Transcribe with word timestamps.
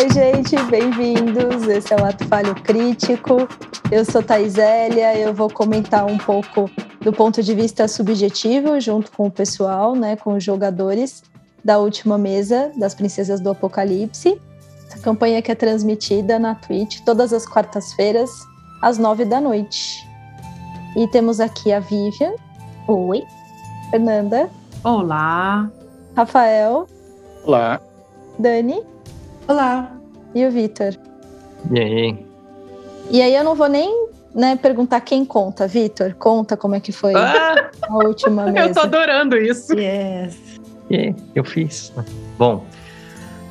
Oi, 0.00 0.08
gente, 0.08 0.56
bem-vindos. 0.70 1.68
Esse 1.68 1.92
é 1.92 1.96
o 1.96 2.02
Ato 2.02 2.26
Falho 2.26 2.54
Crítico. 2.54 3.46
Eu 3.92 4.02
sou 4.02 4.22
Thaisélia, 4.22 5.14
eu 5.14 5.34
vou 5.34 5.50
comentar 5.50 6.06
um 6.06 6.16
pouco 6.16 6.70
do 7.02 7.12
ponto 7.12 7.42
de 7.42 7.54
vista 7.54 7.86
subjetivo, 7.86 8.80
junto 8.80 9.12
com 9.12 9.26
o 9.26 9.30
pessoal, 9.30 9.94
né, 9.94 10.16
com 10.16 10.32
os 10.32 10.42
jogadores 10.42 11.22
da 11.62 11.78
última 11.78 12.16
mesa 12.16 12.72
das 12.78 12.94
Princesas 12.94 13.40
do 13.40 13.50
Apocalipse. 13.50 14.40
Essa 14.86 15.00
campanha 15.00 15.42
que 15.42 15.52
é 15.52 15.54
transmitida 15.54 16.38
na 16.38 16.54
Twitch 16.54 17.00
todas 17.04 17.34
as 17.34 17.44
quartas-feiras, 17.44 18.30
às 18.80 18.96
nove 18.96 19.26
da 19.26 19.38
noite. 19.38 20.08
E 20.96 21.06
temos 21.08 21.40
aqui 21.40 21.74
a 21.74 21.78
Vivian. 21.78 22.32
Oi. 22.88 23.22
Fernanda. 23.90 24.48
Olá. 24.82 25.70
Rafael. 26.16 26.86
Olá. 27.44 27.78
Dani. 28.38 28.82
Olá. 29.48 29.96
E 30.34 30.46
o 30.46 30.50
Vitor. 30.50 30.94
E 31.70 31.80
aí? 31.80 32.26
E 33.10 33.22
aí 33.22 33.34
eu 33.34 33.42
não 33.42 33.54
vou 33.54 33.68
nem 33.68 34.08
né, 34.34 34.56
perguntar 34.56 35.00
quem 35.00 35.24
conta. 35.24 35.66
Vitor, 35.66 36.14
conta 36.14 36.56
como 36.56 36.74
é 36.74 36.80
que 36.80 36.92
foi 36.92 37.14
ah! 37.14 37.70
a 37.82 37.94
última 37.96 38.46
mesa. 38.46 38.68
Eu 38.68 38.74
tô 38.74 38.80
adorando 38.80 39.36
isso. 39.36 39.72
Yes. 39.74 40.38
E 40.90 41.14
eu 41.36 41.44
fiz. 41.44 41.92
Bom, 42.36 42.66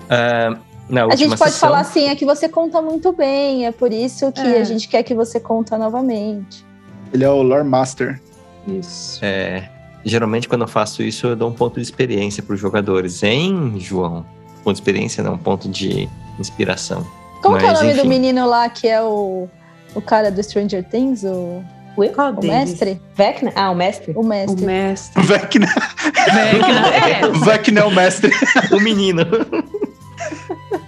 uh, 0.05 0.59
na 0.89 1.05
última 1.05 1.13
A 1.13 1.15
gente 1.15 1.38
pode 1.38 1.52
sessão... 1.52 1.70
falar 1.70 1.79
assim, 1.79 2.09
é 2.09 2.15
que 2.15 2.26
você 2.26 2.49
conta 2.49 2.81
muito 2.81 3.13
bem, 3.13 3.65
é 3.65 3.71
por 3.71 3.93
isso 3.93 4.29
que 4.34 4.41
é. 4.41 4.59
a 4.59 4.63
gente 4.65 4.90
quer 4.90 5.03
que 5.03 5.13
você 5.13 5.40
conta 5.40 5.77
novamente. 5.77 6.65
Ele 7.13 7.23
é 7.23 7.29
o 7.29 7.41
Lore 7.41 7.63
Master. 7.63 8.21
Isso. 8.67 9.23
É, 9.23 9.70
geralmente 10.03 10.49
quando 10.49 10.63
eu 10.63 10.67
faço 10.67 11.01
isso, 11.01 11.27
eu 11.27 11.35
dou 11.35 11.49
um 11.49 11.53
ponto 11.53 11.76
de 11.76 11.81
experiência 11.81 12.43
para 12.43 12.55
os 12.55 12.59
jogadores, 12.59 13.24
hein, 13.24 13.76
João? 13.77 14.26
Ponto 14.63 14.76
de 14.76 14.82
experiência 14.82 15.24
não, 15.24 15.38
ponto 15.38 15.68
de 15.70 16.07
inspiração. 16.40 17.05
Como 17.41 17.55
Mas, 17.55 17.63
que 17.63 17.70
é 17.70 17.71
o 17.71 17.74
nome 17.76 17.91
enfim. 17.91 18.02
do 18.02 18.07
menino 18.07 18.48
lá 18.48 18.68
que 18.70 18.88
é 18.88 19.02
o, 19.02 19.48
o 19.96 20.02
cara 20.02 20.29
do 20.29 20.41
Stranger 20.43 20.84
Things? 20.84 21.24
O, 21.24 21.63
Qual 22.13 22.29
o 22.32 22.34
deles? 22.34 22.55
mestre? 22.70 23.02
Vecna? 23.15 23.52
Ah, 23.55 23.71
o 23.71 23.76
mestre. 23.76 24.13
O 24.15 24.24
mestre. 24.24 24.62
O 24.63 24.65
mestre. 24.65 25.24
Vecna. 25.24 25.68
Vecna. 26.34 26.90
É, 26.99 27.27
Vecna 27.46 27.80
é 27.82 27.84
o 27.85 27.91
mestre. 27.91 28.32
O 28.71 28.80
menino. 28.80 29.21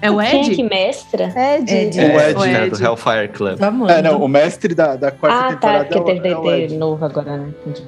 é 0.01 0.11
o 0.11 0.17
Quem 0.17 0.27
é 0.41 0.45
Ed? 0.45 0.55
que 0.55 0.63
mestra? 0.63 1.33
Ed. 1.57 1.73
Ed. 1.73 1.99
O 1.99 2.01
Ed. 2.19 2.35
O 2.37 2.43
É, 2.45 2.65
Ed. 2.65 2.69
do 2.77 2.83
Hellfire 2.83 3.27
Club. 3.33 3.57
Vamos. 3.57 3.89
É, 3.89 4.01
não, 4.01 4.21
o 4.21 4.27
mestre 4.27 4.73
da, 4.75 4.95
da 4.95 5.11
quarta 5.11 5.37
Ah, 5.37 5.41
tá. 5.43 5.49
temporada 5.55 5.85
Porque 5.85 5.97
é 5.97 6.01
o, 6.01 6.05
teve 6.05 6.27
é 6.29 6.37
o 6.37 6.51
Ed. 6.51 6.77
novo 6.77 7.03
agora, 7.05 7.37
né? 7.37 7.49
Entendi. 7.65 7.83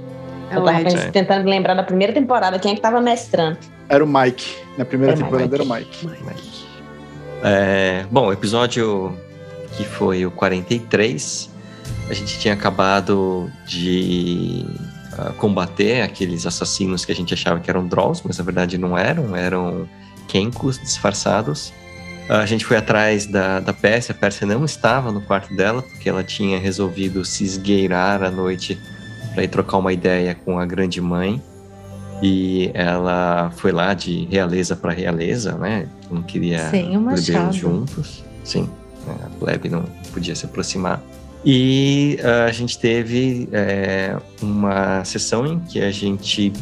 É 0.52 0.58
Eu 0.58 0.64
tava 0.64 0.82
Ed. 0.82 1.12
tentando 1.12 1.50
lembrar 1.50 1.74
da 1.74 1.84
primeira 1.84 2.14
temporada. 2.14 2.58
Quem 2.60 2.72
é 2.72 2.76
que 2.76 2.82
tava 2.82 3.02
mestrando? 3.02 3.58
Era 3.90 4.04
o 4.04 4.08
Mike. 4.08 4.56
Na 4.78 4.86
primeira 4.86 5.14
o 5.14 5.18
temporada 5.18 5.46
Mike. 5.46 5.56
era 5.56 5.64
o 5.64 5.76
Mike. 5.76 6.24
Mas- 6.26 6.64
É, 7.44 8.06
bom, 8.10 8.28
o 8.28 8.34
episódio 8.34 9.18
que 9.76 9.84
foi 9.84 10.26
o 10.26 10.32
43, 10.32 11.50
a 12.10 12.14
gente 12.14 12.40
tinha 12.40 12.54
acabado 12.54 13.52
de 13.68 14.66
ah, 15.18 15.32
combater 15.38 16.02
aqueles 16.02 16.46
assassinos 16.46 17.04
que 17.04 17.12
a 17.12 17.16
gente 17.16 17.34
achava 17.34 17.60
que 17.60 17.70
eram 17.70 17.86
Drolls, 17.88 18.22
mas 18.26 18.38
na 18.38 18.44
verdade 18.44 18.78
não 18.78 18.98
eram, 18.98 19.36
eram 19.36 19.90
Kenkos 20.28 20.80
disfarçados. 20.80 21.74
Ah, 22.30 22.40
A 22.40 22.46
gente 22.46 22.64
foi 22.66 22.78
atrás 22.78 23.26
da, 23.26 23.60
da 23.60 23.74
Pérsia, 23.74 24.14
a 24.14 24.18
Pérsia 24.18 24.48
não 24.48 24.64
estava 24.64 25.12
no 25.12 25.22
quarto 25.22 25.54
dela, 25.56 25.82
porque 25.82 26.08
ela 26.08 26.24
tinha 26.24 26.58
resolvido 26.60 27.26
se 27.26 27.44
esgueirar 27.44 28.24
à 28.24 28.32
noite 28.32 28.80
para 29.34 29.44
ir 29.44 29.48
trocar 29.50 29.78
uma 29.78 29.92
ideia 29.92 30.34
com 30.34 30.58
a 30.60 30.66
grande 30.66 31.02
mãe. 31.02 31.42
E 32.26 32.72
ela 32.74 33.52
foi 33.58 33.74
lá 33.74 33.94
de 33.94 34.24
realeza 34.32 34.78
para 34.78 34.94
realeza, 34.94 35.58
né? 35.58 35.90
Não 36.10 36.24
queria 36.24 36.70
Sem 36.70 36.98
plebeus 36.98 37.54
juntos. 37.54 38.24
Sim, 38.46 38.70
né, 39.06 39.18
a 39.26 39.30
plebe 39.38 39.68
não 39.68 39.84
podia 40.14 40.34
se 40.34 40.46
aproximar. 40.46 41.04
E 41.44 42.18
ah, 42.24 42.46
a 42.46 42.52
gente 42.54 42.80
teve 42.80 43.50
é, 43.52 44.16
uma 44.42 45.04
sessão 45.04 45.46
em 45.46 45.60
que 45.60 45.82
a 45.82 45.92
gente 45.92 46.54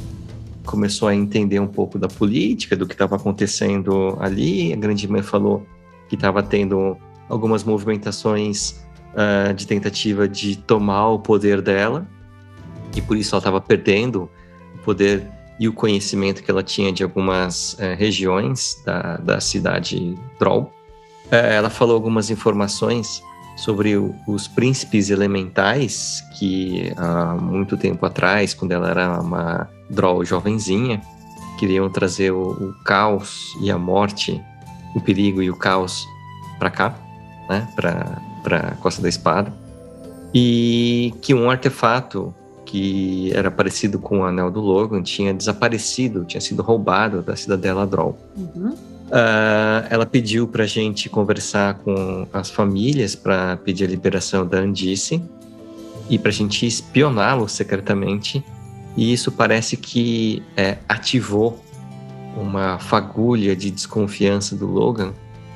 começou 0.65 1.07
a 1.07 1.13
entender 1.13 1.59
um 1.59 1.67
pouco 1.67 1.99
da 1.99 2.07
política, 2.07 2.75
do 2.75 2.87
que 2.87 2.93
estava 2.93 3.15
acontecendo 3.15 4.17
ali. 4.19 4.73
A 4.73 4.75
grande 4.75 5.07
mãe 5.07 5.21
falou 5.21 5.63
que 6.09 6.15
estava 6.15 6.41
tendo 6.41 6.97
algumas 7.29 7.63
movimentações 7.63 8.83
ah, 9.15 9.53
de 9.53 9.67
tentativa 9.67 10.27
de 10.27 10.57
tomar 10.57 11.09
o 11.09 11.19
poder 11.19 11.61
dela, 11.61 12.07
e 12.95 13.01
por 13.01 13.15
isso 13.15 13.35
ela 13.35 13.41
estava 13.41 13.61
perdendo 13.61 14.27
o 14.73 14.79
poder 14.79 15.23
e 15.61 15.67
o 15.67 15.73
conhecimento 15.73 16.41
que 16.41 16.49
ela 16.49 16.63
tinha 16.63 16.91
de 16.91 17.03
algumas 17.03 17.77
eh, 17.79 17.93
regiões 17.93 18.81
da, 18.83 19.17
da 19.17 19.39
cidade 19.39 20.17
Troll. 20.39 20.73
Eh, 21.29 21.55
ela 21.55 21.69
falou 21.69 21.93
algumas 21.93 22.31
informações 22.31 23.21
sobre 23.55 23.95
o- 23.95 24.15
os 24.27 24.47
príncipes 24.47 25.11
elementais 25.11 26.23
que 26.39 26.91
há 26.97 27.35
muito 27.35 27.77
tempo 27.77 28.03
atrás, 28.07 28.55
quando 28.55 28.71
ela 28.71 28.89
era 28.89 29.21
uma 29.21 29.69
Droll 29.87 30.25
jovenzinha, 30.25 30.99
queriam 31.59 31.87
trazer 31.91 32.31
o, 32.31 32.53
o 32.53 32.73
caos 32.83 33.55
e 33.61 33.69
a 33.69 33.77
morte, 33.77 34.41
o 34.95 34.99
perigo 34.99 35.43
e 35.43 35.51
o 35.51 35.55
caos 35.55 36.07
para 36.57 36.71
cá, 36.71 36.95
né, 37.47 37.67
para 37.75 38.19
para 38.43 38.71
Costa 38.81 38.99
da 39.03 39.07
Espada, 39.09 39.53
e 40.33 41.13
que 41.21 41.35
um 41.35 41.51
artefato 41.51 42.33
que 42.71 43.33
era 43.35 43.51
parecido 43.51 43.99
com 43.99 44.19
o 44.19 44.23
anel 44.23 44.49
do 44.49 44.61
Logan 44.61 45.03
tinha 45.03 45.33
desaparecido, 45.33 46.23
tinha 46.23 46.39
sido 46.39 46.63
roubado 46.63 47.21
da 47.21 47.35
cidadela 47.35 47.85
Droll. 47.85 48.17
Uhum. 48.37 48.73
Ah, 49.11 49.85
ela 49.89 50.05
pediu 50.05 50.47
para 50.47 50.63
a 50.63 50.67
gente 50.67 51.09
conversar 51.09 51.73
com 51.79 52.25
as 52.31 52.49
famílias 52.49 53.13
para 53.13 53.57
pedir 53.57 53.83
a 53.83 53.87
liberação 53.87 54.47
da 54.47 54.59
Andice 54.59 55.21
e 56.09 56.17
para 56.17 56.29
a 56.29 56.33
gente 56.33 56.65
espioná-lo 56.65 57.49
secretamente. 57.49 58.41
E 58.95 59.11
isso 59.11 59.33
parece 59.33 59.75
que 59.75 60.41
é, 60.55 60.77
ativou 60.87 61.61
uma 62.37 62.79
fagulha 62.79 63.53
de 63.53 63.69
desconfiança 63.69 64.55
do 64.55 64.65
Logan, 64.65 65.11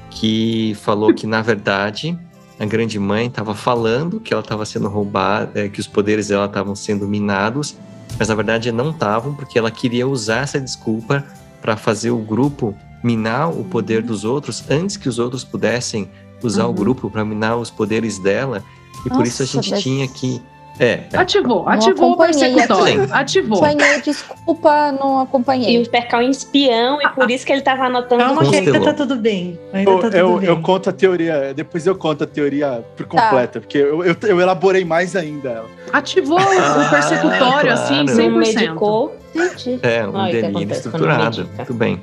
que 0.10 0.76
falou 0.82 1.14
que, 1.14 1.26
na 1.26 1.42
verdade, 1.42 2.18
a 2.60 2.66
grande 2.66 2.98
mãe 3.00 3.28
estava 3.28 3.54
falando 3.54 4.20
que 4.20 4.34
ela 4.34 4.42
estava 4.42 4.66
sendo 4.66 4.88
roubada, 4.88 5.52
é, 5.60 5.68
que 5.70 5.80
os 5.80 5.88
poderes 5.88 6.30
dela 6.30 6.46
estavam 6.46 6.76
sendo 6.76 7.08
minados, 7.08 7.76
mas 8.18 8.30
na 8.30 8.36
verdade 8.36 8.72
não 8.72 8.92
estavam, 8.92 9.34
porque 9.34 9.60
ela 9.60 9.70
queria 9.70 10.08
usar 10.08 10.44
essa 10.44 10.60
desculpa 10.60 11.24
para 11.62 11.76
fazer 11.76 12.12
o 12.12 12.18
grupo 12.20 12.76
minar 13.04 13.50
o 13.50 13.64
poder 13.66 14.02
dos 14.02 14.24
outros 14.24 14.64
antes 14.70 14.96
que 14.98 15.10
os 15.10 15.20
outros 15.20 15.44
pudessem 15.44 16.10
usar 16.42 16.66
o 16.66 16.70
Uhum. 16.70 16.76
grupo 16.76 17.10
para 17.10 17.26
minar 17.26 17.58
os 17.58 17.70
poderes 17.70 18.18
dela. 18.20 18.64
E 19.06 19.10
por 19.10 19.26
isso 19.26 19.44
a 19.44 19.46
Nossa, 19.46 19.62
gente 19.62 19.82
tinha 19.84 20.08
que. 20.08 20.42
É, 20.78 21.00
Ativou, 21.14 21.68
ativou 21.70 22.12
o 22.12 22.18
persecutório. 22.18 23.04
aqui. 23.04 23.14
Ativou. 23.14 23.58
Sonhei, 23.60 24.02
desculpa, 24.02 24.92
não 24.92 25.22
E 25.22 25.24
acompanhei. 25.24 25.82
o 25.82 25.90
Percal 25.90 26.22
é 26.22 26.26
um 26.26 26.30
espião, 26.30 27.02
e 27.02 27.08
por 27.10 27.32
isso 27.32 27.46
que 27.46 27.54
ele 27.54 27.62
tava 27.62 27.86
anotando 27.86 28.22
Calma 28.22 28.42
tudo. 28.42 28.52
que 28.52 28.58
ainda 28.58 28.80
tá 28.82 28.94
tudo 28.94 29.16
bem. 29.16 29.58
Ainda 29.72 29.90
Eu, 29.90 29.96
tá 30.00 30.08
tudo 30.08 30.18
eu, 30.18 30.38
bem. 30.38 30.50
eu 30.50 30.62
conto 30.62 30.90
a 30.90 30.94
teoria, 30.94 31.54
depois 31.54 31.88
eu 31.88 31.96
conto 31.96 32.26
a 32.26 32.28
teoria 32.28 32.84
por 32.98 33.06
Tá. 33.06 33.22
completa, 33.30 33.62
porque 33.62 33.78
eu, 33.78 34.04
eu, 34.04 34.16
eu 34.24 34.42
elaborei 34.42 34.84
mais 34.84 35.16
ainda 35.16 35.50
ela. 35.50 35.70
Ativou 35.94 36.38
Ah, 36.40 36.86
o 36.86 36.90
persecutório, 36.90 37.40
claro. 37.40 37.72
assim, 37.72 38.04
Não 38.04 38.14
100%. 38.14 38.38
medicou, 38.38 39.16
Entendi. 39.34 39.80
é 39.82 40.06
um 40.06 40.26
delírio 40.26 40.74
estruturado. 40.74 41.50
Muito 41.56 41.74
bem. 41.74 42.02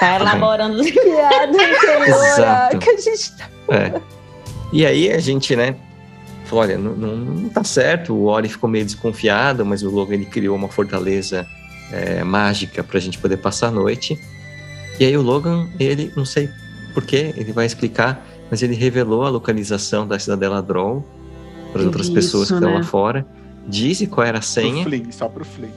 tá 0.00 0.16
elaborando. 0.16 0.82
Piada 0.82 1.46
interior 1.46 2.08
Exato. 2.08 2.78
que 2.78 2.88
a 2.90 2.96
gente 2.96 3.36
tá. 3.36 3.48
É. 3.70 3.92
E 4.72 4.86
aí 4.86 5.12
a 5.12 5.18
gente, 5.18 5.54
né, 5.54 5.74
falou, 6.48 6.64
olha, 6.64 6.78
não, 6.78 6.94
não, 6.94 7.16
não 7.16 7.48
tá 7.48 7.62
certo, 7.64 8.14
o 8.14 8.24
Ori 8.24 8.48
ficou 8.48 8.68
meio 8.68 8.84
desconfiado, 8.84 9.64
mas 9.64 9.82
o 9.82 9.90
Logan 9.90 10.14
ele 10.14 10.24
criou 10.26 10.56
uma 10.56 10.68
fortaleza 10.68 11.46
é, 11.92 12.22
mágica 12.24 12.82
pra 12.82 12.98
gente 13.00 13.18
poder 13.18 13.36
passar 13.38 13.68
a 13.68 13.70
noite. 13.70 14.18
E 14.98 15.04
aí 15.04 15.16
o 15.16 15.22
Logan, 15.22 15.68
ele, 15.78 16.12
não 16.16 16.24
sei 16.24 16.48
porquê, 16.92 17.32
ele 17.36 17.52
vai 17.52 17.66
explicar, 17.66 18.26
mas 18.50 18.62
ele 18.62 18.74
revelou 18.74 19.24
a 19.24 19.28
localização 19.28 20.06
da 20.06 20.18
cidadela 20.18 20.60
Droll 20.62 21.04
para 21.72 21.80
as 21.80 21.86
outras 21.86 22.06
Isso, 22.06 22.14
pessoas 22.14 22.48
que 22.48 22.54
estão 22.54 22.70
né? 22.70 22.78
lá 22.78 22.82
fora, 22.82 23.26
disse 23.66 24.06
qual 24.06 24.26
era 24.26 24.38
a 24.38 24.40
Pro 24.40 24.48
senha, 24.48 24.84
Flynn, 24.84 25.12
só 25.12 25.28
pro 25.28 25.44
Flynn. 25.44 25.70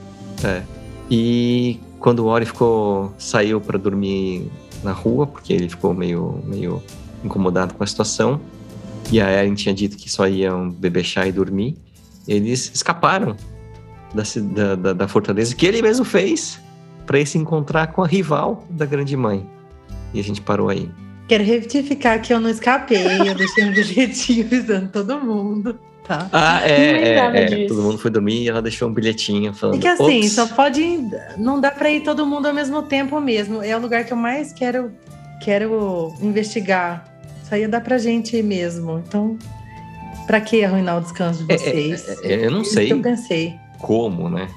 e 1.10 1.80
quando 2.00 2.20
o 2.20 2.26
Ori 2.26 2.46
ficou, 2.46 3.14
saiu 3.18 3.62
para 3.62 3.78
dormir 3.78 4.50
na 4.84 4.92
rua, 4.92 5.28
porque 5.28 5.54
ele 5.54 5.70
ficou 5.70 5.94
meio, 5.94 6.42
meio 6.46 6.82
incomodado 7.24 7.74
com 7.76 7.84
a 7.84 7.88
situação, 7.88 8.42
e 9.12 9.20
a 9.22 9.30
Eren 9.30 9.54
tinha 9.54 9.74
dito 9.74 9.98
que 9.98 10.10
só 10.10 10.28
iam 10.28 10.70
beber 10.70 11.04
chá 11.04 11.26
e 11.28 11.32
dormir, 11.32 11.78
eles 12.28 12.72
escaparam 12.74 13.36
da, 14.14 14.24
da, 14.54 14.76
da, 14.76 14.94
da 14.94 15.08
fortaleza, 15.08 15.56
que 15.56 15.66
ele 15.66 15.82
mesmo 15.82 16.06
fez, 16.06 16.60
para 17.06 17.20
ir 17.20 17.26
se 17.26 17.38
encontrar 17.38 17.88
com 17.88 18.04
a 18.04 18.08
rival 18.08 18.66
da 18.70 18.86
grande 18.86 19.16
mãe. 19.16 19.46
E 20.14 20.20
a 20.20 20.24
gente 20.24 20.42
parou 20.42 20.70
aí. 20.70 20.90
Quero 21.28 21.44
retificar 21.44 22.22
que 22.22 22.34
eu 22.34 22.40
não 22.40 22.50
escapei, 22.50 23.30
eu 23.30 23.36
deixei 23.36 23.66
um 23.66 23.72
bilhetinho 23.74 24.46
avisando 24.46 24.90
todo 24.90 25.20
mundo, 25.20 25.80
tá? 26.06 26.28
Ah, 26.32 26.62
é, 26.68 27.16
é, 27.16 27.64
é. 27.64 27.68
Todo 27.68 27.82
mundo 27.82 27.98
foi 27.98 28.12
dormir 28.12 28.44
e 28.44 28.50
ela 28.50 28.62
deixou 28.62 28.90
um 28.90 28.94
bilhetinho 28.94 29.54
falando. 29.54 29.78
É 29.78 29.80
que 29.80 29.88
assim, 29.88 30.20
"Ops." 30.20 30.32
só 30.34 30.48
pode. 30.48 30.82
Não 31.38 31.60
dá 31.60 31.72
pra 31.72 31.90
ir 31.90 32.02
todo 32.02 32.26
mundo 32.26 32.48
ao 32.48 32.54
mesmo 32.54 32.84
tempo 32.84 33.20
mesmo. 33.22 33.64
É 33.64 33.76
o 33.76 33.80
lugar 33.80 34.04
que 34.04 34.12
eu 34.12 34.18
mais 34.18 34.52
quero 34.52 34.92
quero 35.42 36.14
investigar. 36.22 37.11
Isso 37.52 37.56
aí 37.56 37.68
dar 37.68 37.82
pra 37.82 37.98
gente 37.98 38.42
mesmo. 38.42 39.00
Então, 39.06 39.38
pra 40.26 40.40
que 40.40 40.64
arruinar 40.64 41.00
o 41.00 41.02
descanso 41.02 41.44
de 41.44 41.52
É, 41.52 41.56
é, 41.56 41.60
vocês? 41.60 42.08
é, 42.24 42.34
é, 42.34 42.46
eu 42.46 42.52
não 42.52 42.62
Isso 42.62 42.76
sei 42.76 42.88
que 42.88 42.94
eu 42.94 43.02
pensei. 43.02 43.60
como, 43.82 44.30
né? 44.30 44.48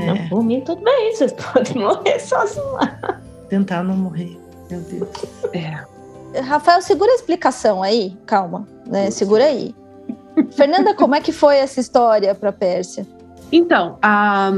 É. 0.00 0.06
Não, 0.06 0.28
por 0.28 0.44
mim, 0.44 0.60
tudo 0.60 0.82
bem. 0.82 1.14
Vocês 1.16 1.32
podem 1.54 1.82
morrer 1.82 2.18
sozinhos 2.20 2.70
lá. 2.74 3.18
Tentar 3.48 3.82
não 3.82 3.96
morrer. 3.96 4.38
Meu 4.70 4.80
Deus. 4.80 5.08
É. 5.54 6.40
Rafael, 6.42 6.82
segura 6.82 7.10
a 7.12 7.14
explicação 7.14 7.82
aí, 7.82 8.14
calma, 8.26 8.68
né? 8.86 9.10
Segura 9.10 9.44
aí. 9.44 9.74
Fernanda, 10.50 10.92
como 10.94 11.14
é 11.14 11.20
que 11.22 11.32
foi 11.32 11.56
essa 11.56 11.80
história 11.80 12.34
para 12.34 12.52
Pérsia? 12.52 13.06
Então, 13.50 13.96
a, 14.02 14.50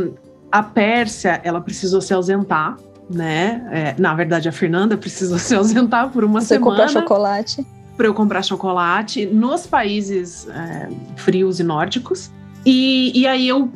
a 0.51 0.61
Pérsia, 0.61 1.41
ela 1.45 1.61
precisou 1.61 2.01
se 2.01 2.13
ausentar, 2.13 2.77
né? 3.09 3.67
É, 3.71 3.95
na 4.01 4.15
verdade, 4.15 4.49
a 4.49 4.53
Fernanda 4.53 4.97
precisou 4.97 5.39
se 5.39 5.55
ausentar 5.55 6.11
por 6.11 6.25
uma 6.25 6.41
Você 6.41 6.55
semana 6.55 6.71
comprar 6.71 6.89
chocolate? 6.89 7.67
para 7.97 8.07
eu 8.07 8.15
comprar 8.15 8.43
chocolate 8.43 9.27
nos 9.27 9.67
países 9.67 10.47
é, 10.49 10.89
frios 11.17 11.59
e 11.59 11.65
nórdicos. 11.65 12.31
E, 12.65 13.13
e 13.19 13.27
aí 13.27 13.49
eu, 13.49 13.73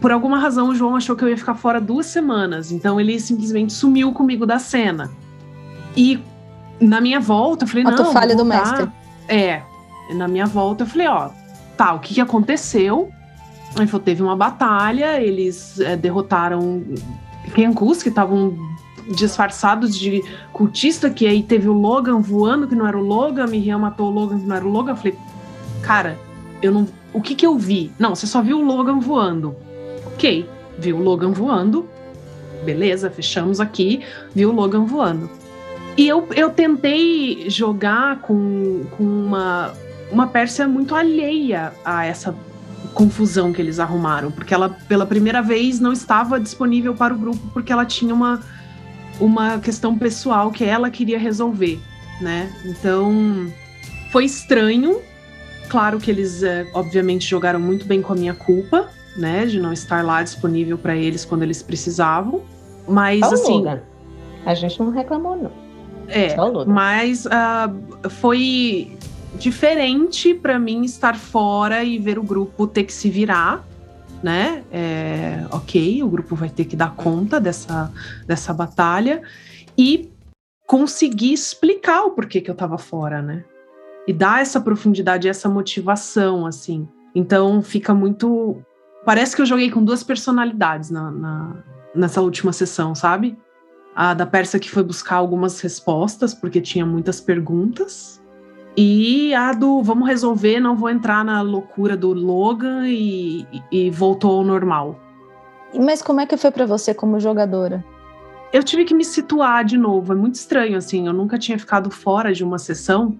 por 0.00 0.10
alguma 0.10 0.38
razão, 0.38 0.70
o 0.70 0.74
João 0.74 0.96
achou 0.96 1.14
que 1.14 1.22
eu 1.22 1.28
ia 1.28 1.36
ficar 1.36 1.54
fora 1.54 1.80
duas 1.80 2.06
semanas. 2.06 2.72
Então 2.72 3.00
ele 3.00 3.20
simplesmente 3.20 3.72
sumiu 3.72 4.12
comigo 4.12 4.44
da 4.44 4.58
cena. 4.58 5.10
E 5.96 6.18
na 6.80 7.00
minha 7.00 7.20
volta, 7.20 7.64
eu 7.64 7.68
falei, 7.68 7.86
Ato 7.86 8.02
não. 8.02 8.12
falha 8.12 8.34
vou 8.34 8.44
do 8.44 8.48
mestre. 8.48 8.90
É. 9.28 9.62
Na 10.14 10.26
minha 10.26 10.46
volta, 10.46 10.82
eu 10.82 10.86
falei, 10.88 11.06
ó, 11.06 11.30
tá, 11.76 11.94
o 11.94 12.00
que, 12.00 12.14
que 12.14 12.20
aconteceu? 12.20 13.10
Aí 13.76 13.86
falou, 13.86 14.04
teve 14.04 14.22
uma 14.22 14.36
batalha, 14.36 15.20
eles 15.20 15.78
é, 15.80 15.96
derrotaram 15.96 16.82
Kenkus, 17.54 18.02
que 18.02 18.08
estavam 18.08 18.56
disfarçados 19.08 19.96
de 19.98 20.22
cultista, 20.52 21.10
que 21.10 21.26
aí 21.26 21.42
teve 21.42 21.68
o 21.68 21.72
Logan 21.72 22.20
voando, 22.20 22.68
que 22.68 22.74
não 22.74 22.86
era 22.86 22.96
o 22.96 23.02
Logan, 23.02 23.46
Miriam 23.46 23.78
matou 23.78 24.08
o 24.08 24.14
Logan, 24.14 24.38
que 24.38 24.46
não 24.46 24.56
era 24.56 24.64
o 24.64 24.70
Logan. 24.70 24.92
Eu 24.92 24.96
falei, 24.96 25.18
cara, 25.82 26.18
eu 26.62 26.72
não. 26.72 26.86
O 27.12 27.20
que 27.20 27.34
que 27.34 27.46
eu 27.46 27.58
vi? 27.58 27.92
Não, 27.98 28.14
você 28.14 28.26
só 28.26 28.40
viu 28.40 28.58
o 28.58 28.64
Logan 28.64 29.00
voando. 29.00 29.54
Ok, 30.06 30.48
viu 30.78 30.96
o 30.96 31.02
Logan 31.02 31.32
voando. 31.32 31.88
Beleza, 32.64 33.10
fechamos 33.10 33.60
aqui, 33.60 34.02
viu 34.34 34.50
o 34.50 34.52
Logan 34.52 34.84
voando. 34.84 35.28
E 35.96 36.08
eu, 36.08 36.26
eu 36.34 36.48
tentei 36.48 37.50
jogar 37.50 38.20
com, 38.20 38.84
com 38.96 39.02
uma, 39.02 39.72
uma 40.10 40.26
Pérsia 40.26 40.66
muito 40.66 40.94
alheia 40.94 41.72
a 41.84 42.06
essa 42.06 42.34
confusão 42.92 43.52
que 43.52 43.60
eles 43.60 43.78
arrumaram, 43.78 44.30
porque 44.30 44.54
ela, 44.54 44.68
pela 44.68 45.06
primeira 45.06 45.42
vez, 45.42 45.80
não 45.80 45.92
estava 45.92 46.38
disponível 46.38 46.94
para 46.94 47.12
o 47.12 47.18
grupo, 47.18 47.40
porque 47.52 47.72
ela 47.72 47.84
tinha 47.84 48.14
uma, 48.14 48.40
uma 49.20 49.58
questão 49.58 49.98
pessoal 49.98 50.50
que 50.50 50.64
ela 50.64 50.90
queria 50.90 51.18
resolver, 51.18 51.80
né? 52.20 52.52
Então, 52.64 53.52
foi 54.10 54.24
estranho. 54.24 55.00
Claro 55.68 55.98
que 55.98 56.10
eles, 56.10 56.42
é, 56.42 56.66
obviamente, 56.74 57.26
jogaram 57.26 57.58
muito 57.58 57.86
bem 57.86 58.02
com 58.02 58.12
a 58.12 58.16
minha 58.16 58.34
culpa, 58.34 58.88
né? 59.16 59.46
De 59.46 59.60
não 59.60 59.72
estar 59.72 60.04
lá 60.04 60.22
disponível 60.22 60.76
para 60.76 60.94
eles 60.94 61.24
quando 61.24 61.42
eles 61.42 61.62
precisavam. 61.62 62.42
Mas, 62.86 63.20
Só 63.20 63.34
assim. 63.34 63.52
Logan. 63.52 63.80
A 64.44 64.54
gente 64.54 64.78
não 64.78 64.90
reclamou, 64.90 65.36
não. 65.36 65.52
É, 66.08 66.34
Logan. 66.36 66.64
mas 66.66 67.26
ah, 67.28 67.72
foi 68.10 68.98
diferente 69.38 70.34
para 70.34 70.58
mim 70.58 70.84
estar 70.84 71.16
fora 71.16 71.82
e 71.82 71.98
ver 71.98 72.18
o 72.18 72.22
grupo 72.22 72.66
ter 72.66 72.84
que 72.84 72.92
se 72.92 73.10
virar, 73.10 73.64
né? 74.22 74.62
É, 74.70 75.44
ok, 75.50 76.02
o 76.02 76.08
grupo 76.08 76.34
vai 76.36 76.48
ter 76.48 76.64
que 76.64 76.76
dar 76.76 76.94
conta 76.94 77.40
dessa, 77.40 77.90
dessa 78.26 78.52
batalha 78.52 79.22
e 79.76 80.10
conseguir 80.66 81.32
explicar 81.32 82.04
o 82.04 82.10
porquê 82.10 82.40
que 82.40 82.50
eu 82.50 82.54
tava 82.54 82.78
fora, 82.78 83.20
né? 83.20 83.44
E 84.06 84.12
dar 84.12 84.40
essa 84.42 84.60
profundidade, 84.60 85.28
essa 85.28 85.48
motivação, 85.48 86.46
assim. 86.46 86.88
Então 87.14 87.62
fica 87.62 87.92
muito. 87.94 88.56
Parece 89.04 89.34
que 89.34 89.42
eu 89.42 89.46
joguei 89.46 89.70
com 89.70 89.84
duas 89.84 90.02
personalidades 90.02 90.90
na, 90.90 91.10
na- 91.10 91.56
nessa 91.94 92.20
última 92.20 92.52
sessão, 92.52 92.94
sabe? 92.94 93.36
A 93.94 94.14
da 94.14 94.24
Pérsia 94.24 94.58
que 94.58 94.70
foi 94.70 94.82
buscar 94.82 95.16
algumas 95.16 95.60
respostas, 95.60 96.32
porque 96.32 96.60
tinha 96.60 96.86
muitas 96.86 97.20
perguntas. 97.20 98.21
E 98.76 99.34
a 99.34 99.52
do 99.52 99.82
vamos 99.82 100.08
resolver, 100.08 100.58
não 100.60 100.76
vou 100.76 100.88
entrar 100.88 101.24
na 101.24 101.42
loucura 101.42 101.96
do 101.96 102.12
Logan 102.12 102.88
e, 102.88 103.46
e 103.70 103.90
voltou 103.90 104.38
ao 104.38 104.44
normal. 104.44 104.98
Mas 105.78 106.02
como 106.02 106.20
é 106.20 106.26
que 106.26 106.36
foi 106.36 106.50
para 106.50 106.66
você 106.66 106.94
como 106.94 107.20
jogadora? 107.20 107.84
Eu 108.52 108.62
tive 108.62 108.84
que 108.84 108.94
me 108.94 109.04
situar 109.04 109.64
de 109.64 109.78
novo, 109.78 110.12
é 110.12 110.16
muito 110.16 110.34
estranho, 110.34 110.76
assim, 110.76 111.06
eu 111.06 111.12
nunca 111.12 111.38
tinha 111.38 111.58
ficado 111.58 111.90
fora 111.90 112.34
de 112.34 112.44
uma 112.44 112.58
sessão, 112.58 113.16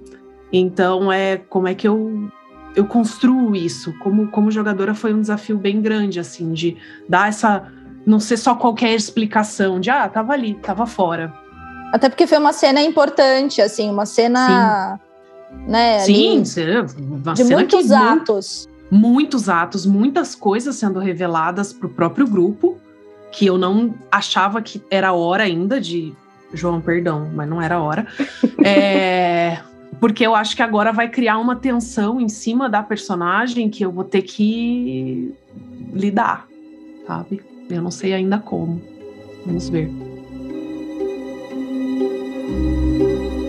então 0.53 1.11
é 1.11 1.39
como 1.39 1.67
é 1.67 1.75
que 1.75 1.89
eu, 1.89 2.31
eu 2.77 2.85
construo 2.85 3.57
isso. 3.57 3.97
Como, 3.99 4.29
como 4.29 4.51
jogadora 4.51 4.95
foi 4.95 5.15
um 5.15 5.21
desafio 5.21 5.57
bem 5.57 5.81
grande, 5.81 6.21
assim, 6.21 6.53
de 6.53 6.77
dar 7.09 7.29
essa. 7.29 7.67
Não 8.05 8.19
ser 8.19 8.37
só 8.37 8.57
qualquer 8.57 8.95
explicação 8.95 9.79
de, 9.79 9.89
ah, 9.89 10.09
tava 10.09 10.33
ali, 10.33 10.55
tava 10.55 10.87
fora. 10.87 11.33
Até 11.93 12.09
porque 12.09 12.27
foi 12.27 12.39
uma 12.39 12.53
cena 12.53 12.83
importante, 12.83 13.63
assim, 13.63 13.89
uma 13.89 14.05
cena, 14.05 14.99
né, 15.67 16.01
Sim, 16.01 16.37
ali, 16.39 16.47
cê- 16.47 16.83
de 16.83 16.91
cena 16.91 17.35
que 17.35 17.45
muitos 17.45 17.89
mu- 17.89 17.95
atos. 17.97 18.69
muitos 18.91 19.49
atos, 19.49 19.87
muitas 19.87 20.35
coisas 20.35 20.77
sendo 20.77 20.99
reveladas 20.99 21.73
para 21.73 21.87
o 21.87 21.91
próprio 21.91 22.27
grupo, 22.27 22.79
que 23.31 23.47
eu 23.47 23.57
não 23.57 23.95
achava 24.11 24.61
que 24.61 24.83
era 24.91 25.13
hora 25.13 25.45
ainda 25.45 25.81
de. 25.81 26.13
João, 26.55 26.81
perdão, 26.83 27.31
mas 27.35 27.49
não 27.49 27.61
era 27.63 27.81
hora. 27.81 28.07
É, 28.65 29.59
porque 29.99 30.25
eu 30.27 30.35
acho 30.35 30.55
que 30.55 30.63
agora 30.63 30.93
vai 30.93 31.09
criar 31.09 31.39
uma 31.39 31.57
tensão 31.57 32.21
em 32.21 32.29
cima 32.29 32.69
da 32.69 32.83
personagem 32.83 33.69
que 33.71 33.85
eu 33.85 33.91
vou 33.91 34.05
ter 34.05 34.23
que 34.23 35.35
lidar, 35.93 36.47
sabe? 37.07 37.43
Eu 37.69 37.83
não 37.83 37.91
sei 37.91 38.13
ainda 38.13 38.39
como. 38.39 38.81
Vamos 39.47 39.69
ver. 39.69 39.91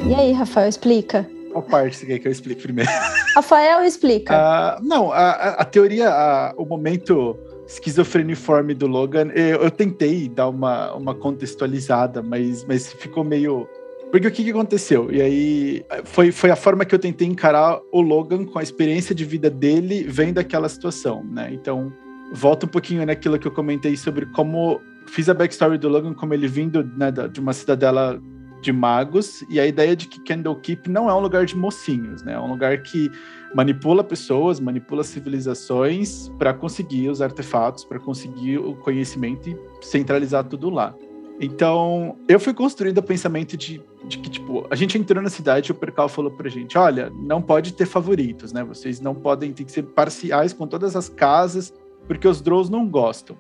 E 0.10 0.16
aí, 0.16 0.32
Rafael, 0.32 0.68
explica. 0.70 1.30
Qual 1.54 1.64
parte 1.64 1.96
você 1.98 2.06
quer 2.08 2.18
que 2.20 2.28
eu 2.28 2.32
explique 2.32 2.64
primeiro? 2.64 2.90
Rafael, 3.36 3.84
explica. 3.84 4.36
Ah, 4.36 4.80
não, 4.82 5.12
a, 5.12 5.30
a- 5.32 5.64
teoria, 5.66 6.10
a- 6.10 6.54
o 6.58 6.66
momento 6.66 7.38
esquizofreniforme 7.68 8.74
do 8.74 8.88
Logan, 8.88 9.30
eu, 9.36 9.62
eu 9.62 9.72
tentei 9.72 10.28
dar 10.28 10.50
uma, 10.50 10.94
uma 10.96 11.14
contextualizada, 11.16 12.22
mas, 12.24 12.66
mas 12.66 12.92
ficou 12.94 13.24
meio. 13.24 13.68
Porque 14.12 14.28
o 14.28 14.32
que, 14.32 14.44
que 14.44 14.50
aconteceu? 14.52 15.12
E 15.12 15.22
aí 15.22 15.86
foi, 16.04 16.32
foi 16.32 16.50
a 16.52 16.56
forma 16.56 16.86
que 16.86 16.94
eu 16.94 17.00
tentei 17.00 17.28
encarar 17.28 17.80
o 17.92 18.02
Logan 18.02 18.46
com 18.46 18.60
a 18.60 18.64
experiência 18.64 19.14
de 19.16 19.24
vida 19.26 19.50
dele 19.50 20.04
vendo 20.08 20.40
aquela 20.40 20.68
situação, 20.70 21.24
né? 21.24 21.50
Então, 21.52 21.92
volta 22.34 22.66
um 22.66 22.70
pouquinho 22.70 23.06
naquilo 23.06 23.38
que 23.40 23.48
eu 23.48 23.52
comentei 23.52 23.96
sobre 23.96 24.26
como 24.28 24.82
fiz 25.08 25.30
a 25.30 25.34
backstory 25.34 25.78
do 25.78 25.90
Logan, 25.90 26.14
como 26.14 26.34
ele 26.34 26.48
vindo 26.48 26.84
né, 26.98 27.12
de 27.12 27.40
uma 27.40 27.54
cidadela 27.54 28.20
de 28.64 28.72
magos, 28.72 29.44
e 29.50 29.60
a 29.60 29.68
ideia 29.68 29.96
de 29.96 30.08
que 30.08 30.20
Candlekeep 30.22 30.90
não 30.90 31.10
é 31.10 31.14
um 31.14 31.20
lugar 31.20 31.46
de 31.46 31.56
mocinhos, 31.56 32.24
né? 32.24 32.34
É 32.34 32.40
um 32.40 32.50
lugar 32.50 32.82
que 32.82 33.12
manipula 33.54 34.04
pessoas, 34.04 34.60
manipula 34.60 35.04
civilizações 35.04 36.30
para 36.40 36.54
conseguir 36.54 37.10
os 37.10 37.22
artefatos, 37.22 37.84
para 37.84 38.00
conseguir 38.00 38.58
o 38.58 38.74
conhecimento 38.76 39.50
e 39.50 39.58
centralizar 39.82 40.46
tudo 40.46 40.70
lá. 40.70 40.96
Então, 41.40 42.16
eu 42.28 42.40
fui 42.40 42.54
construindo 42.54 43.00
o 43.00 43.04
pensamento 43.04 43.58
de, 43.58 43.82
de 44.08 44.18
que, 44.18 44.30
tipo, 44.30 44.66
a 44.70 44.76
gente 44.76 44.98
entrou 44.98 45.22
na 45.22 45.30
cidade 45.30 45.70
e 45.70 45.72
o 45.72 45.76
Percal 45.76 46.08
falou 46.08 46.32
pra 46.32 46.50
gente: 46.50 46.78
olha, 46.78 47.12
não 47.16 47.42
pode 47.42 47.74
ter 47.74 47.86
favoritos, 47.86 48.54
né? 48.54 48.64
Vocês 48.64 49.02
não 49.02 49.14
podem, 49.14 49.52
tem 49.52 49.66
que 49.66 49.72
ser 49.72 49.84
parciais 49.84 50.54
com 50.54 50.66
todas 50.66 50.96
as 50.96 51.10
casas, 51.10 51.74
porque 52.08 52.28
os 52.28 52.42
Drows 52.42 52.70
não 52.70 52.88
gostam. 52.88 53.36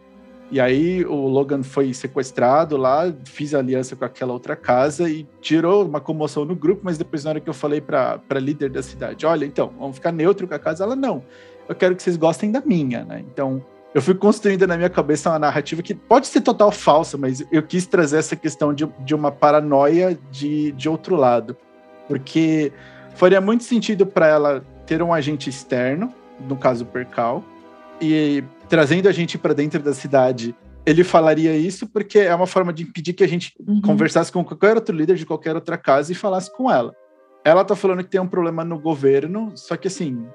E 0.51 0.59
aí 0.59 1.03
o 1.05 1.27
Logan 1.27 1.63
foi 1.63 1.93
sequestrado 1.93 2.77
lá, 2.77 3.11
fiz 3.25 3.53
aliança 3.53 3.95
com 3.95 4.05
aquela 4.05 4.33
outra 4.33 4.55
casa 4.55 5.09
e 5.09 5.27
tirou 5.41 5.85
uma 5.85 5.99
comoção 5.99 6.45
no 6.45 6.55
grupo, 6.55 6.81
mas 6.83 6.97
depois 6.97 7.23
na 7.23 7.31
hora 7.31 7.39
que 7.39 7.49
eu 7.49 7.53
falei 7.53 7.81
pra 7.81 8.19
líder 8.35 8.69
da 8.69 8.83
cidade, 8.83 9.25
olha, 9.25 9.45
então, 9.45 9.73
vamos 9.79 9.95
ficar 9.95 10.11
neutro 10.11 10.47
com 10.47 10.53
a 10.53 10.59
casa, 10.59 10.83
ela, 10.83 10.95
não, 10.95 11.23
eu 11.67 11.73
quero 11.73 11.95
que 11.95 12.03
vocês 12.03 12.17
gostem 12.17 12.51
da 12.51 12.61
minha, 12.61 13.03
né? 13.03 13.23
Então, 13.31 13.63
eu 13.93 14.01
fui 14.01 14.15
construindo 14.15 14.65
na 14.65 14.75
minha 14.75 14.89
cabeça 14.89 15.29
uma 15.29 15.39
narrativa 15.39 15.81
que 15.83 15.93
pode 15.93 16.27
ser 16.27 16.41
total 16.41 16.71
falsa, 16.71 17.17
mas 17.17 17.45
eu 17.51 17.61
quis 17.61 17.85
trazer 17.85 18.17
essa 18.17 18.35
questão 18.35 18.73
de, 18.73 18.87
de 18.99 19.13
uma 19.13 19.31
paranoia 19.31 20.17
de, 20.31 20.71
de 20.71 20.89
outro 20.89 21.15
lado. 21.15 21.55
Porque 22.07 22.73
faria 23.15 23.39
muito 23.39 23.63
sentido 23.63 24.05
para 24.05 24.27
ela 24.27 24.65
ter 24.85 25.01
um 25.03 25.13
agente 25.13 25.49
externo, 25.49 26.11
no 26.47 26.55
caso 26.55 26.85
Percal, 26.85 27.43
e 28.03 28.43
trazendo 28.69 29.07
a 29.07 29.11
gente 29.11 29.37
para 29.37 29.53
dentro 29.53 29.81
da 29.81 29.93
cidade, 29.93 30.55
ele 30.85 31.03
falaria 31.03 31.55
isso 31.55 31.87
porque 31.87 32.19
é 32.19 32.33
uma 32.35 32.47
forma 32.47 32.73
de 32.73 32.83
impedir 32.83 33.13
que 33.13 33.23
a 33.23 33.27
gente 33.27 33.53
Uhum. 33.65 33.81
conversasse 33.81 34.31
com 34.31 34.43
qualquer 34.43 34.75
outro 34.75 34.95
líder 34.95 35.15
de 35.15 35.25
qualquer 35.25 35.55
outra 35.55 35.77
casa 35.77 36.11
e 36.11 36.15
falasse 36.15 36.51
com 36.55 36.69
ela. 36.69 36.93
Ela 37.45 37.63
tá 37.65 37.75
falando 37.75 38.03
que 38.03 38.09
tem 38.09 38.19
um 38.21 38.27
problema 38.27 38.63
no 38.63 38.79
governo, 38.79 39.51
só 39.55 39.75
que 39.77 39.87
assim, 39.87 40.25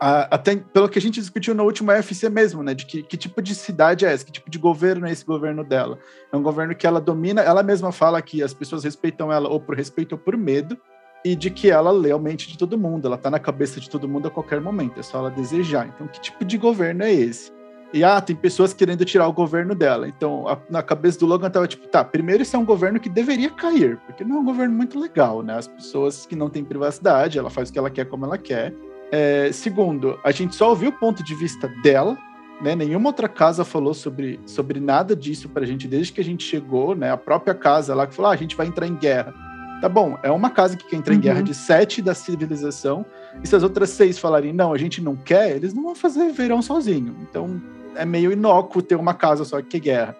a- 0.00 0.28
até 0.34 0.56
pelo 0.56 0.88
que 0.88 0.98
a 0.98 1.02
gente 1.02 1.20
discutiu 1.20 1.54
no 1.54 1.64
último 1.64 1.90
UFC 1.90 2.28
mesmo, 2.30 2.62
né? 2.62 2.72
De 2.74 2.86
que, 2.86 3.02
que 3.02 3.16
tipo 3.16 3.42
de 3.42 3.54
cidade 3.54 4.06
é 4.06 4.12
essa, 4.12 4.24
que 4.24 4.32
tipo 4.32 4.50
de 4.50 4.58
governo 4.58 5.06
é 5.06 5.10
esse 5.12 5.24
governo 5.24 5.62
dela. 5.64 5.98
É 6.32 6.36
um 6.36 6.42
governo 6.42 6.74
que 6.74 6.86
ela 6.86 7.00
domina, 7.00 7.42
ela 7.42 7.62
mesma 7.62 7.92
fala 7.92 8.20
que 8.22 8.42
as 8.42 8.54
pessoas 8.54 8.84
respeitam 8.84 9.30
ela 9.32 9.48
ou 9.48 9.60
por 9.60 9.74
respeito 9.76 10.12
ou 10.12 10.18
por 10.18 10.36
medo, 10.36 10.76
e 11.24 11.34
de 11.36 11.50
que 11.50 11.70
ela 11.70 11.90
lê 11.90 12.12
a 12.12 12.18
mente 12.18 12.48
de 12.48 12.56
todo 12.56 12.78
mundo, 12.78 13.06
ela 13.06 13.18
tá 13.18 13.30
na 13.30 13.38
cabeça 13.38 13.78
de 13.80 13.90
todo 13.90 14.08
mundo 14.08 14.28
a 14.28 14.30
qualquer 14.30 14.60
momento, 14.60 14.98
é 14.98 15.02
só 15.02 15.18
ela 15.18 15.30
desejar. 15.30 15.86
Então, 15.94 16.06
que 16.06 16.20
tipo 16.20 16.44
de 16.44 16.56
governo 16.56 17.02
é 17.04 17.12
esse? 17.12 17.52
E 17.92 18.04
ah, 18.04 18.20
tem 18.20 18.36
pessoas 18.36 18.72
querendo 18.72 19.04
tirar 19.04 19.26
o 19.26 19.32
governo 19.32 19.74
dela. 19.74 20.06
Então, 20.08 20.46
a- 20.46 20.56
na 20.70 20.80
cabeça 20.82 21.18
do 21.18 21.26
Logan 21.26 21.50
tava 21.50 21.66
tipo, 21.66 21.88
tá, 21.88 22.04
primeiro 22.04 22.42
esse 22.42 22.54
é 22.54 22.58
um 22.58 22.64
governo 22.64 23.00
que 23.00 23.08
deveria 23.08 23.50
cair, 23.50 23.98
porque 24.06 24.22
não 24.24 24.36
é 24.36 24.38
um 24.40 24.44
governo 24.44 24.74
muito 24.74 24.98
legal, 24.98 25.42
né? 25.42 25.56
As 25.58 25.66
pessoas 25.66 26.24
que 26.24 26.36
não 26.36 26.48
têm 26.48 26.62
privacidade, 26.64 27.36
ela 27.38 27.50
faz 27.50 27.68
o 27.68 27.72
que 27.72 27.78
ela 27.78 27.90
quer 27.90 28.04
como 28.06 28.24
ela 28.24 28.38
quer. 28.38 28.72
É, 29.10 29.50
segundo, 29.52 30.18
a 30.22 30.30
gente 30.30 30.54
só 30.54 30.70
ouviu 30.70 30.90
o 30.90 30.98
ponto 30.98 31.22
de 31.24 31.34
vista 31.34 31.66
dela, 31.82 32.16
né? 32.62 32.76
Nenhuma 32.76 33.08
outra 33.08 33.28
casa 33.28 33.64
falou 33.64 33.92
sobre, 33.92 34.38
sobre 34.46 34.78
nada 34.78 35.16
disso 35.16 35.48
pra 35.48 35.66
gente 35.66 35.88
desde 35.88 36.12
que 36.12 36.20
a 36.20 36.24
gente 36.24 36.44
chegou, 36.44 36.94
né? 36.94 37.10
A 37.10 37.16
própria 37.16 37.54
casa 37.54 37.92
lá 37.92 38.06
que 38.06 38.14
falou, 38.14 38.30
ah, 38.30 38.34
a 38.34 38.38
gente 38.38 38.54
vai 38.56 38.68
entrar 38.68 38.86
em 38.86 38.94
guerra. 38.94 39.34
Tá 39.80 39.88
bom, 39.88 40.18
é 40.22 40.30
uma 40.30 40.50
casa 40.50 40.76
que 40.76 40.84
quer 40.84 40.96
entrar 40.96 41.14
em 41.14 41.16
Uhum. 41.16 41.22
guerra 41.22 41.42
de 41.42 41.54
sete 41.54 42.02
da 42.02 42.14
civilização, 42.14 43.04
e 43.42 43.48
se 43.48 43.56
as 43.56 43.62
outras 43.62 43.90
seis 43.90 44.18
falarem, 44.18 44.52
não, 44.52 44.72
a 44.74 44.78
gente 44.78 45.00
não 45.00 45.16
quer, 45.16 45.56
eles 45.56 45.72
não 45.72 45.82
vão 45.82 45.94
fazer 45.94 46.30
verão 46.32 46.60
sozinho. 46.60 47.16
Então, 47.22 47.60
é 47.96 48.04
meio 48.04 48.30
inócuo 48.30 48.82
ter 48.82 48.96
uma 48.96 49.14
casa 49.14 49.44
só 49.44 49.60
que 49.62 49.78
é 49.78 49.80
guerra. 49.80 50.16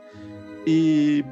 E 0.67 1.25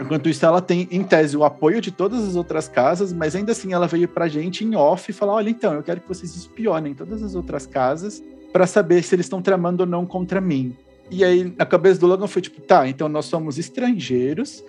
enquanto 0.00 0.28
isso, 0.28 0.44
ela 0.44 0.60
tem, 0.60 0.88
em 0.90 1.04
tese, 1.04 1.36
o 1.36 1.44
apoio 1.44 1.80
de 1.80 1.92
todas 1.92 2.26
as 2.26 2.34
outras 2.34 2.66
casas, 2.66 3.12
mas 3.12 3.36
ainda 3.36 3.52
assim 3.52 3.72
ela 3.72 3.86
veio 3.86 4.08
pra 4.08 4.26
gente 4.26 4.64
em 4.64 4.74
off 4.74 5.08
e 5.10 5.14
falar: 5.14 5.34
olha, 5.34 5.48
então, 5.50 5.74
eu 5.74 5.82
quero 5.82 6.00
que 6.00 6.08
vocês 6.08 6.34
espionem 6.34 6.92
todas 6.94 7.22
as 7.22 7.34
outras 7.36 7.66
casas 7.66 8.22
para 8.52 8.66
saber 8.66 9.02
se 9.02 9.14
eles 9.14 9.26
estão 9.26 9.40
tramando 9.40 9.84
ou 9.84 9.88
não 9.88 10.04
contra 10.04 10.40
mim. 10.40 10.76
E 11.10 11.22
aí, 11.24 11.54
a 11.58 11.66
cabeça 11.66 12.00
do 12.00 12.06
Logan 12.06 12.26
foi 12.26 12.42
tipo: 12.42 12.60
tá, 12.60 12.88
então 12.88 13.08
nós 13.08 13.26
somos 13.26 13.58
estrangeiros. 13.58 14.64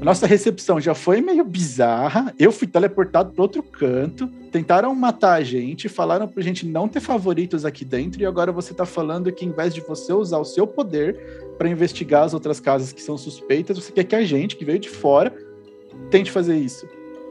A 0.00 0.04
nossa 0.04 0.26
recepção 0.26 0.80
já 0.80 0.94
foi 0.94 1.20
meio 1.20 1.44
bizarra. 1.44 2.32
Eu 2.38 2.52
fui 2.52 2.68
teleportado 2.68 3.32
para 3.32 3.42
outro 3.42 3.62
canto. 3.62 4.28
Tentaram 4.52 4.94
matar 4.94 5.34
a 5.34 5.42
gente, 5.42 5.88
falaram 5.88 6.28
pra 6.28 6.42
gente 6.42 6.66
não 6.66 6.86
ter 6.86 7.00
favoritos 7.00 7.64
aqui 7.64 7.84
dentro. 7.84 8.22
E 8.22 8.26
agora 8.26 8.52
você 8.52 8.72
tá 8.72 8.84
falando 8.86 9.32
que, 9.32 9.44
em 9.44 9.50
vez 9.50 9.74
de 9.74 9.80
você 9.80 10.12
usar 10.12 10.38
o 10.38 10.44
seu 10.44 10.66
poder 10.66 11.16
para 11.56 11.68
investigar 11.68 12.22
as 12.24 12.34
outras 12.34 12.60
casas 12.60 12.92
que 12.92 13.02
são 13.02 13.18
suspeitas, 13.18 13.76
você 13.76 13.90
quer 13.90 14.04
que 14.04 14.14
a 14.14 14.24
gente, 14.24 14.56
que 14.56 14.64
veio 14.64 14.78
de 14.78 14.88
fora, 14.88 15.34
tente 16.10 16.30
fazer 16.30 16.56
isso. 16.56 16.86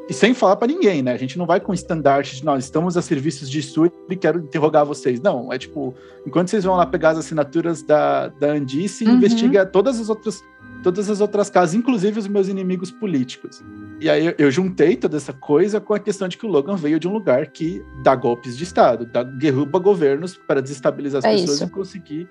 E 0.09 0.13
sem 0.13 0.33
falar 0.33 0.55
para 0.55 0.67
ninguém, 0.67 1.01
né? 1.03 1.11
A 1.13 1.17
gente 1.17 1.37
não 1.37 1.45
vai 1.45 1.59
com 1.59 1.73
estandarte 1.73 2.37
de 2.37 2.45
nós 2.45 2.63
estamos 2.63 2.95
a 2.95 3.01
serviços 3.01 3.49
de 3.49 3.61
Suri 3.61 3.91
e 4.09 4.15
quero 4.15 4.39
interrogar 4.39 4.85
vocês. 4.85 5.19
Não, 5.19 5.51
é 5.51 5.57
tipo, 5.57 5.93
enquanto 6.25 6.49
vocês 6.49 6.63
vão 6.63 6.75
lá 6.75 6.85
pegar 6.85 7.09
as 7.09 7.17
assinaturas 7.17 7.81
da, 7.81 8.29
da 8.29 8.51
Andice, 8.51 9.05
Uhum. 9.05 9.15
investiga 9.15 9.65
todas 9.65 9.99
as 9.99 10.07
outras 10.09 10.41
todas 10.83 11.09
as 11.09 11.19
outras 11.21 11.49
casas, 11.49 11.73
inclusive 11.75 12.19
os 12.19 12.27
meus 12.27 12.47
inimigos 12.47 12.91
políticos. 12.91 13.63
E 13.99 14.09
aí 14.09 14.33
eu, 14.37 14.51
juntei 14.51 14.95
toda 14.95 15.17
essa 15.17 15.33
coisa 15.33 15.79
com 15.81 15.93
a 15.93 15.99
questão 15.99 16.27
de 16.27 16.37
que 16.37 16.45
o 16.45 16.49
Logan 16.49 16.75
veio 16.75 16.99
de 16.99 17.07
um 17.07 17.13
lugar 17.13 17.47
que 17.47 17.83
dá 18.03 18.15
golpes 18.15 18.55
de 18.57 18.63
Estado, 18.63 19.05
dá, 19.05 19.23
derruba 19.23 19.79
governos 19.79 20.37
para 20.37 20.61
desestabilizar 20.61 21.19
as 21.19 21.25
É 21.25 21.31
pessoas 21.31 21.57
isso. 21.57 21.63
e 21.65 21.69
conseguir 21.69 22.29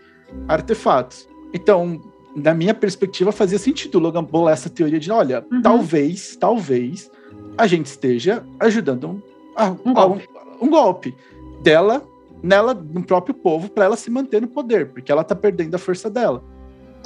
artefatos. 0.49 1.29
Então, 1.53 2.01
na 2.35 2.55
minha 2.55 2.75
perspectiva, 2.75 3.33
fazia 3.33 3.59
sentido 3.59 3.97
o 3.97 4.01
Logan 4.01 4.23
bolar 4.25 4.53
essa 4.53 4.69
teoria 4.71 4.99
de, 4.99 5.11
olha, 5.11 5.45
Uhum. 5.51 5.63
talvez, 5.63 6.37
talvez 6.37 7.11
a 7.59 7.67
gente 7.67 7.87
esteja 7.87 8.45
ajudando 8.61 9.09
um, 9.09 9.23
a- 9.57 9.71
Um 9.85 9.91
a 9.91 9.95
golpe. 10.07 10.29
um, 10.61 10.67
um 10.67 10.71
golpe 10.71 11.15
dela, 11.63 12.03
nela, 12.43 12.75
no 12.75 13.03
próprio 13.03 13.35
povo, 13.35 13.69
para 13.71 13.87
ela 13.87 13.97
se 13.97 14.11
manter 14.11 14.41
no 14.43 14.49
poder, 14.49 14.89
porque 14.93 15.11
ela 15.11 15.25
tá 15.25 15.35
perdendo 15.35 15.75
a 15.75 15.79
força 15.79 16.09
dela. 16.11 16.45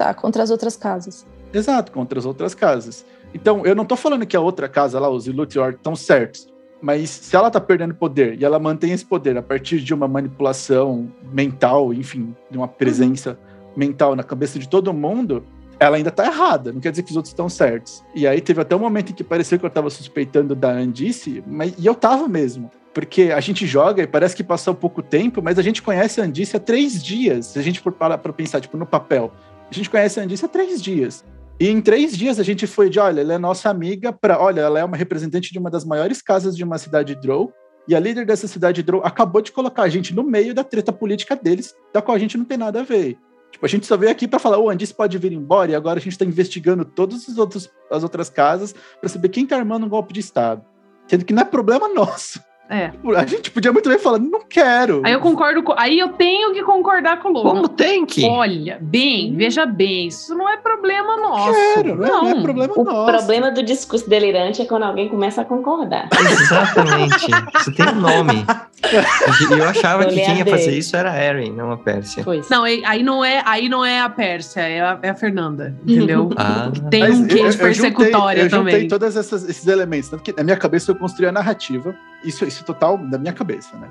Tá, 0.01 0.15
contra 0.15 0.43
as 0.43 0.51
outras 0.51 0.79
casas. 0.79 1.27
Exato, 1.53 1.93
contra 1.93 2.19
as 2.19 2.25
outras 2.25 2.55
casas. 2.55 3.05
Então, 3.35 3.67
eu 3.67 3.75
não 3.75 3.85
tô 3.85 3.97
falando 3.97 4.25
que 4.25 4.35
a 4.35 4.41
outra 4.41 4.67
casa 4.67 4.99
lá, 4.99 5.11
os 5.11 5.27
Illutrior, 5.27 5.73
estão 5.73 5.95
certos. 5.95 6.49
Mas 6.81 7.11
se 7.11 7.37
ela 7.37 7.51
tá 7.51 7.61
perdendo 7.61 7.95
poder 7.95 8.41
e 8.41 8.43
ela 8.43 8.59
mantém 8.59 8.93
esse 8.93 9.05
poder 9.05 9.37
a 9.37 9.43
partir 9.43 9.79
de 9.79 9.93
uma 9.93 10.09
manipulação 10.09 11.13
mental, 11.31 11.93
enfim, 11.93 12.35
de 12.51 12.57
uma 12.57 12.67
presença 12.67 13.39
mental 13.77 14.17
na 14.17 14.23
cabeça 14.23 14.59
de 14.59 14.67
todo 14.67 14.91
mundo, 14.95 15.45
ela 15.79 15.99
ainda 15.99 16.11
tá 16.11 16.25
errada. 16.25 16.73
Não 16.73 16.81
quer 16.81 16.93
dizer 16.93 17.03
que 17.03 17.11
os 17.11 17.17
outros 17.17 17.33
estão 17.33 17.51
certos. 17.51 18.03
E 18.15 18.27
aí 18.27 18.41
teve 18.41 18.63
até 18.63 18.75
um 18.75 18.79
momento 18.79 19.13
em 19.13 19.15
que 19.15 19.23
pareceu 19.23 19.59
que 19.59 19.67
eu 19.67 19.71
tava 19.71 19.91
suspeitando 19.91 20.55
da 20.55 20.71
Andice, 20.71 21.45
mas 21.47 21.75
e 21.77 21.85
eu 21.85 21.95
tava 21.95 22.27
mesmo. 22.27 22.71
Porque 22.95 23.31
a 23.35 23.41
gente 23.41 23.67
joga 23.67 24.03
e 24.03 24.07
parece 24.07 24.35
que 24.35 24.43
passou 24.43 24.75
pouco 24.75 25.03
tempo, 25.03 25.41
mas 25.43 25.59
a 25.59 25.63
gente 25.63 25.83
conhece 25.83 26.23
a 26.23 26.25
Andice 26.25 26.57
há 26.57 26.61
três 26.61 27.03
dias. 27.03 27.47
Se 27.47 27.59
a 27.59 27.63
gente 27.63 27.81
for 27.81 27.93
parar 27.93 28.17
pra 28.17 28.33
pensar, 28.33 28.61
tipo, 28.61 28.79
no 28.79 28.87
papel. 28.87 29.31
A 29.71 29.75
gente 29.75 29.89
conhece 29.89 30.19
a 30.19 30.25
Andice 30.25 30.45
há 30.45 30.49
três 30.49 30.83
dias. 30.83 31.25
E 31.61 31.69
em 31.69 31.81
três 31.81 32.17
dias 32.17 32.41
a 32.41 32.43
gente 32.43 32.67
foi 32.67 32.91
de, 32.91 32.99
olha, 32.99 33.21
ela 33.21 33.35
é 33.35 33.39
nossa 33.39 33.71
amiga, 33.71 34.13
para, 34.13 34.41
olha, 34.41 34.63
ela 34.63 34.81
é 34.81 34.85
uma 34.85 34.97
representante 34.97 35.53
de 35.53 35.59
uma 35.59 35.71
das 35.71 35.85
maiores 35.85 36.21
casas 36.21 36.57
de 36.57 36.65
uma 36.65 36.79
cidade 36.79 37.15
Drow, 37.15 37.53
e 37.87 37.95
a 37.95 38.01
líder 38.01 38.27
dessa 38.27 38.49
cidade 38.49 38.83
Drow 38.83 39.03
acabou 39.05 39.41
de 39.41 39.53
colocar 39.53 39.83
a 39.83 39.89
gente 39.89 40.15
no 40.15 40.23
meio 40.23 40.55
da 40.55 40.65
treta 40.65 40.93
política 40.93 41.37
deles, 41.37 41.75
da 41.93 42.03
qual 42.03 42.17
a 42.17 42.19
gente 42.19 42.37
não 42.37 42.45
tem 42.45 42.59
nada 42.59 42.81
a 42.81 42.83
ver. 42.83 43.19
Tipo, 43.53 43.67
a 43.67 43.69
gente 43.69 43.87
só 43.87 43.97
veio 43.97 44.11
aqui 44.11 44.27
para 44.27 44.39
falar, 44.39 44.59
o 44.59 44.71
Andice 44.71 44.95
pode 44.95 45.17
vir 45.19 45.33
embora, 45.33 45.71
e 45.71 45.75
agora 45.75 45.99
a 45.99 46.03
gente 46.03 46.17
tá 46.17 46.25
investigando 46.25 46.85
todas 46.85 47.27
as, 47.29 48.03
outras 48.03 48.31
casas 48.31 48.75
para 48.99 49.09
saber 49.09 49.29
quem 49.29 49.47
tá 49.47 49.57
armando 49.57 49.87
um 49.87 49.89
golpe 49.89 50.15
de 50.15 50.21
Estado. 50.21 50.65
Sendo 51.07 51.25
que 51.25 51.33
não 51.33 51.43
é 51.43 51.45
problema 51.45 51.89
nosso. 51.95 52.41
É. 52.71 52.93
A 53.17 53.27
gente 53.27 53.51
podia 53.51 53.73
muito 53.73 53.89
bem 53.89 53.99
falar, 53.99 54.19
não 54.21 54.41
quero. 54.49 55.03
Aí 55.05 55.13
eu 55.13 55.19
concordo 55.21 55.61
com. 55.63 55.75
Aí 55.77 55.99
eu 55.99 56.11
tenho 56.11 56.53
que 56.53 56.63
concordar 56.63 57.21
com 57.21 57.31
o 57.31 57.33
Logan. 57.33 57.51
Como 57.51 57.69
tem 57.69 58.07
que? 58.07 58.25
Olha, 58.25 58.79
bem, 58.81 59.35
veja 59.35 59.67
bem, 59.67 60.07
isso 60.07 60.35
não 60.37 60.49
é 60.49 60.57
problema 60.57 61.17
nosso. 61.17 61.53
quero, 61.75 61.97
não, 61.97 62.05
é- 62.05 62.09
não 62.09 62.29
é 62.31 62.43
problema 62.43 62.73
O 62.77 62.85
nosso. 62.85 63.13
problema 63.13 63.51
do 63.51 63.63
discurso 63.65 64.09
delirante 64.09 64.63
é 64.63 64.65
quando 64.65 64.85
alguém 64.85 65.09
começa 65.09 65.43
a 65.43 65.45
concordar. 65.45 66.09
Exatamente. 66.31 67.27
Isso 67.61 67.73
tem 67.75 67.89
um 67.89 67.95
nome. 68.01 68.45
E 68.83 69.53
eu 69.59 69.65
achava 69.69 70.07
que 70.07 70.15
quem 70.15 70.39
ia 70.39 70.47
fazer 70.47 70.71
isso 70.77 70.97
era 70.97 71.11
a 71.13 71.23
Erin, 71.25 71.51
não 71.53 71.73
a 71.73 71.77
Pérsia. 71.77 72.23
Pois. 72.25 72.49
Não, 72.49 72.63
aí 72.65 73.03
não 73.03 73.25
é, 73.25 73.43
aí 73.45 73.69
não 73.69 73.85
é 73.85 74.01
a 74.01 74.09
Pérsia, 74.09 74.61
é 74.61 74.81
a, 74.81 74.99
é 75.03 75.09
a 75.11 75.15
Fernanda, 75.15 75.75
entendeu? 75.87 76.31
Ah, 76.39 76.71
Tem 76.91 77.01
Mas 77.01 77.19
um 77.19 77.27
quê 77.27 77.49
de 77.49 77.57
persecutória 77.59 78.41
eu 78.43 78.49
juntei, 78.49 78.59
também. 78.59 78.75
Eu 78.75 78.81
juntei 78.83 78.89
todos 78.89 79.17
essas- 79.17 79.49
esses 79.49 79.67
elementos. 79.67 80.09
Tanto 80.09 80.23
que 80.23 80.33
na 80.33 80.43
minha 80.45 80.57
cabeça 80.57 80.91
eu 80.91 80.95
construí 80.95 81.27
a 81.27 81.33
narrativa. 81.33 81.95
Isso, 82.25 82.45
isso 82.45 82.65
total 82.65 82.99
da 82.99 83.19
minha 83.19 83.33
cabeça, 83.33 83.77
né? 83.77 83.89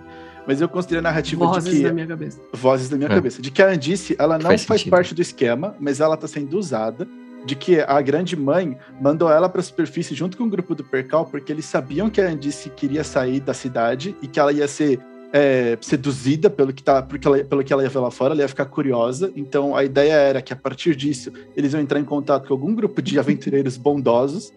Mas 0.48 0.62
eu 0.62 0.67
construí 0.69 0.98
a 0.98 1.01
narrativa 1.01 1.45
Vozes 1.45 1.71
de 1.71 1.77
que. 1.77 1.83
da 1.83 1.93
minha 1.93 2.07
cabeça. 2.07 2.41
Vozes 2.53 2.89
da 2.89 2.98
minha 2.98 3.09
É. 3.09 3.13
cabeça. 3.13 3.41
De 3.41 3.51
que 3.51 3.62
a 3.62 3.67
Andice, 3.67 4.15
ela 4.17 4.38
não 4.38 4.45
Faz 4.48 4.65
faz 4.65 4.83
parte 4.83 5.13
do 5.13 5.21
esquema, 5.21 5.75
mas 5.79 6.00
ela 6.00 6.17
tá 6.17 6.27
sendo 6.27 6.57
usada. 6.57 7.07
De 7.45 7.55
que 7.55 7.79
a 7.79 8.01
grande 8.01 8.36
mãe 8.36 8.77
mandou 9.00 9.31
ela 9.31 9.48
pra 9.48 9.62
superfície 9.62 10.13
junto 10.13 10.36
com 10.38 10.43
o 10.43 10.50
grupo 10.50 10.75
do 10.75 10.83
Percal, 10.83 11.25
porque 11.25 11.51
eles 11.53 11.65
sabiam 11.65 12.09
que 12.09 12.19
a 12.19 12.27
Andice 12.27 12.69
queria 12.69 13.03
sair 13.03 13.39
da 13.39 13.53
cidade 13.53 14.13
e 14.21 14.27
que 14.27 14.39
ela 14.39 14.51
ia 14.51 14.67
ser 14.67 15.00
é, 15.31 15.77
seduzida 15.79 16.50
pelo 16.50 16.74
que, 16.74 16.81
tá, 16.83 17.01
porque 17.01 17.25
ela, 17.27 17.38
pelo 17.43 17.63
que 17.63 17.71
ela 17.71 17.83
ia 17.83 17.89
ver 17.89 18.00
lá 18.00 18.09
fora, 18.12 18.33
ela 18.33 18.41
ia 18.41 18.48
ficar 18.48 18.65
curiosa. 18.65 19.31
Então 19.36 19.75
a 19.75 19.83
ideia 19.86 20.13
era 20.13 20.41
que 20.41 20.51
a 20.51 20.55
partir 20.55 20.95
disso 20.95 21.31
eles 21.55 21.71
iam 21.74 21.81
entrar 21.81 22.00
em 22.00 22.03
contato 22.03 22.48
com 22.48 22.53
algum 22.53 22.74
grupo 22.75 23.01
de 23.01 23.17
aventureiros 23.19 23.77
bondosos 23.77 24.51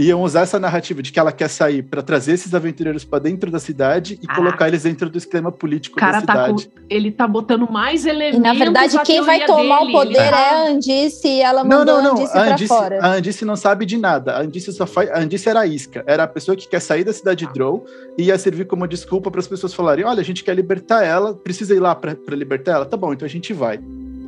iam 0.00 0.22
usar 0.22 0.42
essa 0.42 0.60
narrativa 0.60 1.02
de 1.02 1.10
que 1.10 1.18
ela 1.18 1.32
quer 1.32 1.48
sair 1.48 1.82
para 1.82 2.00
trazer 2.02 2.32
esses 2.32 2.54
aventureiros 2.54 3.04
para 3.04 3.18
dentro 3.18 3.50
da 3.50 3.58
cidade 3.58 4.16
e 4.22 4.26
Ah. 4.28 4.34
colocar 4.36 4.68
eles 4.68 4.84
dentro 4.84 5.10
do 5.10 5.18
esquema 5.18 5.50
político 5.50 5.96
cara 5.96 6.20
da 6.20 6.26
tá 6.26 6.32
cidade. 6.46 6.68
com, 6.68 6.72
ele 6.88 7.10
tá 7.10 7.26
botando 7.26 7.68
mais 7.68 8.06
elementos 8.06 8.38
E 8.38 8.40
na 8.40 8.54
verdade, 8.54 8.96
quem 9.04 9.20
vai 9.22 9.44
tomar 9.44 9.80
dele. 9.80 9.90
o 9.90 9.92
poder 9.92 10.10
Ele 10.10 10.18
é 10.18 10.30
tá- 10.30 10.36
a 10.38 10.68
Andice 10.68 11.26
e 11.28 11.40
ela 11.40 11.64
Não, 11.64 11.78
mandou 11.78 12.00
não, 12.00 12.02
não. 12.02 12.10
a 12.10 12.14
Andice 12.22 12.38
A 12.38 12.52
Andice, 12.52 12.68
fora. 12.68 12.98
a 13.02 13.12
Andice 13.14 13.44
não 13.44 13.56
sabe 13.56 13.84
de 13.86 13.98
nada. 13.98 14.36
A 14.36 14.42
Andice 14.42 14.72
só 14.72 14.86
faz. 14.86 15.10
A 15.10 15.18
Andice 15.18 15.48
era 15.48 15.60
a 15.60 15.66
isca. 15.66 16.04
Era 16.06 16.22
a 16.22 16.28
pessoa 16.28 16.56
que 16.56 16.68
quer 16.68 16.80
sair 16.80 17.02
da 17.02 17.12
cidade 17.12 17.44
de 17.44 17.52
Drow 17.52 17.84
e 18.16 18.24
ia 18.24 18.38
servir 18.38 18.66
como 18.66 18.86
desculpa 18.86 19.32
para 19.32 19.40
as 19.40 19.48
pessoas 19.48 19.74
falarem: 19.74 20.04
olha, 20.04 20.20
a 20.20 20.24
gente 20.24 20.44
quer 20.44 20.54
libertar 20.54 21.02
ela, 21.04 21.34
precisa 21.34 21.74
ir 21.74 21.80
lá 21.80 21.92
para 21.96 22.16
libertar 22.36 22.72
ela? 22.72 22.86
Tá 22.86 22.96
bom, 22.96 23.12
então 23.12 23.26
a 23.26 23.28
gente 23.28 23.52
vai. 23.52 23.80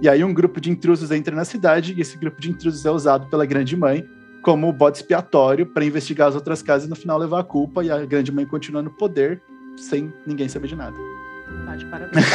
E 0.03 0.09
aí 0.09 0.25
um 0.25 0.35
grupo 0.35 0.61
de 0.61 0.69
intrusos 0.69 1.13
entra 1.13 1.37
na 1.37 1.45
cidade 1.45 1.95
e 1.97 2.01
esse 2.01 2.17
grupo 2.19 2.41
de 2.41 2.51
intrusos 2.51 2.85
é 2.85 2.91
usado 2.91 3.27
pela 3.29 3.47
grande 3.47 3.77
mãe 3.77 4.05
como 4.43 4.73
bode 4.73 4.99
expiatório 4.99 5.67
para 5.67 5.85
investigar 5.85 6.29
as 6.29 6.35
outras 6.35 6.63
casas 6.63 6.87
e 6.87 6.91
no 6.91 6.97
final 6.97 7.19
levar 7.19 7.41
a 7.41 7.45
culpa 7.45 7.85
e 7.85 7.91
a 7.91 8.05
grande 8.05 8.33
mãe 8.33 8.47
continua 8.47 8.83
no 8.83 8.91
poder 8.91 9.43
sem 9.77 10.13
ninguém 10.27 10.49
saber 10.49 10.69
de 10.69 10.77
nada. 10.77 10.97
Tá 11.67 11.77
de 11.77 11.87
parabéns. 11.87 12.27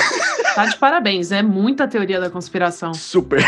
tá 0.55 0.65
de 0.65 0.77
parabéns. 0.77 1.31
É 1.31 1.41
muita 1.41 1.87
teoria 1.87 2.19
da 2.19 2.29
conspiração. 2.29 2.93
Super. 2.93 3.43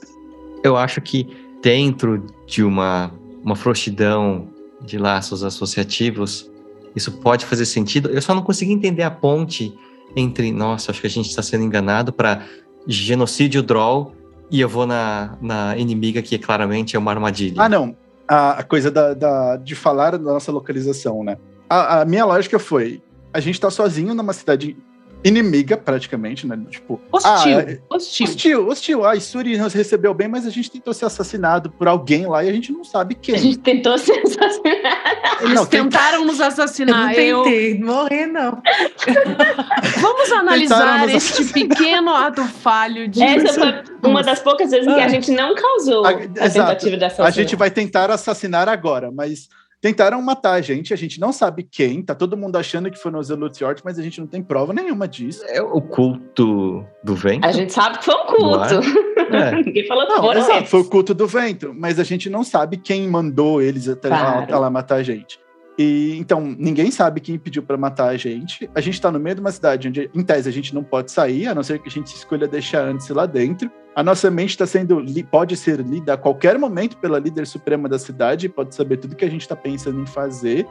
eu 0.62 0.76
acho 0.76 1.00
que 1.00 1.28
dentro 1.62 2.24
de 2.46 2.62
uma, 2.62 3.12
uma 3.42 3.56
frouxidão 3.56 4.48
de 4.80 4.98
laços 4.98 5.42
associativos, 5.44 6.50
isso 6.94 7.12
pode 7.12 7.44
fazer 7.44 7.66
sentido. 7.66 8.08
Eu 8.08 8.22
só 8.22 8.34
não 8.34 8.42
consegui 8.42 8.72
entender 8.72 9.02
a 9.02 9.10
ponte 9.10 9.76
entre, 10.16 10.52
nossa, 10.52 10.90
acho 10.90 11.00
que 11.00 11.06
a 11.06 11.10
gente 11.10 11.28
está 11.28 11.42
sendo 11.42 11.64
enganado 11.64 12.12
para 12.12 12.44
genocídio 12.86 13.62
draw 13.62 14.12
e 14.50 14.60
eu 14.60 14.68
vou 14.68 14.86
na, 14.86 15.36
na 15.40 15.76
inimiga 15.76 16.20
que 16.22 16.38
claramente 16.38 16.96
é 16.96 16.98
uma 16.98 17.10
armadilha. 17.10 17.54
Ah, 17.62 17.68
não. 17.68 17.96
A, 18.28 18.58
a 18.58 18.62
coisa 18.62 18.90
da, 18.90 19.14
da- 19.14 19.56
de 19.56 19.74
falar 19.74 20.12
da 20.12 20.18
nossa 20.18 20.50
localização, 20.52 21.22
né? 21.24 21.36
A, 21.68 22.00
a 22.00 22.04
minha 22.04 22.24
lógica 22.24 22.58
foi: 22.58 23.02
a 23.32 23.40
gente 23.40 23.60
tá 23.60 23.70
sozinho 23.70 24.14
numa 24.14 24.32
cidade 24.32 24.76
inimiga, 25.22 25.76
praticamente, 25.76 26.46
né? 26.46 26.58
Tipo, 26.70 26.98
Hostil, 27.12 27.30
ah, 27.58 27.94
hostil. 27.94 28.24
hostil, 28.26 28.68
hostil. 28.68 29.04
A 29.04 29.14
Isuri 29.16 29.58
nos 29.58 29.74
recebeu 29.74 30.14
bem, 30.14 30.28
mas 30.28 30.46
a 30.46 30.50
gente 30.50 30.70
tentou 30.70 30.94
ser 30.94 31.04
assassinado 31.04 31.70
por 31.70 31.86
alguém 31.88 32.26
lá 32.26 32.42
e 32.42 32.48
a 32.48 32.52
gente 32.52 32.72
não 32.72 32.82
sabe 32.84 33.14
A 33.14 33.18
quem. 33.22 33.36
gente 33.36 33.58
tentou 33.58 33.98
ser 33.98 34.12
assassinar. 34.20 35.40
Eles 35.42 35.54
Não, 35.54 35.66
tem- 35.66 35.82
tentaram 35.82 36.24
nos 36.24 36.34
Eu 36.38 36.40
não 36.40 36.46
assassinar. 36.48 37.14
Eu, 37.18 37.42
tentei 37.42 37.78
morrer, 37.82 38.26
não. 38.28 38.62
Vamos 40.28 40.32
analisar 40.32 41.08
este 41.08 41.44
pequeno 41.52 42.10
ato 42.14 42.42
falho 42.44 43.08
de. 43.08 43.22
Essa 43.22 43.54
foi 43.54 44.10
uma 44.10 44.22
das 44.22 44.40
poucas 44.40 44.70
vezes 44.70 44.86
em 44.86 44.94
que 44.94 45.00
a 45.00 45.04
Ah. 45.04 45.08
gente 45.08 45.30
não 45.30 45.54
causou 45.54 46.04
A- 46.04 46.10
a, 46.10 46.22
exato. 46.22 46.52
tentativa 46.52 46.96
de 46.96 47.04
assassinato. 47.04 47.22
A 47.28 47.30
gente 47.42 47.56
vai 47.56 47.70
tentar 47.70 48.10
assassinar 48.10 48.68
agora, 48.68 49.10
mas 49.10 49.48
tentaram 49.80 50.20
matar 50.20 50.52
a 50.52 50.60
gente, 50.60 50.92
a 50.92 50.96
gente 50.96 51.18
não 51.18 51.32
sabe 51.32 51.62
quem, 51.62 52.02
tá 52.02 52.14
todo 52.14 52.36
mundo 52.36 52.56
achando 52.56 52.90
que 52.90 52.98
foi 52.98 53.10
no 53.10 53.22
Zelutiort, 53.22 53.80
mas 53.82 53.98
a 53.98 54.02
gente 54.02 54.20
não 54.20 54.26
tem 54.26 54.42
prova 54.42 54.72
nenhuma 54.74 55.08
disso. 55.08 55.42
É 55.48 55.62
o 55.62 55.80
culto 55.80 56.84
do 57.02 57.14
vento? 57.14 57.46
A 57.46 57.52
gente 57.52 57.72
sabe 57.72 57.98
que 57.98 58.04
foi 58.04 58.14
um 58.14 58.26
culto. 58.26 58.80
É. 59.30 59.52
Ninguém 59.62 59.86
falou 59.86 60.08
que 60.08 60.12
Não, 60.12 60.22
foram 60.22 60.40
exato, 60.40 60.66
foi 60.66 60.80
o 60.80 60.84
culto 60.84 61.14
do 61.14 61.24
vento, 61.24 61.72
mas 61.72 62.00
a 62.00 62.02
gente 62.02 62.28
não 62.28 62.42
sabe 62.42 62.76
quem 62.76 63.06
mandou 63.06 63.62
eles 63.62 63.86
até 63.88 64.08
lá, 64.08 64.18
Claro. 64.18 64.42
até 64.42 64.56
lá 64.56 64.68
matar 64.70 64.96
a 64.96 65.02
gente. 65.04 65.38
E 65.78 66.16
então, 66.18 66.40
ninguém 66.58 66.90
sabe 66.90 67.20
quem 67.20 67.38
pediu 67.38 67.62
pra 67.62 67.76
matar 67.76 68.08
a 68.08 68.16
gente. 68.16 68.68
A 68.74 68.80
gente 68.80 69.00
tá 69.00 69.10
no 69.10 69.18
meio 69.18 69.34
de 69.36 69.40
uma 69.40 69.50
cidade 69.52 69.88
onde, 69.88 70.10
em 70.14 70.22
tese, 70.22 70.48
a 70.48 70.52
gente 70.52 70.74
não 70.74 70.82
pode 70.84 71.10
sair, 71.10 71.46
a 71.48 71.54
não 71.54 71.62
ser 71.62 71.78
que 71.78 71.88
a 71.88 71.90
gente 71.90 72.08
escolha 72.14 72.46
deixar 72.46 72.82
antes 72.84 73.08
lá 73.08 73.24
dentro. 73.24 73.70
A 73.96 74.02
nossa 74.02 74.30
mente 74.30 74.50
está 74.50 74.66
sendo, 74.66 75.02
pode 75.30 75.56
ser 75.56 75.80
lida 75.80 76.14
a 76.14 76.16
qualquer 76.16 76.58
momento 76.58 76.96
pela 76.98 77.18
líder 77.18 77.46
suprema 77.46 77.88
da 77.88 77.98
cidade, 77.98 78.48
pode 78.48 78.74
saber 78.74 78.98
tudo 78.98 79.16
que 79.16 79.24
a 79.24 79.30
gente 79.30 79.48
tá 79.48 79.56
pensando 79.56 80.00
em 80.00 80.06
fazer. 80.06 80.66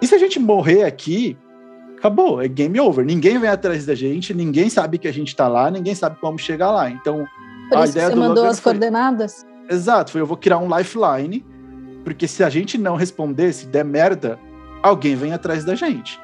E 0.00 0.06
se 0.06 0.14
a 0.14 0.18
gente 0.18 0.38
morrer 0.38 0.84
aqui, 0.84 1.36
acabou, 1.98 2.40
é 2.40 2.46
game 2.48 2.78
over. 2.80 3.04
Ninguém 3.04 3.38
vem 3.38 3.50
atrás 3.50 3.84
da 3.84 3.94
gente, 3.94 4.32
ninguém 4.32 4.70
sabe 4.70 4.98
que 4.98 5.08
a 5.08 5.12
gente 5.12 5.34
tá 5.34 5.48
lá, 5.48 5.70
ninguém 5.70 5.94
sabe 5.94 6.16
como 6.20 6.38
chegar 6.38 6.70
lá. 6.70 6.88
Então, 6.90 7.26
Por 7.70 7.78
A 7.78 7.86
ideia 7.86 8.06
você 8.08 8.14
do 8.14 8.20
mandou 8.20 8.36
Logan 8.36 8.50
as 8.50 8.60
foi- 8.60 8.72
coordenadas? 8.72 9.46
Exato, 9.70 10.12
foi 10.12 10.20
eu 10.20 10.26
vou 10.26 10.36
criar 10.36 10.58
um 10.58 10.68
lifeline, 10.78 11.44
porque 12.04 12.28
se 12.28 12.44
a 12.44 12.48
gente 12.50 12.76
não 12.78 12.96
responder, 12.96 13.52
se 13.52 13.66
der 13.66 13.84
merda, 13.84 14.38
alguém 14.82 15.16
vem 15.16 15.32
atrás 15.32 15.64
da 15.64 15.74
gente. 15.74 16.20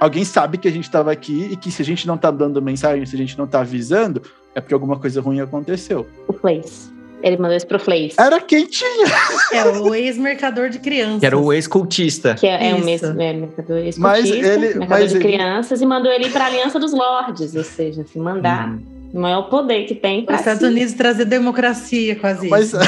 Alguém 0.00 0.24
sabe 0.24 0.58
que 0.58 0.68
a 0.68 0.70
gente 0.70 0.84
estava 0.84 1.10
aqui 1.12 1.48
e 1.52 1.56
que 1.56 1.70
se 1.70 1.80
a 1.80 1.84
gente 1.84 2.06
não 2.06 2.16
tá 2.16 2.30
dando 2.30 2.60
mensagem, 2.60 3.04
se 3.06 3.14
a 3.14 3.18
gente 3.18 3.36
não 3.38 3.46
tá 3.46 3.60
avisando, 3.60 4.22
é 4.54 4.60
porque 4.60 4.74
alguma 4.74 4.98
coisa 4.98 5.20
ruim 5.20 5.40
aconteceu. 5.40 6.06
O 6.28 6.32
Flace. 6.32 6.92
Ele 7.22 7.38
mandou 7.38 7.56
isso 7.56 7.66
pro 7.66 7.78
Flace. 7.78 8.14
Era 8.18 8.38
quem 8.38 8.66
tinha. 8.66 9.06
É 9.52 9.64
o 9.64 9.94
ex-mercador 9.94 10.68
de 10.68 10.78
crianças. 10.78 11.20
Que 11.20 11.26
era 11.26 11.38
o 11.38 11.52
ex-cultista. 11.54 12.34
Que 12.34 12.46
é, 12.46 12.70
é 12.70 12.74
um 12.74 12.84
mesmo 12.84 13.08
é, 13.20 13.32
mercador 13.32 13.78
escutista, 13.78 14.00
Mas 14.00 14.26
ele- 14.30 14.58
mercador 14.58 14.88
mas 14.90 15.10
de 15.10 15.16
ele- 15.16 15.24
crianças, 15.24 15.80
e 15.80 15.86
mandou 15.86 16.12
ele 16.12 16.28
para 16.28 16.44
a 16.44 16.46
Aliança 16.48 16.78
dos 16.78 16.92
Lordes, 16.92 17.54
ou 17.54 17.64
seja, 17.64 18.04
se 18.04 18.18
mandar, 18.18 18.68
Hum. 18.68 18.80
Não 19.14 19.28
é 19.28 19.38
o 19.38 19.44
poder 19.44 19.84
que 19.84 19.94
tem 19.94 20.20
Os 20.20 20.26
para 20.26 20.36
Estados 20.36 20.60
si. 20.60 20.66
Unidos 20.66 20.92
trazer 20.94 21.24
democracia, 21.24 22.16
quase 22.16 22.48
Mas 22.48 22.66
isso. 22.66 22.76
a? 22.82 22.84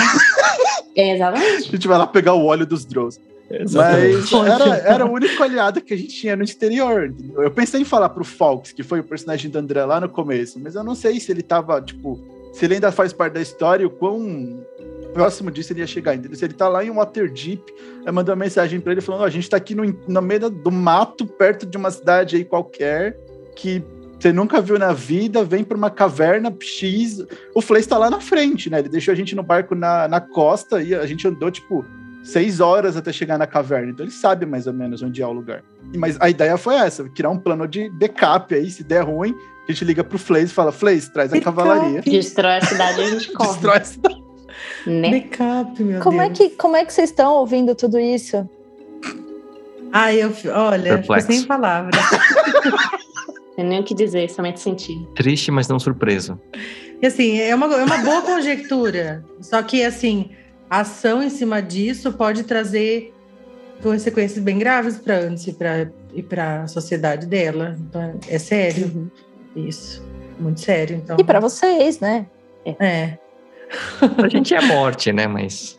É, 0.97 1.15
exatamente. 1.15 1.71
gente 1.71 1.87
vai 1.87 1.99
lá 1.99 2.07
pegar 2.07 2.35
o 2.35 2.45
óleo 2.45 2.67
dos 2.67 2.85
Drows. 2.85 3.21
Exatamente. 3.49 4.35
Mas 4.35 4.61
era, 4.61 4.77
era 4.79 5.07
o 5.07 5.13
único 5.13 5.41
aliado 5.41 5.81
que 5.81 5.95
a 5.95 5.97
gente 5.97 6.09
tinha 6.09 6.35
no 6.35 6.43
exterior. 6.43 7.15
Eu 7.37 7.51
pensei 7.53 7.81
em 7.81 7.85
falar 7.85 8.09
pro 8.09 8.25
Fox, 8.25 8.73
que 8.73 8.83
foi 8.83 8.99
o 8.99 9.05
personagem 9.05 9.49
do 9.49 9.57
André 9.57 9.85
lá 9.85 10.01
no 10.01 10.09
começo, 10.09 10.59
mas 10.59 10.75
eu 10.75 10.83
não 10.83 10.97
sei 10.97 11.21
se 11.21 11.31
ele 11.31 11.43
tava, 11.43 11.81
tipo, 11.81 12.19
se 12.53 12.65
ele 12.65 12.75
ainda 12.75 12.91
faz 12.91 13.13
parte 13.13 13.35
da 13.35 13.41
história 13.41 13.85
e 13.85 13.87
o 13.87 13.91
quão 13.91 14.67
próximo 15.15 15.49
disso 15.49 15.73
ele 15.73 15.81
ia 15.81 15.87
chegar. 15.87 16.17
Entendeu? 16.17 16.37
Se 16.37 16.45
ele 16.45 16.55
tá 16.55 16.67
lá 16.69 16.85
em 16.85 16.91
Waterdeep, 16.91 17.63
eu 18.05 18.13
mandei 18.13 18.33
uma 18.35 18.45
mensagem 18.45 18.81
pra 18.81 18.91
ele 18.91 19.01
falando: 19.01 19.21
"Ó, 19.21 19.25
a 19.25 19.31
gente 19.31 19.49
tá 19.49 19.57
aqui 19.59 19.77
no, 19.77 19.85
no 20.09 20.23
meio 20.23 20.51
do 20.51 20.73
mato, 20.73 21.25
perto 21.25 21.65
de 21.65 21.77
uma 21.77 21.91
cidade 21.93 22.35
aí 22.35 22.45
qualquer, 22.45 23.17
que 23.55 23.81
você 24.19 24.33
nunca 24.33 24.61
viu 24.61 24.79
na 24.79 24.93
vida, 24.93 25.45
vem 25.45 25.63
pra 25.63 25.77
uma 25.77 25.91
caverna 25.91 26.55
X. 26.61 27.25
O 27.55 27.61
Flace 27.61 27.89
tá 27.89 27.99
lá 27.99 28.09
na 28.11 28.21
frente, 28.21 28.71
né? 28.71 28.79
Ele 28.79 28.89
deixou 28.89 29.13
a 29.13 29.15
gente 29.15 29.35
no 29.37 29.43
barco 29.43 29.75
na, 29.75 30.09
na 30.09 30.21
costa 30.21 30.83
e 30.83 30.95
a 30.95 31.05
gente 31.07 31.27
andou, 31.29 31.51
tipo, 31.51 31.85
seis 32.25 32.59
horas 32.61 32.97
até 32.97 33.13
chegar 33.13 33.39
na 33.39 33.47
caverna. 33.47 33.91
Então 33.91 34.05
ele 34.05 34.13
sabe 34.13 34.47
mais 34.47 34.67
ou 34.67 34.73
menos 34.73 35.03
onde 35.03 35.21
é 35.23 35.27
o 35.27 35.33
lugar. 35.33 35.63
E- 35.93 35.99
Mas 35.99 36.17
a 36.21 36.31
ideia 36.31 36.57
foi 36.57 36.75
essa: 36.77 37.05
criar 37.11 37.31
um 37.31 37.39
plano 37.39 37.69
de 37.69 37.91
backup 37.91 38.55
aí, 38.55 38.71
se 38.71 38.83
der 38.83 39.03
ruim, 39.05 39.35
a 39.69 39.73
gente 39.73 39.85
liga 39.85 40.03
pro 40.03 40.19
Flace 40.19 40.47
e 40.47 40.49
fala: 40.49 40.73
Flace, 40.73 41.13
traz 41.13 41.33
a 41.33 41.41
cavalaria. 41.41 42.01
Destrói 42.01 42.57
a 42.57 42.61
cidade 42.63 43.01
e 43.01 43.05
a 43.05 43.11
gente 43.11 43.33
corre. 43.37 43.51
Destrói 43.51 43.77
a 43.79 43.85
cidade. 43.85 44.23
Né? 44.87 45.11
Backup, 45.11 45.83
meu 45.83 46.01
Como 46.01 46.23
é, 46.23 46.27
Deus. 46.31 46.39
que, 46.39 46.51
como 46.57 46.77
é 46.77 46.85
que 46.85 46.93
vocês 46.93 47.11
estão 47.11 47.35
ouvindo 47.35 47.75
tudo 47.75 47.99
isso? 47.99 48.49
Ah, 49.93 50.13
eu, 50.15 50.33
olha, 50.55 50.95
Perplexo. 50.99 51.27
sem 51.33 51.43
palavras. 51.45 51.95
Não 53.57 53.65
tem 53.65 53.65
nem 53.65 53.81
o 53.81 53.85
que 53.85 53.95
dizer, 53.95 54.29
somente 54.31 54.61
sentir. 54.61 55.07
Triste, 55.15 55.51
mas 55.51 55.67
não 55.69 55.79
surpreso. 55.79 56.39
E 57.01 57.07
assim, 57.07 57.39
é 57.39 57.55
uma, 57.55 57.67
é 57.75 57.85
uma 57.85 57.99
boa 57.99 58.21
conjectura. 58.23 59.25
Só 59.41 59.63
que, 59.63 59.83
assim, 59.83 60.31
a 60.69 60.81
ação 60.81 61.23
em 61.23 61.31
cima 61.31 61.63
disso 61.63 62.13
pode 62.13 62.43
trazer 62.45 63.15
consequências 63.83 64.43
bem 64.43 64.59
graves 64.59 64.97
para 64.99 65.19
antes 65.19 65.47
e 65.47 66.23
para 66.23 66.63
a 66.63 66.67
sociedade 66.67 67.27
dela. 67.27 67.77
Então, 67.79 68.19
é 68.29 68.39
sério 68.39 68.87
Uhum. 68.95 69.11
isso. 69.69 70.05
Muito 70.39 70.61
sério. 70.61 70.97
Então, 70.97 71.17
E 71.19 71.25
para 71.25 71.41
vocês, 71.41 71.99
né? 72.01 72.27
É. 72.79 73.17
A 74.23 74.29
gente 74.29 74.55
é 74.55 74.61
morte, 74.61 75.13
né? 75.13 75.27
Mas 75.27 75.79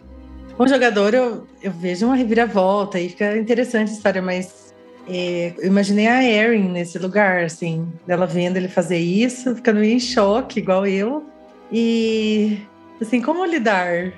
Como 0.56 0.68
jogador, 0.68 1.14
eu, 1.14 1.46
eu 1.62 1.72
vejo 1.72 2.08
uma 2.08 2.16
reviravolta 2.16 3.00
e 3.00 3.10
fica 3.10 3.38
interessante 3.38 3.92
a 3.92 3.94
história, 3.94 4.22
mas 4.22 4.67
é, 5.10 5.54
eu 5.58 5.68
imaginei 5.68 6.08
a 6.08 6.24
Erin 6.24 6.70
nesse 6.70 7.00
lugar, 7.00 7.44
assim, 7.44 7.88
dela 8.06 8.26
vendo 8.26 8.58
ele 8.58 8.68
fazer 8.68 8.98
isso, 8.98 9.56
ficando 9.56 9.84
em 9.84 10.00
choque, 10.00 10.60
igual 10.60 10.86
eu. 10.86 11.26
E, 11.72 12.60
assim, 13.02 13.22
como 13.22 13.46
lidar? 13.46 14.14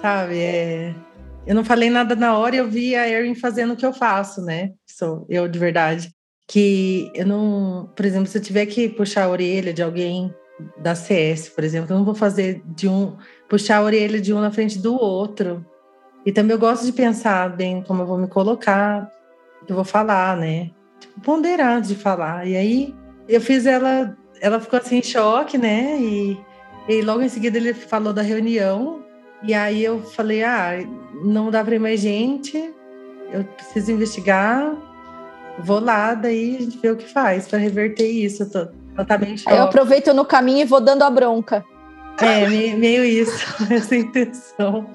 Sabe? 0.00 0.38
É, 0.38 0.94
eu 1.46 1.54
não 1.54 1.64
falei 1.64 1.90
nada 1.90 2.14
na 2.14 2.36
hora 2.36 2.54
e 2.54 2.58
eu 2.58 2.68
vi 2.68 2.94
a 2.94 3.08
Erin 3.08 3.34
fazendo 3.34 3.72
o 3.72 3.76
que 3.76 3.84
eu 3.84 3.92
faço, 3.92 4.40
né? 4.42 4.72
Sou 4.86 5.26
eu 5.28 5.48
de 5.48 5.58
verdade. 5.58 6.10
Que 6.46 7.10
eu 7.14 7.26
não. 7.26 7.90
Por 7.96 8.04
exemplo, 8.04 8.26
se 8.26 8.38
eu 8.38 8.42
tiver 8.42 8.66
que 8.66 8.88
puxar 8.88 9.24
a 9.24 9.28
orelha 9.28 9.72
de 9.72 9.82
alguém 9.82 10.32
da 10.78 10.94
CS, 10.94 11.48
por 11.48 11.64
exemplo, 11.64 11.92
eu 11.92 11.98
não 11.98 12.04
vou 12.04 12.14
fazer 12.14 12.62
de 12.66 12.88
um 12.88 13.16
puxar 13.48 13.78
a 13.78 13.82
orelha 13.82 14.20
de 14.20 14.32
um 14.32 14.40
na 14.40 14.50
frente 14.50 14.78
do 14.78 14.94
outro. 14.94 15.64
E 16.24 16.30
também 16.30 16.52
eu 16.52 16.58
gosto 16.58 16.84
de 16.84 16.92
pensar 16.92 17.48
bem 17.56 17.82
como 17.82 18.02
eu 18.02 18.06
vou 18.06 18.18
me 18.18 18.28
colocar, 18.28 19.10
eu 19.68 19.74
vou 19.74 19.84
falar, 19.84 20.36
né? 20.36 20.70
Tipo, 21.00 21.20
ponderar 21.20 21.80
de 21.80 21.94
falar. 21.94 22.46
E 22.46 22.56
aí 22.56 22.94
eu 23.28 23.40
fiz 23.40 23.66
ela, 23.66 24.16
ela 24.40 24.60
ficou 24.60 24.78
assim 24.78 24.98
em 24.98 25.02
choque, 25.02 25.58
né? 25.58 25.96
E, 25.98 26.40
e 26.88 27.02
logo 27.02 27.22
em 27.22 27.28
seguida 27.28 27.56
ele 27.56 27.74
falou 27.74 28.12
da 28.12 28.22
reunião. 28.22 29.02
E 29.42 29.54
aí 29.54 29.82
eu 29.84 30.02
falei: 30.02 30.44
ah, 30.44 30.72
não 31.24 31.50
dá 31.50 31.64
para 31.64 31.74
ir 31.74 31.80
mais 31.80 32.00
gente, 32.00 32.56
eu 33.32 33.44
preciso 33.44 33.92
investigar. 33.92 34.74
Vou 35.58 35.80
lá, 35.80 36.14
daí 36.14 36.56
a 36.56 36.60
gente 36.60 36.78
vê 36.78 36.90
o 36.90 36.96
que 36.96 37.06
faz 37.12 37.46
para 37.46 37.58
reverter 37.58 38.06
isso. 38.06 38.44
Eu 38.44 38.50
tô, 38.50 38.58
ela 38.96 39.04
tá 39.04 39.18
meio 39.18 39.34
em 39.34 39.36
choque. 39.36 39.50
Aí 39.50 39.58
eu 39.58 39.64
aproveito 39.64 40.14
no 40.14 40.24
caminho 40.24 40.60
e 40.60 40.64
vou 40.64 40.80
dando 40.80 41.02
a 41.02 41.10
bronca. 41.10 41.64
É, 42.22 42.48
meio, 42.48 42.78
meio 42.78 43.04
isso, 43.04 43.44
essa 43.72 43.96
intenção. 43.96 44.86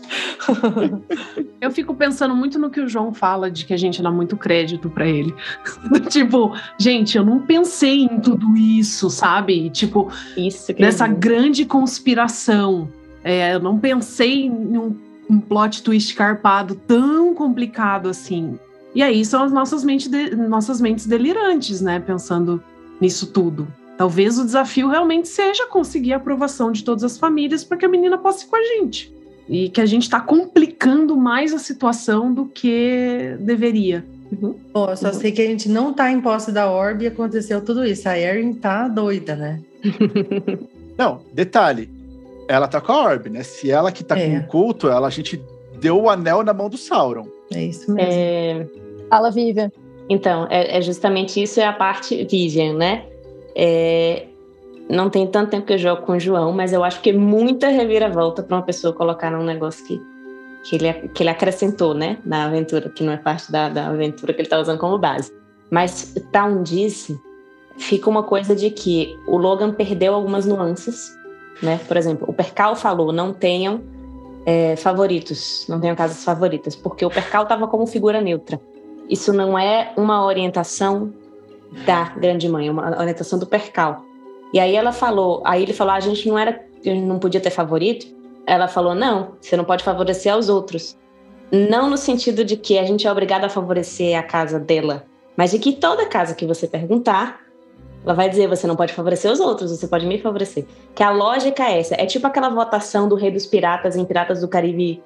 Eu 1.59 1.71
fico 1.71 1.93
pensando 1.95 2.35
muito 2.35 2.57
no 2.59 2.69
que 2.69 2.79
o 2.79 2.87
João 2.87 3.13
fala 3.13 3.49
de 3.51 3.65
que 3.65 3.73
a 3.73 3.77
gente 3.77 4.01
dá 4.01 4.11
muito 4.11 4.37
crédito 4.37 4.89
pra 4.89 5.05
ele. 5.07 5.33
tipo, 6.09 6.53
gente, 6.79 7.17
eu 7.17 7.25
não 7.25 7.39
pensei 7.39 8.03
em 8.03 8.19
tudo 8.19 8.55
isso, 8.55 9.09
sabe? 9.09 9.69
Tipo, 9.71 10.11
Isso 10.37 10.73
que 10.73 10.81
nessa 10.81 11.07
eu- 11.07 11.15
grande 11.15 11.65
conspiração. 11.65 12.87
É, 13.23 13.55
eu 13.55 13.59
não 13.59 13.77
pensei 13.77 14.45
em 14.45 14.77
um, 14.77 14.95
um 15.29 15.39
plot 15.39 15.83
twist 15.83 16.15
carpado 16.15 16.75
tão 16.75 17.33
complicado 17.33 18.07
assim. 18.07 18.57
E 18.95 19.03
aí 19.03 19.25
são 19.25 19.43
as 19.43 19.51
nossas, 19.51 19.83
mente 19.83 20.07
de- 20.09 20.35
nossas 20.35 20.79
mentes 20.79 21.05
delirantes, 21.05 21.81
né? 21.81 21.99
Pensando 21.99 22.63
nisso 23.01 23.27
tudo. 23.27 23.67
Talvez 23.97 24.37
o 24.37 24.45
desafio 24.45 24.87
realmente 24.89 25.27
seja 25.27 25.65
conseguir 25.65 26.13
a 26.13 26.17
aprovação 26.17 26.71
de 26.71 26.83
todas 26.83 27.03
as 27.03 27.17
famílias 27.17 27.63
para 27.63 27.77
que 27.77 27.85
a 27.85 27.89
menina 27.89 28.17
possa 28.17 28.45
ir 28.45 28.47
com 28.47 28.55
a 28.55 28.63
gente. 28.63 29.11
E 29.49 29.69
que 29.69 29.81
a 29.81 29.85
gente 29.85 30.03
está 30.03 30.19
complicando 30.19 31.15
mais 31.15 31.53
a 31.53 31.59
situação 31.59 32.33
do 32.33 32.45
que 32.45 33.35
deveria. 33.39 34.05
Bom, 34.31 34.89
eu 34.89 34.97
só 34.97 35.13
sei 35.13 35.31
que 35.31 35.41
a 35.41 35.45
gente 35.45 35.69
não 35.69 35.93
tá 35.93 36.11
em 36.11 36.19
posse 36.19 36.51
da 36.51 36.69
Orb 36.69 37.03
e 37.03 37.07
aconteceu 37.07 37.61
tudo 37.61 37.85
isso. 37.85 38.07
A 38.09 38.19
Erin 38.19 38.53
tá 38.53 38.87
doida, 38.87 39.35
né? 39.35 39.61
Não, 40.97 41.21
detalhe. 41.31 41.89
Ela 42.47 42.67
tá 42.67 42.81
com 42.81 42.91
a 42.91 43.03
Orb, 43.05 43.29
né? 43.29 43.43
Se 43.43 43.69
ela 43.71 43.91
que 43.91 44.03
tá 44.03 44.17
É. 44.17 44.27
com 44.29 44.37
o 44.37 44.47
culto, 44.47 44.89
ela, 44.89 45.07
a 45.07 45.11
gente 45.11 45.41
deu 45.79 46.01
o 46.01 46.09
anel 46.09 46.43
na 46.43 46.53
mão 46.53 46.69
do 46.69 46.77
Sauron. 46.77 47.27
É 47.53 47.63
isso 47.63 47.91
mesmo. 47.91 48.11
É, 48.11 48.67
Fala, 49.09 49.31
Vivian. 49.31 49.71
Então, 50.09 50.47
é, 50.49 50.77
é 50.77 50.81
justamente 50.81 51.41
isso, 51.41 51.59
é 51.59 51.65
a 51.65 51.73
parte 51.73 52.25
Vivian, 52.29 52.73
né? 52.73 53.05
É, 53.59 54.27
não 54.87 55.09
tem 55.09 55.25
tanto 55.25 55.49
tempo 55.49 55.65
que 55.65 55.73
eu 55.73 55.77
jogo 55.79 56.03
com 56.03 56.13
o 56.13 56.19
João, 56.19 56.53
mas 56.53 56.71
eu 56.71 56.83
acho 56.83 57.01
que 57.01 57.09
é 57.09 57.13
muita 57.13 57.69
reviravolta 57.69 58.43
para 58.43 58.55
uma 58.55 58.63
pessoa 58.63 58.93
colocar 58.93 59.31
num 59.31 59.43
negócio 59.43 59.83
que, 59.83 59.99
que, 60.63 60.75
ele, 60.75 60.93
que 61.09 61.23
ele 61.23 61.29
acrescentou, 61.31 61.95
né? 61.95 62.19
Na 62.23 62.45
aventura, 62.45 62.87
que 62.89 63.03
não 63.03 63.11
é 63.11 63.17
parte 63.17 63.51
da, 63.51 63.67
da 63.67 63.87
aventura 63.87 64.31
que 64.31 64.41
ele 64.41 64.45
está 64.45 64.59
usando 64.59 64.77
como 64.77 64.99
base. 64.99 65.33
Mas 65.71 66.13
Town 66.31 66.61
disse, 66.61 67.19
fica 67.77 68.07
uma 68.09 68.23
coisa 68.23 68.55
de 68.55 68.69
que 68.69 69.17
o 69.27 69.37
Logan 69.37 69.73
perdeu 69.73 70.13
algumas 70.13 70.45
nuances, 70.45 71.17
né? 71.61 71.79
Por 71.87 71.97
exemplo, 71.97 72.29
o 72.29 72.33
Percal 72.33 72.75
falou: 72.75 73.11
não 73.11 73.33
tenham 73.33 73.81
é, 74.45 74.75
favoritos, 74.75 75.65
não 75.67 75.79
tenham 75.79 75.95
casas 75.95 76.23
favoritas, 76.23 76.75
porque 76.75 77.03
o 77.03 77.09
Percal 77.09 77.43
estava 77.43 77.67
como 77.67 77.87
figura 77.87 78.21
neutra. 78.21 78.61
Isso 79.09 79.33
não 79.33 79.57
é 79.57 79.91
uma 79.97 80.23
orientação 80.23 81.11
da 81.85 82.09
grande 82.09 82.47
mãe, 82.47 82.69
uma 82.69 82.99
orientação 82.99 83.37
do 83.37 83.45
Percal. 83.45 84.03
E 84.53 84.59
aí 84.59 84.75
ela 84.75 84.91
falou, 84.91 85.41
aí 85.45 85.63
ele 85.63 85.73
falou: 85.73 85.93
ah, 85.93 85.97
a 85.97 86.01
gente 86.01 86.27
não 86.27 86.37
era, 86.37 86.63
não 86.85 87.19
podia 87.19 87.41
ter 87.41 87.49
favorito. 87.49 88.07
Ela 88.45 88.67
falou: 88.67 88.95
não, 88.95 89.33
você 89.41 89.57
não 89.57 89.63
pode 89.63 89.83
favorecer 89.83 90.33
aos 90.33 90.49
outros. 90.49 90.97
Não 91.51 91.89
no 91.89 91.97
sentido 91.97 92.43
de 92.43 92.57
que 92.57 92.77
a 92.77 92.83
gente 92.83 93.07
é 93.07 93.11
obrigado 93.11 93.45
a 93.45 93.49
favorecer 93.49 94.17
a 94.17 94.23
casa 94.23 94.59
dela, 94.59 95.05
mas 95.35 95.51
de 95.51 95.59
que 95.59 95.73
toda 95.73 96.05
casa 96.05 96.35
que 96.35 96.45
você 96.45 96.67
perguntar, 96.67 97.41
ela 98.03 98.13
vai 98.13 98.29
dizer: 98.29 98.47
você 98.47 98.67
não 98.67 98.75
pode 98.75 98.93
favorecer 98.93 99.31
os 99.31 99.39
outros, 99.39 99.71
você 99.71 99.87
pode 99.87 100.05
me 100.05 100.19
favorecer. 100.19 100.65
Que 100.95 101.03
a 101.03 101.09
lógica 101.09 101.63
é 101.63 101.79
essa. 101.79 101.95
É 101.95 102.05
tipo 102.05 102.27
aquela 102.27 102.49
votação 102.49 103.07
do 103.07 103.15
Rei 103.15 103.31
dos 103.31 103.45
Piratas 103.45 103.95
em 103.95 104.05
Piratas 104.05 104.41
do 104.41 104.47
Caribe 104.47 105.03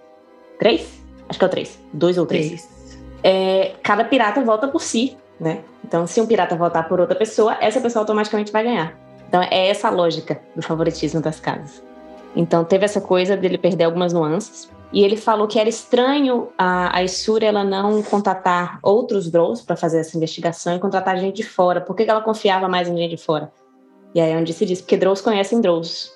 3? 0.60 1.02
Acho 1.28 1.40
que 1.40 1.46
é 1.46 1.48
o 1.48 1.52
3. 1.52 1.80
2 1.94 2.18
ou 2.18 2.26
3. 2.26 2.70
É, 3.24 3.74
cada 3.84 4.04
pirata 4.04 4.42
vota 4.42 4.68
por 4.68 4.82
si, 4.82 5.18
né? 5.42 5.64
Então, 5.84 6.06
se 6.06 6.22
um 6.22 6.28
pirata 6.28 6.56
votar 6.56 6.88
por 6.88 7.00
outra 7.00 7.16
pessoa, 7.16 7.58
essa 7.60 7.82
pessoa 7.82 8.04
automaticamente 8.04 8.52
vai 8.52 8.64
ganhar. 8.64 8.96
Então, 9.28 9.42
é 9.42 9.70
essa 9.70 9.88
a 9.88 9.92
lógica 9.92 10.40
do 10.56 10.62
favoritismo 10.62 11.20
das 11.20 11.40
casas. 11.40 11.84
Então, 12.36 12.64
teve 12.64 12.86
essa 12.86 13.02
coisa 13.02 13.36
dele 13.36 13.58
perder 13.58 13.86
algumas 13.86 14.14
nuances. 14.14 14.70
E 14.94 15.04
ele 15.04 15.18
falou 15.18 15.48
que 15.48 15.58
era 15.58 15.68
estranho 15.68 16.50
a, 16.58 16.96
a 16.96 17.04
Isura 17.04 17.46
ela 17.46 17.64
não 17.64 18.04
contatar 18.04 18.78
outros 18.84 19.32
Drows 19.32 19.62
para 19.62 19.76
fazer 19.76 20.00
essa 20.00 20.16
investigação 20.16 20.76
e 20.76 20.80
contratar 20.80 21.18
gente 21.18 21.38
de 21.38 21.44
fora. 21.44 21.82
Por 21.82 21.96
que 21.96 22.04
ela 22.04 22.22
confiava 22.22 22.68
mais 22.68 22.88
em 22.88 22.96
gente 22.96 23.16
de 23.16 23.24
fora? 23.24 23.52
E 24.14 24.22
aí 24.22 24.32
é 24.32 24.38
onde 24.38 24.54
se 24.54 24.66
diz, 24.66 24.82
porque 24.82 24.98
Drows 24.98 25.22
conhecem 25.22 25.60
Drows. 25.60 26.12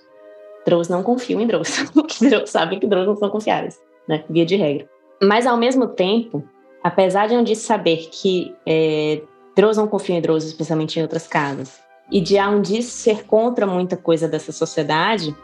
Drows 0.65 0.89
não 0.89 1.01
confiam 1.01 1.41
em 1.41 1.47
Drows. 1.47 1.85
Drows 2.21 2.49
sabem 2.49 2.79
que 2.79 2.85
Drows 2.85 3.07
não 3.07 3.15
são 3.15 3.29
confiáveis, 3.29 3.79
né? 4.07 4.23
Via 4.29 4.45
de 4.45 4.57
regra. 4.57 4.87
Mas 5.23 5.47
ao 5.47 5.55
mesmo 5.55 5.87
tempo, 5.87 6.43
apesar 6.85 7.27
de 7.27 7.33
Andice 7.33 7.65
saber 7.65 8.09
que 8.11 8.55
é, 8.63 9.19
Drows 9.55 9.75
não 9.75 9.87
confiam 9.87 10.19
em 10.19 10.21
Drows, 10.21 10.43
especialmente 10.43 10.99
em 10.99 11.01
outras 11.01 11.25
casas, 11.25 11.79
e 12.11 12.21
de 12.21 12.37
Andice 12.37 12.91
ser 12.91 13.25
contra 13.25 13.65
muita 13.65 13.97
coisa 13.97 14.27
dessa 14.27 14.51
sociedade, 14.51 15.35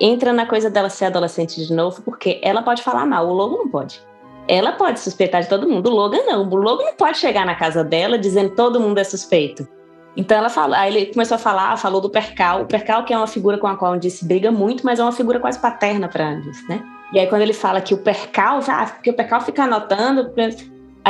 entra 0.00 0.32
na 0.32 0.44
coisa 0.44 0.68
dela 0.68 0.90
ser 0.90 1.04
adolescente 1.04 1.64
de 1.64 1.72
novo, 1.72 2.02
porque 2.02 2.40
ela 2.42 2.62
pode 2.62 2.82
falar 2.82 3.06
mal, 3.06 3.28
o 3.28 3.32
Logan 3.32 3.58
não 3.58 3.68
pode. 3.68 4.02
Ela 4.48 4.72
pode 4.72 4.98
suspeitar 4.98 5.40
de 5.40 5.48
todo 5.48 5.68
mundo, 5.68 5.88
o 5.88 5.94
Logan 5.94 6.24
não. 6.26 6.48
O 6.48 6.56
Logan 6.56 6.86
não 6.86 6.94
pode 6.94 7.18
chegar 7.18 7.46
na 7.46 7.54
casa 7.54 7.84
dela 7.84 8.18
dizendo 8.18 8.56
todo 8.56 8.80
mundo 8.80 8.98
é 8.98 9.04
suspeito. 9.04 9.68
Então 10.16 10.36
ela 10.36 10.48
fala, 10.48 10.78
aí 10.78 10.96
ele 10.96 11.12
começou 11.12 11.36
a 11.36 11.38
falar, 11.38 11.76
falou 11.76 12.00
do 12.00 12.10
Percal. 12.10 12.62
O 12.62 12.66
Percal 12.66 13.04
que 13.04 13.14
é 13.14 13.16
uma 13.16 13.28
figura 13.28 13.56
com 13.56 13.68
a 13.68 13.76
qual 13.76 13.92
a 13.92 13.94
Andice 13.94 14.24
briga 14.24 14.50
muito, 14.50 14.84
mas 14.84 14.98
é 14.98 15.02
uma 15.04 15.12
figura 15.12 15.38
quase 15.38 15.60
paterna 15.60 16.08
para 16.08 16.28
Andice, 16.28 16.66
né? 16.68 16.82
E 17.12 17.20
aí 17.20 17.28
quando 17.28 17.42
ele 17.42 17.52
fala 17.52 17.80
que 17.80 17.94
o 17.94 17.98
Percal, 17.98 18.58
ah, 18.66 18.86
porque 18.86 19.10
o 19.10 19.14
Percal 19.14 19.40
fica 19.42 19.62
anotando, 19.62 20.30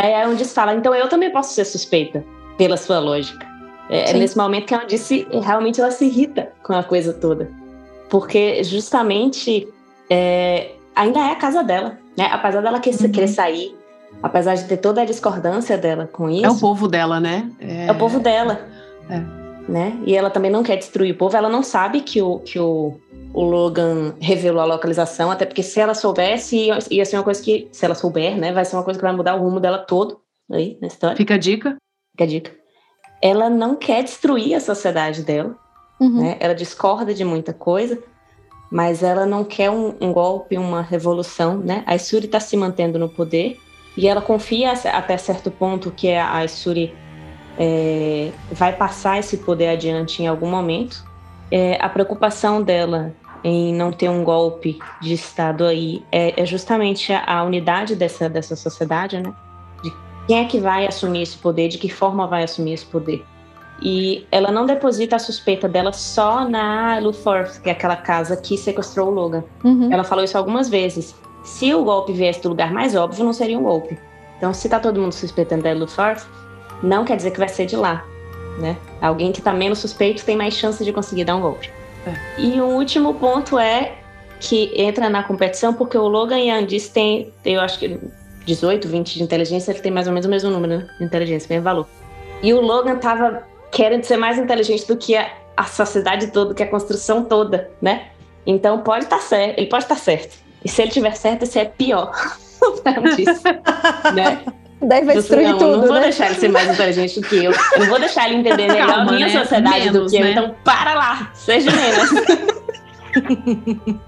aí 0.07 0.15
a 0.15 0.27
Andice 0.27 0.55
fala, 0.55 0.75
então 0.75 0.95
eu 0.95 1.09
também 1.09 1.31
posso 1.31 1.53
ser 1.55 1.65
suspeita, 1.65 2.25
pela 2.57 2.77
sua 2.77 2.99
lógica. 2.99 3.47
É, 3.91 4.11
é 4.11 4.13
nesse 4.15 4.37
momento 4.37 4.67
que 4.67 4.75
a 4.75 4.83
Andice 4.83 5.27
realmente 5.43 5.81
ela 5.81 5.91
se 5.91 6.05
irrita 6.05 6.53
com 6.63 6.75
a 6.75 6.83
coisa 6.83 7.13
toda 7.13 7.51
porque 8.09 8.63
justamente 8.65 9.69
é, 10.11 10.73
ainda 10.95 11.21
é 11.21 11.33
a 11.33 11.37
casa 11.37 11.63
dela, 11.63 11.99
né? 12.17 12.29
Apesar 12.33 12.63
dela 12.63 12.81
querer, 12.81 13.01
uhum. 13.01 13.13
querer 13.13 13.29
sair, 13.29 13.77
apesar 14.23 14.55
de 14.55 14.65
ter 14.65 14.79
toda 14.79 15.03
a 15.03 15.05
discordância 15.05 15.77
dela 15.77 16.09
com 16.11 16.29
isso. 16.29 16.47
É 16.47 16.51
o 16.51 16.59
povo 16.59 16.89
dela, 16.89 17.21
né? 17.21 17.51
É, 17.61 17.87
é 17.87 17.93
o 17.93 17.95
povo 17.95 18.19
dela. 18.19 18.61
É. 19.09 19.39
Né? 19.71 19.99
E 20.07 20.17
ela 20.17 20.31
também 20.31 20.51
não 20.51 20.63
quer 20.63 20.77
destruir 20.77 21.13
o 21.13 21.19
povo, 21.19 21.37
ela 21.37 21.51
não 21.51 21.63
sabe 21.63 22.01
que 22.01 22.23
o, 22.23 22.39
que 22.39 22.59
o, 22.59 22.99
o 23.33 23.43
Logan 23.43 24.15
revelou 24.21 24.61
a 24.61 24.65
localização, 24.65 25.31
até 25.31 25.45
porque 25.45 25.63
se 25.63 25.79
ela 25.81 25.95
soubesse, 25.95 26.69
ia, 26.91 27.05
ser 27.05 27.17
uma 27.17 27.23
coisa 27.23 27.43
que, 27.43 27.69
se 27.73 27.85
ela 27.85 27.95
souber, 27.95 28.37
né, 28.37 28.53
vai 28.53 28.65
ser 28.65 28.77
uma 28.77 28.83
coisa 28.83 28.99
que 28.99 29.05
vai 29.05 29.15
mudar 29.15 29.35
o 29.35 29.41
rumo 29.41 29.61
dela 29.61 29.79
todo 29.79 30.21
aí 30.51 30.79
na 30.81 30.89
história. 30.89 31.17
Fica 31.17 31.35
a 31.35 31.39
dica. 31.39 31.77
Fica 32.13 32.25
a 32.25 32.27
dica. 32.27 32.53
Ela 33.21 33.51
não 33.51 33.77
quer 33.77 34.03
destruir 34.03 34.55
a 34.55 34.61
sociedade 34.61 35.23
dela. 35.23 35.57
Uhum. 36.01 36.23
Né? 36.23 36.37
Ela 36.41 36.55
discorda 36.55 37.13
de 37.13 37.25
muita 37.25 37.53
coisa, 37.53 37.99
mas 38.71 39.03
ela 39.03 39.27
não 39.27 39.45
quer 39.45 39.71
um, 39.71 39.95
um 40.01 40.13
golpe, 40.13 40.57
uma 40.57 40.83
revolução. 40.83 41.59
Né? 41.59 41.83
A 41.87 41.97
Isuri 41.97 42.27
está 42.27 42.41
se 42.41 42.57
mantendo 42.57 42.99
no 42.99 43.09
poder 43.09 43.59
e 43.97 44.07
ela 44.07 44.23
confia 44.23 44.73
até 44.73 45.17
certo 45.17 45.51
ponto 45.51 45.91
que 45.91 46.09
a 46.13 46.45
Isuri 46.45 46.95
é, 47.59 48.31
vai 48.53 48.75
passar 48.75 49.19
esse 49.19 49.39
poder 49.39 49.69
adiante 49.69 50.23
em 50.23 50.29
algum 50.29 50.49
momento. 50.49 51.05
É, 51.51 51.79
a 51.81 51.89
preocupação 51.89 52.63
dela 52.63 53.13
em 53.43 53.75
não 53.75 53.93
ter 53.93 54.09
um 54.09 54.25
golpe 54.25 54.79
de 55.01 55.15
Estado 55.15 55.65
aí 55.65 56.05
é, 56.11 56.41
é 56.41 56.45
justamente 56.45 57.13
a, 57.13 57.25
a, 57.25 57.43
unidade 57.45 57.95
dessa, 57.95 58.29
dessa 58.29 58.57
sociedade, 58.57 59.21
né? 59.21 59.33
De 59.83 59.93
quem 60.27 60.41
é 60.41 60.45
que 60.45 60.59
vai 60.59 60.87
assumir 60.87 61.23
esse 61.23 61.37
poder, 61.37 61.69
de 61.69 61.79
que 61.79 61.89
forma 61.89 62.27
vai 62.27 62.45
assumir 62.45 62.73
esse 62.73 62.87
poder. 62.87 63.25
E 63.81 64.27
ela 64.33 64.51
não 64.51 64.67
deposita 64.67 65.17
a 65.17 65.19
suspeita 65.21 65.69
dela 65.69 65.93
só 65.93 66.49
na 66.49 66.99
Luthor, 66.99 67.49
que 67.63 67.69
é 67.69 67.73
aquela 67.73 67.97
casa 67.97 68.37
que 68.37 68.57
sequestrou 68.59 69.09
o 69.09 69.11
Logan. 69.11 69.45
Uhum. 69.63 69.93
Ela 69.93 70.03
falou 70.03 70.25
isso 70.25 70.37
algumas 70.37 70.69
vezes. 70.69 71.15
Se 71.45 71.73
o 71.73 71.85
golpe 71.85 72.13
viesse 72.13 72.43
do 72.43 72.49
lugar 72.49 72.73
mais 72.73 72.97
óbvio, 72.97 73.25
não 73.25 73.33
seria 73.33 73.59
um 73.59 73.63
golpe. 73.63 73.97
Então, 74.37 74.53
se 74.53 74.69
tá 74.69 74.81
todo 74.81 75.01
mundo 75.01 75.13
suspeitando 75.13 75.63
da 75.63 75.73
Luthor, 75.73 76.17
não 76.83 77.05
quer 77.05 77.17
dizer 77.17 77.31
que 77.31 77.39
vai 77.39 77.49
ser 77.49 77.67
de 77.67 77.77
lá, 77.77 78.05
né? 78.59 78.77
Alguém 79.01 79.33
que 79.33 79.41
tá 79.41 79.53
menos 79.53 79.79
suspeito 79.79 80.25
tem 80.25 80.37
mais 80.37 80.55
chance 80.55 80.85
de 80.85 80.93
conseguir 80.93 81.25
dar 81.25 81.37
um 81.37 81.41
golpe. 81.41 81.71
É. 82.07 82.41
E 82.41 82.61
o 82.61 82.67
último 82.67 83.15
ponto 83.15 83.59
é 83.59 83.95
que 84.41 84.73
entra 84.75 85.09
na 85.09 85.23
competição 85.23 85.75
porque 85.75 85.97
o 85.97 86.07
Logan 86.07 86.39
e 86.39 86.51
a 86.51 86.59
Andis 86.59 86.89
têm, 86.89 87.33
eu 87.45 87.61
acho 87.61 87.79
que 87.79 87.99
18, 88.45 88.89
20 88.89 89.15
de 89.15 89.23
inteligência, 89.23 89.73
ele 89.73 89.81
tem 89.81 89.93
mais 89.93 90.07
ou 90.07 90.13
menos 90.13 90.27
o 90.27 90.31
mesmo 90.31 90.51
número 90.51 90.79
né, 90.79 90.89
de 90.99 91.05
inteligência, 91.05 91.47
mesmo 91.51 91.65
valor. 91.65 91.87
E 92.43 92.55
o 92.55 92.61
Logan 92.61 92.97
tava 92.97 93.43
querem 93.71 94.03
ser 94.03 94.17
mais 94.17 94.39
inteligente 94.39 94.87
do 94.87 94.97
que 94.97 95.17
a, 95.17 95.31
a 95.57 95.65
sociedade 95.65 96.29
toda, 96.29 96.51
do 96.51 96.55
que 96.55 96.63
a 96.63 96.67
construção 96.67 97.25
toda, 97.25 97.71
né? 97.83 98.09
Então 98.47 98.81
pode 98.81 99.05
estar 99.05 99.19
tá 99.19 99.23
certo, 99.23 99.59
ele 99.59 99.67
pode 99.67 99.85
estar 99.85 99.97
tá 99.97 100.01
certo. 100.01 100.39
E 100.65 100.69
se 100.69 100.83
ele 100.83 100.91
tiver 100.91 101.15
certo, 101.15 101.45
isso 101.45 101.59
é 101.59 101.67
pior. 101.67 102.13
né? 104.15 104.41
Daí 104.81 105.05
vai 105.05 105.17
destruir 105.17 105.49
não, 105.49 105.59
tudo, 105.59 105.77
não 105.79 105.87
vou 105.87 105.95
né? 105.95 106.03
deixar 106.03 106.27
ele 106.27 106.37
ser 106.37 106.49
mais 106.49 106.69
inteligente 106.69 107.21
do 107.21 107.29
que 107.29 107.45
eu. 107.45 107.53
Eu 107.53 107.81
não 107.81 107.87
vou 107.87 107.99
deixar 107.99 108.29
ele 108.29 108.39
entender 108.39 108.69
melhor 108.73 108.87
Calma, 108.87 109.11
a 109.11 109.15
minha 109.15 109.27
né? 109.27 109.33
sociedade 109.33 109.85
menos, 109.87 110.13
do 110.13 110.17
que 110.17 110.23
né? 110.23 110.29
eu. 110.29 110.33
Então 110.33 110.55
para 110.63 110.95
lá, 110.95 111.31
seja 111.35 111.71
menos. 111.71 112.11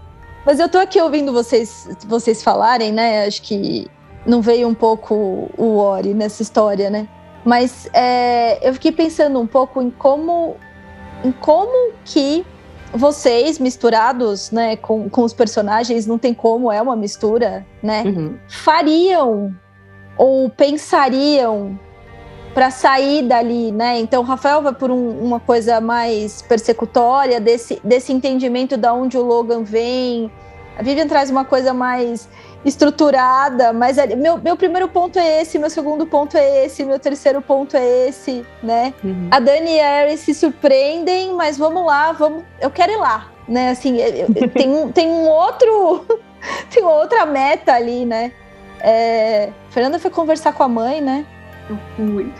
Mas 0.46 0.60
eu 0.60 0.68
tô 0.68 0.78
aqui 0.78 1.00
ouvindo 1.00 1.32
vocês, 1.32 1.88
vocês 2.06 2.42
falarem, 2.42 2.92
né? 2.92 3.26
Acho 3.26 3.42
que 3.42 3.90
não 4.24 4.40
veio 4.40 4.68
um 4.68 4.74
pouco 4.74 5.50
o 5.56 5.76
Ori 5.78 6.14
nessa 6.14 6.42
história, 6.42 6.88
né? 6.88 7.08
Mas 7.44 7.88
é, 7.92 8.66
eu 8.66 8.72
fiquei 8.74 8.92
pensando 8.92 9.40
um 9.40 9.46
pouco 9.46 9.82
em 9.82 9.90
como, 9.90 10.56
em 11.24 11.32
como 11.32 11.92
que 12.04 12.44
vocês 12.92 13.58
misturados, 13.58 14.50
né, 14.50 14.76
com, 14.76 15.08
com 15.08 15.22
os 15.22 15.32
personagens, 15.32 16.06
não 16.06 16.18
tem 16.18 16.34
como, 16.34 16.70
é 16.70 16.82
uma 16.82 16.96
mistura, 16.96 17.64
né? 17.82 18.02
Uhum. 18.04 18.36
Fariam 18.48 19.54
ou 20.20 20.50
pensariam 20.50 21.80
para 22.52 22.70
sair 22.70 23.22
dali, 23.22 23.72
né? 23.72 23.98
Então, 24.00 24.22
Rafael 24.22 24.60
vai 24.60 24.74
por 24.74 24.90
um, 24.90 25.18
uma 25.18 25.40
coisa 25.40 25.80
mais 25.80 26.42
persecutória 26.42 27.40
desse, 27.40 27.80
desse 27.82 28.12
entendimento 28.12 28.76
da 28.76 28.92
onde 28.92 29.16
o 29.16 29.22
Logan 29.22 29.62
vem. 29.62 30.30
A 30.76 30.82
Vivian 30.82 31.08
traz 31.08 31.30
uma 31.30 31.46
coisa 31.46 31.72
mais 31.72 32.28
estruturada, 32.62 33.72
mas 33.72 33.96
meu, 34.14 34.36
meu 34.36 34.58
primeiro 34.58 34.88
ponto 34.88 35.18
é 35.18 35.40
esse, 35.40 35.58
meu 35.58 35.70
segundo 35.70 36.06
ponto 36.06 36.36
é 36.36 36.66
esse, 36.66 36.84
meu 36.84 36.98
terceiro 36.98 37.40
ponto 37.40 37.74
é 37.74 38.08
esse, 38.08 38.44
né? 38.62 38.92
Uhum. 39.02 39.28
A 39.30 39.40
Dani 39.40 39.76
e 39.76 39.80
a 39.80 39.88
Harry 40.00 40.18
se 40.18 40.34
surpreendem, 40.34 41.32
mas 41.32 41.56
vamos 41.56 41.86
lá, 41.86 42.12
vamos, 42.12 42.44
eu 42.60 42.70
quero 42.70 42.92
ir 42.92 42.98
lá, 42.98 43.30
né? 43.48 43.70
Assim, 43.70 43.96
tem, 44.52 44.68
um, 44.68 44.92
tem 44.92 45.08
um 45.08 45.26
outro, 45.26 46.04
tem 46.68 46.84
outra 46.84 47.24
meta 47.24 47.72
ali, 47.72 48.04
né? 48.04 48.32
É, 48.82 49.50
Fernanda 49.70 49.98
foi 49.98 50.10
conversar 50.10 50.52
com 50.52 50.62
a 50.62 50.68
mãe, 50.68 51.00
né? 51.00 51.26
Eu 51.68 51.78
fui. 51.96 52.32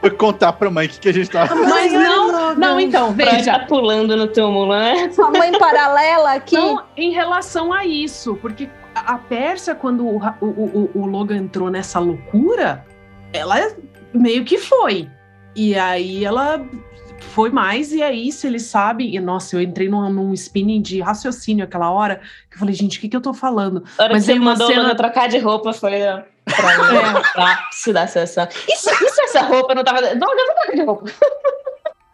Foi 0.00 0.10
contar 0.10 0.52
pra 0.54 0.70
mãe 0.70 0.86
o 0.86 0.88
que, 0.88 0.98
que 0.98 1.08
a 1.08 1.12
gente 1.12 1.28
tava 1.28 1.48
fazendo. 1.48 1.68
Mas 1.68 1.92
não, 1.92 2.54
não, 2.54 2.80
então, 2.80 3.12
veja. 3.12 3.58
Tá 3.58 3.66
pulando 3.66 4.16
no 4.16 4.26
túmulo, 4.28 4.72
né? 4.72 5.10
A 5.18 5.30
mãe 5.30 5.52
paralela 5.58 6.34
aqui. 6.34 6.54
Não, 6.54 6.82
em 6.96 7.12
relação 7.12 7.72
a 7.72 7.84
isso, 7.84 8.36
porque 8.36 8.68
a 8.94 9.18
Pérsia, 9.18 9.74
quando 9.74 10.06
o, 10.06 10.18
o, 10.40 10.46
o, 10.46 10.90
o 10.94 11.06
Logan 11.06 11.36
entrou 11.36 11.70
nessa 11.70 11.98
loucura, 11.98 12.84
ela 13.32 13.56
meio 14.14 14.44
que 14.44 14.56
foi. 14.56 15.08
E 15.54 15.76
aí 15.76 16.24
ela 16.24 16.64
foi 17.30 17.50
mais, 17.50 17.92
e 17.92 18.02
aí, 18.02 18.30
se 18.30 18.46
eles 18.46 18.64
sabem. 18.64 19.14
E, 19.14 19.20
nossa, 19.20 19.56
eu 19.56 19.62
entrei 19.62 19.88
num, 19.88 20.10
num 20.10 20.34
spinning 20.34 20.82
de 20.82 21.00
raciocínio 21.00 21.64
aquela 21.64 21.90
hora, 21.90 22.20
que 22.50 22.56
eu 22.56 22.58
falei, 22.58 22.74
gente, 22.74 22.98
o 22.98 23.00
que, 23.00 23.08
que 23.08 23.16
eu 23.16 23.20
tô 23.20 23.32
falando? 23.32 23.84
A 23.98 24.04
hora 24.04 24.12
Mas 24.14 24.26
que 24.26 24.32
você 24.32 24.38
mandou 24.38 24.66
cena... 24.66 24.94
trocar 24.94 25.28
de 25.28 25.38
roupa 25.38 25.72
foi 25.72 25.92
pra 26.44 26.78
mim, 26.78 26.96
é. 27.36 27.42
ápice 27.42 27.92
da 27.92 28.06
sessão. 28.06 28.46
Isso, 28.68 28.90
isso 28.90 29.20
essa 29.22 29.42
roupa 29.42 29.74
não 29.74 29.84
tava. 29.84 30.00
Não, 30.14 30.30
eu 30.30 30.36
vou 30.36 30.54
trocar 30.54 30.72
de 30.74 30.82
roupa. 30.82 31.10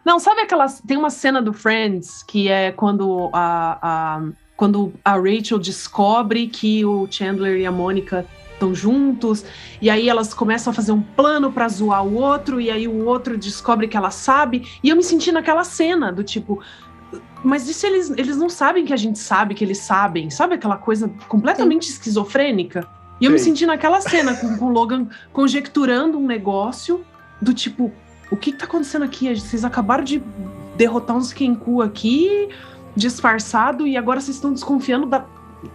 Não, 0.05 0.19
sabe 0.19 0.39
aquelas. 0.39 0.81
Tem 0.87 0.95
uma 0.95 1.09
cena 1.09 1.41
do 1.41 1.51
Friends 1.51 2.23
que 2.23 2.47
é 2.47 2.71
quando 2.71 3.29
a, 3.33 3.77
a, 3.81 4.21
quando 4.55 4.93
a 5.03 5.15
Rachel 5.17 5.59
descobre 5.59 6.47
que 6.47 6.85
o 6.85 7.05
Chandler 7.11 7.59
e 7.59 7.65
a 7.65 7.71
Mônica 7.73 8.25
estão 8.57 8.73
juntos, 8.73 9.45
e 9.81 9.89
aí 9.89 10.09
elas 10.09 10.33
começam 10.33 10.71
a 10.71 10.73
fazer 10.73 10.91
um 10.91 11.01
plano 11.01 11.51
para 11.51 11.67
zoar 11.69 12.05
o 12.05 12.15
outro, 12.15 12.59
e 12.59 12.69
aí 12.69 12.87
o 12.87 13.05
outro 13.05 13.37
descobre 13.37 13.87
que 13.87 13.95
ela 13.95 14.11
sabe. 14.11 14.67
E 14.83 14.89
eu 14.89 14.95
me 14.95 15.03
senti 15.03 15.31
naquela 15.31 15.63
cena 15.63 16.11
do 16.11 16.23
tipo. 16.23 16.59
Mas 17.43 17.69
e 17.69 17.73
se 17.73 17.87
eles, 17.87 18.09
eles 18.11 18.35
não 18.35 18.49
sabem 18.49 18.83
que 18.83 18.91
a 18.91 18.97
gente 18.97 19.19
sabe 19.19 19.53
que 19.53 19.63
eles 19.63 19.77
sabem? 19.77 20.29
Sabe 20.29 20.55
aquela 20.55 20.75
coisa 20.75 21.09
completamente 21.27 21.85
Sim. 21.85 21.93
esquizofrênica? 21.93 22.87
E 23.21 23.25
eu 23.25 23.29
Sim. 23.29 23.33
me 23.33 23.39
senti 23.39 23.65
naquela 23.65 24.01
cena 24.01 24.35
com, 24.35 24.57
com 24.57 24.65
o 24.65 24.69
Logan 24.69 25.07
conjecturando 25.31 26.17
um 26.17 26.25
negócio 26.25 27.05
do 27.41 27.53
tipo, 27.53 27.91
o 28.29 28.35
que, 28.35 28.51
que 28.51 28.57
tá 28.57 28.65
acontecendo 28.65 29.03
aqui? 29.03 29.33
Vocês 29.33 29.63
acabaram 29.63 30.03
de 30.03 30.21
derrotar 30.75 31.15
uns 31.15 31.31
Kenku 31.31 31.81
aqui, 31.81 32.49
disfarçado, 32.95 33.87
e 33.87 33.95
agora 33.95 34.19
vocês 34.19 34.35
estão 34.35 34.51
desconfiando 34.51 35.05
da. 35.05 35.25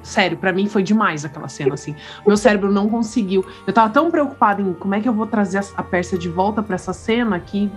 Sério, 0.03 0.37
para 0.37 0.53
mim 0.53 0.69
foi 0.69 0.83
demais 0.83 1.25
aquela 1.25 1.49
cena, 1.49 1.75
assim. 1.75 1.95
Meu 2.27 2.37
cérebro 2.37 2.71
não 2.71 2.89
conseguiu. 2.89 3.45
Eu 3.67 3.73
tava 3.73 3.93
tão 3.93 4.11
preocupada 4.11 4.61
em 4.61 4.73
como 4.75 4.95
é 4.95 5.01
que 5.01 5.09
eu 5.09 5.13
vou 5.13 5.27
trazer 5.27 5.61
a 5.77 5.83
Pérsia 5.83 6.19
de 6.19 6.29
volta 6.29 6.63
para 6.63 6.75
essa 6.75 6.93
cena 6.93 7.39
que 7.39 7.71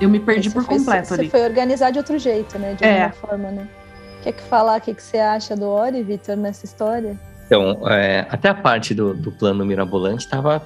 eu 0.00 0.08
me 0.08 0.20
perdi 0.20 0.50
por 0.50 0.64
foi, 0.64 0.78
completo 0.78 1.14
ali. 1.14 1.24
Você 1.24 1.30
foi 1.30 1.44
organizar 1.44 1.90
de 1.90 1.98
outro 1.98 2.18
jeito, 2.18 2.58
né? 2.58 2.74
De 2.74 2.84
é. 2.84 3.04
alguma 3.04 3.12
forma, 3.12 3.50
né? 3.50 3.68
Quer 4.22 4.32
que 4.32 4.42
falar 4.42 4.78
o 4.78 4.80
que, 4.80 4.94
que 4.94 5.02
você 5.02 5.18
acha 5.18 5.56
do 5.56 5.68
Ori, 5.68 6.02
Vitor, 6.02 6.36
nessa 6.36 6.64
história? 6.64 7.18
Então, 7.46 7.88
é, 7.88 8.26
até 8.30 8.48
a 8.48 8.54
parte 8.54 8.94
do, 8.94 9.14
do 9.14 9.32
plano 9.32 9.64
mirabolante 9.64 10.24
estava 10.24 10.62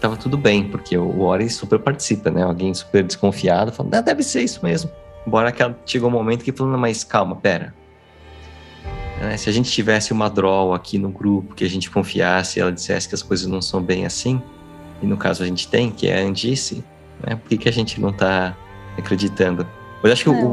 tava 0.00 0.16
tudo 0.16 0.36
bem, 0.36 0.68
porque 0.68 0.98
o 0.98 1.22
Ori 1.22 1.48
super 1.48 1.78
participa, 1.78 2.30
né? 2.30 2.42
Alguém 2.42 2.74
super 2.74 3.02
desconfiado, 3.02 3.72
falando, 3.72 3.94
ah, 3.94 4.00
deve 4.02 4.22
ser 4.22 4.42
isso 4.42 4.60
mesmo. 4.62 4.90
Embora 5.26 5.50
que 5.50 5.62
chegou 5.86 6.10
um 6.10 6.12
momento 6.12 6.44
que 6.44 6.52
falou, 6.52 6.76
mas 6.76 7.02
calma, 7.02 7.36
pera. 7.36 7.72
É, 9.20 9.36
se 9.36 9.48
a 9.48 9.52
gente 9.52 9.70
tivesse 9.70 10.12
uma 10.12 10.28
draw 10.28 10.74
aqui 10.74 10.98
no 10.98 11.08
grupo, 11.08 11.54
que 11.54 11.64
a 11.64 11.68
gente 11.68 11.90
confiasse, 11.90 12.60
ela 12.60 12.72
dissesse 12.72 13.08
que 13.08 13.14
as 13.14 13.22
coisas 13.22 13.46
não 13.46 13.62
são 13.62 13.80
bem 13.80 14.04
assim, 14.04 14.42
e 15.02 15.06
no 15.06 15.16
caso 15.16 15.42
a 15.42 15.46
gente 15.46 15.68
tem, 15.68 15.90
que 15.90 16.08
é 16.08 16.20
a 16.20 16.24
Andice, 16.24 16.84
né? 17.22 17.36
Por 17.36 17.48
que, 17.48 17.56
que 17.56 17.68
a 17.68 17.72
gente 17.72 18.00
não 18.00 18.12
tá 18.12 18.56
acreditando? 18.98 19.66
Eu 20.02 20.12
acho 20.12 20.24
que 20.24 20.30
é. 20.30 20.32
o, 20.32 20.46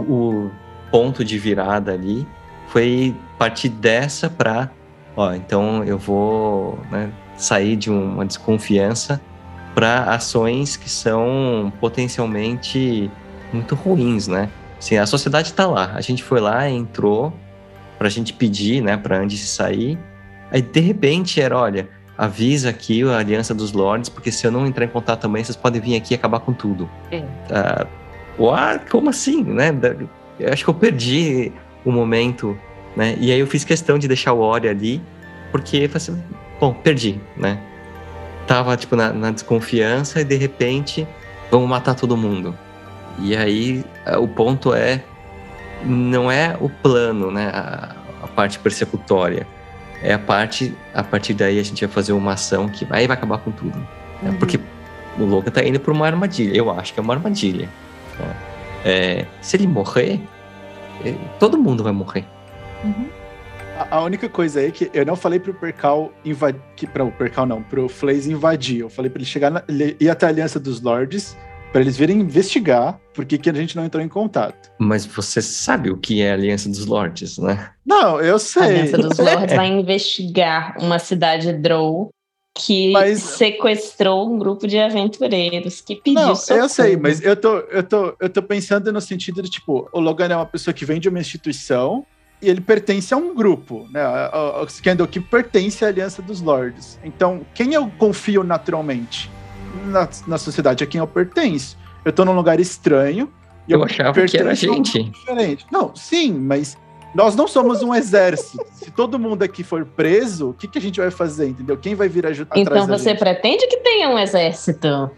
o 0.45 0.51
ponto 0.91 1.23
de 1.23 1.37
virada 1.37 1.93
ali 1.93 2.27
foi 2.67 3.15
partir 3.37 3.69
dessa 3.69 4.29
para, 4.29 4.71
ó, 5.15 5.33
então 5.33 5.83
eu 5.83 5.97
vou 5.97 6.79
né, 6.91 7.11
sair 7.37 7.75
de 7.75 7.89
uma 7.89 8.25
desconfiança 8.25 9.19
para 9.73 10.03
ações 10.03 10.77
que 10.77 10.89
são 10.89 11.71
potencialmente 11.79 13.09
muito 13.51 13.75
ruins, 13.75 14.27
né? 14.27 14.49
Assim, 14.77 14.97
a 14.97 15.05
sociedade 15.05 15.49
está 15.49 15.65
lá, 15.65 15.91
a 15.93 16.01
gente 16.01 16.23
foi 16.23 16.39
lá, 16.39 16.69
entrou 16.69 17.33
para 18.01 18.07
a 18.07 18.11
gente 18.11 18.33
pedir, 18.33 18.81
né, 18.81 18.97
para 18.97 19.19
antes 19.19 19.37
de 19.37 19.45
sair, 19.45 19.95
aí 20.49 20.59
de 20.59 20.79
repente 20.79 21.39
era, 21.39 21.55
olha, 21.55 21.87
avisa 22.17 22.71
aqui 22.71 23.03
a 23.03 23.19
Aliança 23.19 23.53
dos 23.53 23.73
Lords, 23.73 24.09
porque 24.09 24.31
se 24.31 24.43
eu 24.47 24.49
não 24.49 24.65
entrar 24.65 24.85
em 24.85 24.87
contato 24.87 25.21
também, 25.21 25.43
vocês 25.43 25.55
podem 25.55 25.79
vir 25.79 25.95
aqui 25.95 26.15
e 26.15 26.15
acabar 26.15 26.39
com 26.39 26.51
tudo. 26.51 26.89
É. 27.11 27.23
What? 28.39 28.89
Como 28.89 29.07
assim, 29.11 29.43
né? 29.43 29.69
Eu 30.39 30.51
acho 30.51 30.63
que 30.63 30.69
eu 30.71 30.73
perdi 30.73 31.51
o 31.85 31.91
momento, 31.91 32.57
né? 32.97 33.15
E 33.19 33.31
aí 33.31 33.39
eu 33.39 33.45
fiz 33.45 33.63
questão 33.63 33.99
de 33.99 34.07
deixar 34.07 34.33
o 34.33 34.39
Ori 34.39 34.67
ali, 34.67 34.99
porque, 35.51 35.87
assim, 35.93 36.19
bom, 36.59 36.73
perdi, 36.73 37.21
né? 37.37 37.59
tava, 38.47 38.75
tipo, 38.77 38.95
na, 38.95 39.13
na 39.13 39.29
desconfiança 39.29 40.21
e 40.21 40.23
de 40.23 40.37
repente 40.37 41.07
vamos 41.51 41.69
matar 41.69 41.93
todo 41.93 42.17
mundo. 42.17 42.57
E 43.19 43.37
aí 43.37 43.85
o 44.19 44.27
ponto 44.27 44.73
é 44.73 45.03
não 45.85 46.31
é 46.31 46.57
o 46.59 46.69
plano, 46.69 47.31
né, 47.31 47.49
a, 47.53 47.95
a, 48.23 48.27
parte 48.27 48.59
persecutória, 48.59 49.47
é 50.01 50.13
a 50.13 50.19
parte 50.19 50.75
a 50.93 51.03
partir 51.03 51.33
daí 51.33 51.59
a 51.59 51.63
gente 51.63 51.85
vai 51.85 51.93
fazer 51.93 52.13
uma 52.13 52.33
ação 52.33 52.67
que 52.67 52.85
aí 52.89 53.07
vai 53.07 53.15
acabar 53.15 53.37
com 53.39 53.51
tudo, 53.51 53.77
né? 54.21 54.29
uhum. 54.29 54.37
porque 54.37 54.59
o 55.19 55.25
Logan 55.25 55.51
tá 55.51 55.63
indo 55.63 55.79
por 55.79 55.93
uma 55.93 56.05
armadilha, 56.05 56.55
eu 56.55 56.71
acho 56.71 56.93
que 56.93 56.99
é 56.99 57.03
uma 57.03 57.13
armadilha. 57.13 57.69
Né? 58.19 58.35
É, 58.83 59.25
se 59.41 59.57
ele 59.57 59.67
morrer, 59.67 60.19
é, 61.05 61.13
todo 61.39 61.57
mundo 61.57 61.83
vai 61.83 61.91
morrer. 61.91 62.25
Uhum. 62.83 63.07
A, 63.89 64.01
única 64.01 64.29
coisa 64.29 64.59
aí 64.59 64.67
é 64.67 64.71
que 64.71 64.91
eu 64.93 65.05
não 65.05 65.15
falei 65.15 65.39
pro 65.39 65.53
Percal 65.53 66.11
invadir. 66.23 66.61
Para 66.93 67.03
o 67.03 67.11
Percal 67.11 67.45
não, 67.45 67.63
pro 67.63 67.89
Flaze 67.89 68.31
invadir. 68.31 68.81
Eu 68.81 68.89
falei 68.89 69.09
para 69.09 69.19
ele 69.19 69.25
chegar 69.25 69.49
na, 69.49 69.63
ele 69.67 69.95
ir 69.99 70.09
até 70.09 70.25
a 70.25 70.29
Aliança 70.29 70.59
dos 70.59 70.81
Lords 70.81 71.35
para 71.71 71.81
eles 71.81 71.97
virem 71.97 72.19
investigar 72.19 72.99
por 73.13 73.25
que, 73.25 73.37
que 73.37 73.49
a 73.49 73.53
gente 73.53 73.75
não 73.75 73.85
entrou 73.85 74.03
em 74.03 74.09
contato. 74.09 74.71
Mas 74.77 75.05
você 75.05 75.41
sabe 75.41 75.89
o 75.89 75.97
que 75.97 76.21
é 76.21 76.31
a 76.31 76.33
Aliança 76.33 76.69
dos 76.69 76.85
Lords, 76.85 77.37
né? 77.37 77.71
Não, 77.85 78.19
eu 78.19 78.37
sei. 78.37 78.61
A 78.61 78.65
Aliança 78.65 78.97
dos 78.97 79.17
Lords 79.19 79.55
vai 79.55 79.67
investigar 79.67 80.75
uma 80.79 80.99
cidade 80.99 81.53
Drow 81.53 82.09
que 82.53 82.91
mas... 82.91 83.21
sequestrou 83.21 84.29
um 84.29 84.37
grupo 84.37 84.67
de 84.67 84.77
aventureiros 84.77 85.79
que 85.79 85.95
pediu 85.95 86.21
não, 86.21 86.35
socorro. 86.35 86.59
Eu 86.59 86.69
sei, 86.69 86.97
mas 86.97 87.21
eu 87.21 87.35
tô, 87.35 87.57
eu, 87.59 87.83
tô, 87.83 88.15
eu 88.19 88.29
tô 88.29 88.43
pensando 88.43 88.91
no 88.91 88.99
sentido 88.99 89.41
de, 89.41 89.49
tipo, 89.49 89.89
o 89.93 89.99
Logan 89.99 90.27
é 90.27 90.35
uma 90.35 90.45
pessoa 90.45 90.73
que 90.73 90.85
vem 90.85 90.99
de 90.99 91.07
uma 91.07 91.19
instituição 91.19 92.05
e 92.41 92.49
ele 92.49 92.59
pertence 92.59 93.13
a 93.13 93.17
um 93.17 93.33
grupo, 93.33 93.87
né? 93.91 94.01
O 94.61 94.83
Candlekeep 94.83 95.27
pertence 95.29 95.85
à 95.85 95.87
Aliança 95.87 96.21
dos 96.21 96.41
Lords. 96.41 96.99
Então, 97.03 97.45
quem 97.53 97.73
eu 97.73 97.89
confio 97.97 98.43
naturalmente 98.43 99.29
na, 99.85 100.07
na 100.27 100.37
sociedade 100.37 100.83
a 100.83 100.87
quem 100.87 100.99
eu 100.99 101.07
pertenço? 101.07 101.77
Eu 102.03 102.11
tô 102.11 102.25
num 102.25 102.33
lugar 102.33 102.59
estranho. 102.59 103.31
eu, 103.67 103.79
eu 103.79 103.85
achava 103.85 104.25
que 104.25 104.37
era 104.37 104.51
a 104.51 104.53
gente. 104.53 105.03
Diferente. 105.03 105.65
Não, 105.71 105.95
sim, 105.95 106.33
mas 106.33 106.77
nós 107.13 107.35
não 107.35 107.47
somos 107.47 107.83
um 107.83 107.93
exército. 107.93 108.63
Se 108.73 108.89
todo 108.91 109.19
mundo 109.19 109.43
aqui 109.43 109.63
for 109.63 109.85
preso, 109.85 110.49
o 110.49 110.53
que, 110.53 110.67
que 110.67 110.77
a 110.77 110.81
gente 110.81 110.99
vai 110.99 111.11
fazer, 111.11 111.49
entendeu? 111.49 111.77
Quem 111.77 111.93
vai 111.93 112.07
vir 112.07 112.25
ajudar? 112.25 112.57
Então 112.57 112.87
você 112.87 113.13
pretende 113.13 113.67
que 113.67 113.77
tenha 113.77 114.09
um 114.09 114.17
exército? 114.17 115.11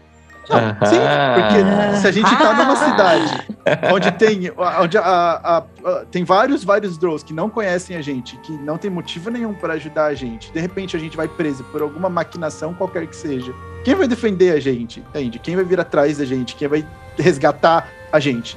Não, 0.48 0.86
sim, 0.86 0.98
porque 1.34 1.98
se 2.00 2.06
a 2.06 2.10
gente 2.10 2.36
tá 2.36 2.54
numa 2.54 2.76
cidade 2.76 3.46
onde 3.92 4.12
tem, 4.12 4.52
onde 4.80 4.98
a, 4.98 5.02
a, 5.02 5.58
a, 5.58 6.04
tem 6.10 6.22
vários, 6.22 6.62
vários 6.62 6.98
Drows 6.98 7.22
que 7.22 7.32
não 7.32 7.48
conhecem 7.48 7.96
a 7.96 8.02
gente, 8.02 8.36
que 8.38 8.52
não 8.52 8.76
tem 8.76 8.90
motivo 8.90 9.30
nenhum 9.30 9.54
para 9.54 9.74
ajudar 9.74 10.06
a 10.06 10.14
gente, 10.14 10.52
de 10.52 10.60
repente 10.60 10.96
a 10.96 11.00
gente 11.00 11.16
vai 11.16 11.28
preso 11.28 11.64
por 11.64 11.80
alguma 11.80 12.08
maquinação 12.08 12.74
qualquer 12.74 13.06
que 13.06 13.16
seja, 13.16 13.52
quem 13.84 13.94
vai 13.94 14.08
defender 14.08 14.52
a 14.52 14.60
gente? 14.60 15.00
Entende? 15.00 15.38
Quem 15.38 15.56
vai 15.56 15.64
vir 15.64 15.80
atrás 15.80 16.18
da 16.18 16.24
gente? 16.24 16.56
Quem 16.56 16.68
vai 16.68 16.86
resgatar 17.18 17.88
a 18.12 18.20
gente? 18.20 18.56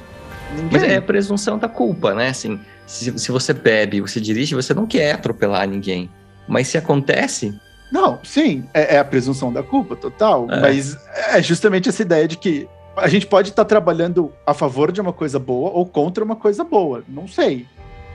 Ninguém. 0.50 0.68
Mas 0.72 0.82
é 0.82 0.96
a 0.96 1.02
presunção 1.02 1.58
da 1.58 1.68
culpa, 1.68 2.14
né? 2.14 2.28
Assim, 2.28 2.58
se, 2.86 3.18
se 3.18 3.30
você 3.30 3.52
bebe, 3.52 4.00
você 4.00 4.20
dirige, 4.20 4.54
você 4.54 4.72
não 4.72 4.86
quer 4.86 5.12
atropelar 5.12 5.68
ninguém. 5.68 6.10
Mas 6.46 6.68
se 6.68 6.78
acontece, 6.78 7.54
não, 7.92 8.18
sim, 8.22 8.64
é, 8.74 8.96
é 8.96 8.98
a 8.98 9.04
presunção 9.04 9.52
da 9.52 9.62
culpa 9.62 9.96
total, 9.96 10.46
é. 10.50 10.60
mas 10.60 10.96
é 11.28 11.42
justamente 11.42 11.88
essa 11.88 12.02
ideia 12.02 12.28
de 12.28 12.36
que 12.36 12.68
a 12.96 13.08
gente 13.08 13.26
pode 13.26 13.50
estar 13.50 13.64
tá 13.64 13.68
trabalhando 13.68 14.32
a 14.46 14.52
favor 14.52 14.92
de 14.92 15.00
uma 15.00 15.12
coisa 15.12 15.38
boa 15.38 15.70
ou 15.70 15.86
contra 15.86 16.22
uma 16.22 16.36
coisa 16.36 16.64
boa, 16.64 17.02
não 17.08 17.26
sei. 17.26 17.66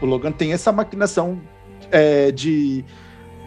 O 0.01 0.05
Logan 0.05 0.31
tem 0.31 0.53
essa 0.53 0.71
maquinação 0.71 1.41
é, 1.91 2.31
de, 2.31 2.83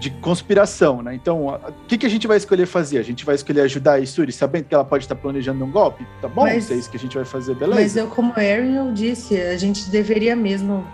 de 0.00 0.10
conspiração, 0.10 1.02
né? 1.02 1.14
Então, 1.14 1.48
o 1.48 1.86
que, 1.86 1.98
que 1.98 2.06
a 2.06 2.08
gente 2.08 2.26
vai 2.26 2.38
escolher 2.38 2.66
fazer? 2.66 2.98
A 2.98 3.02
gente 3.02 3.24
vai 3.24 3.34
escolher 3.34 3.60
ajudar 3.62 3.94
a 3.94 3.98
Isuri, 4.00 4.32
sabendo 4.32 4.64
que 4.64 4.74
ela 4.74 4.84
pode 4.84 5.04
estar 5.04 5.14
planejando 5.14 5.64
um 5.64 5.70
golpe? 5.70 6.06
Tá 6.20 6.28
bom, 6.28 6.42
mas, 6.42 6.70
é 6.70 6.74
isso 6.74 6.90
que 6.90 6.96
a 6.96 7.00
gente 7.00 7.14
vai 7.14 7.24
fazer, 7.24 7.54
beleza? 7.54 7.80
Mas 7.80 7.96
eu, 7.96 8.06
como 8.08 8.32
Aaron 8.32 8.92
disse, 8.94 9.38
a 9.38 9.56
gente 9.56 9.90
deveria 9.90 10.34
mesmo 10.34 10.86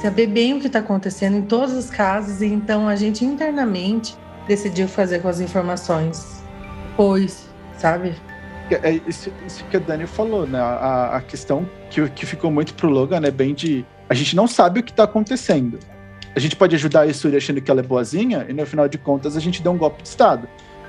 saber 0.00 0.26
bem 0.26 0.54
o 0.54 0.60
que 0.60 0.66
está 0.66 0.78
acontecendo 0.78 1.36
em 1.36 1.42
todos 1.42 1.74
os 1.74 1.90
casos, 1.90 2.40
e 2.40 2.46
então 2.46 2.88
a 2.88 2.94
gente 2.94 3.24
internamente 3.24 4.14
decidiu 4.50 4.88
fazer 4.88 5.20
com 5.20 5.28
as 5.28 5.38
informações. 5.38 6.42
Pois, 6.96 7.48
sabe? 7.78 8.16
É, 8.68 8.90
é 8.90 9.00
isso, 9.06 9.32
isso 9.46 9.64
que 9.66 9.76
a 9.76 9.80
Dani 9.80 10.08
falou, 10.08 10.44
né? 10.44 10.58
A, 10.58 11.18
a 11.18 11.20
questão 11.20 11.68
que, 11.88 12.08
que 12.10 12.26
ficou 12.26 12.50
muito 12.50 12.74
pro 12.74 12.88
Logan 12.88 13.20
é 13.22 13.30
bem 13.30 13.54
de. 13.54 13.86
A 14.08 14.14
gente 14.14 14.34
não 14.34 14.48
sabe 14.48 14.80
o 14.80 14.82
que 14.82 14.92
tá 14.92 15.04
acontecendo. 15.04 15.78
A 16.34 16.40
gente 16.40 16.56
pode 16.56 16.74
ajudar 16.74 17.02
a 17.02 17.06
Isuri 17.06 17.36
achando 17.36 17.60
que 17.60 17.70
ela 17.70 17.78
é 17.78 17.82
boazinha 17.82 18.44
e 18.48 18.52
no 18.52 18.66
final 18.66 18.88
de 18.88 18.98
contas 18.98 19.36
a 19.36 19.40
gente 19.40 19.62
dá 19.62 19.70
um 19.70 19.78
golpe 19.78 20.02
de 20.02 20.08
Estado. 20.08 20.48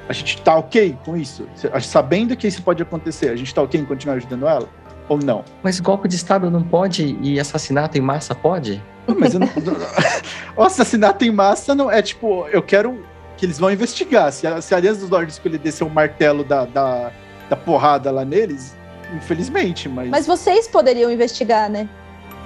A 0.10 0.13
gente 0.13 0.41
tá 0.41 0.56
ok 0.56 0.97
com 1.06 1.15
isso? 1.15 1.47
Sabendo 1.82 2.36
que 2.36 2.47
isso 2.47 2.63
pode 2.63 2.82
acontecer, 2.82 3.30
a 3.30 3.36
gente 3.36 3.54
tá 3.54 3.62
ok 3.62 3.80
em 3.80 3.86
continuar 3.86 4.15
ajudando 4.15 4.47
ela? 4.47 4.67
Ou 5.08 5.19
não? 5.19 5.45
Mas 5.62 5.80
golpe 5.80 6.08
de 6.08 6.15
Estado 6.15 6.50
não 6.50 6.63
pode 6.63 7.15
e 7.21 7.39
assassinato 7.39 7.97
em 7.97 8.02
massa 8.02 8.34
pode? 8.34 8.84
Não, 9.08 9.19
mas 9.19 9.34
não, 9.36 9.47
o 10.58 10.63
assassinato 10.63 11.24
em 11.24 11.32
massa 11.32 11.76
não 11.76 11.91
é 11.91 12.02
tipo, 12.02 12.47
eu 12.47 12.62
quero 12.62 13.11
que 13.41 13.47
eles 13.47 13.58
vão 13.58 13.71
investigar. 13.71 14.32
Se 14.32 14.45
a, 14.45 14.62
se 14.62 14.71
a 14.71 14.77
Aliança 14.77 14.99
dos 14.99 15.10
Lords 15.10 15.34
escolher 15.34 15.58
descer 15.58 15.84
o 15.84 15.89
martelo 15.89 16.43
da, 16.43 16.63
da, 16.65 17.12
da, 17.49 17.56
porrada 17.56 18.12
lá 18.12 18.23
neles, 18.23 18.77
infelizmente, 19.15 19.89
mas. 19.89 20.10
Mas 20.10 20.27
vocês 20.27 20.67
poderiam 20.67 21.12
investigar, 21.12 21.67
né? 21.67 21.89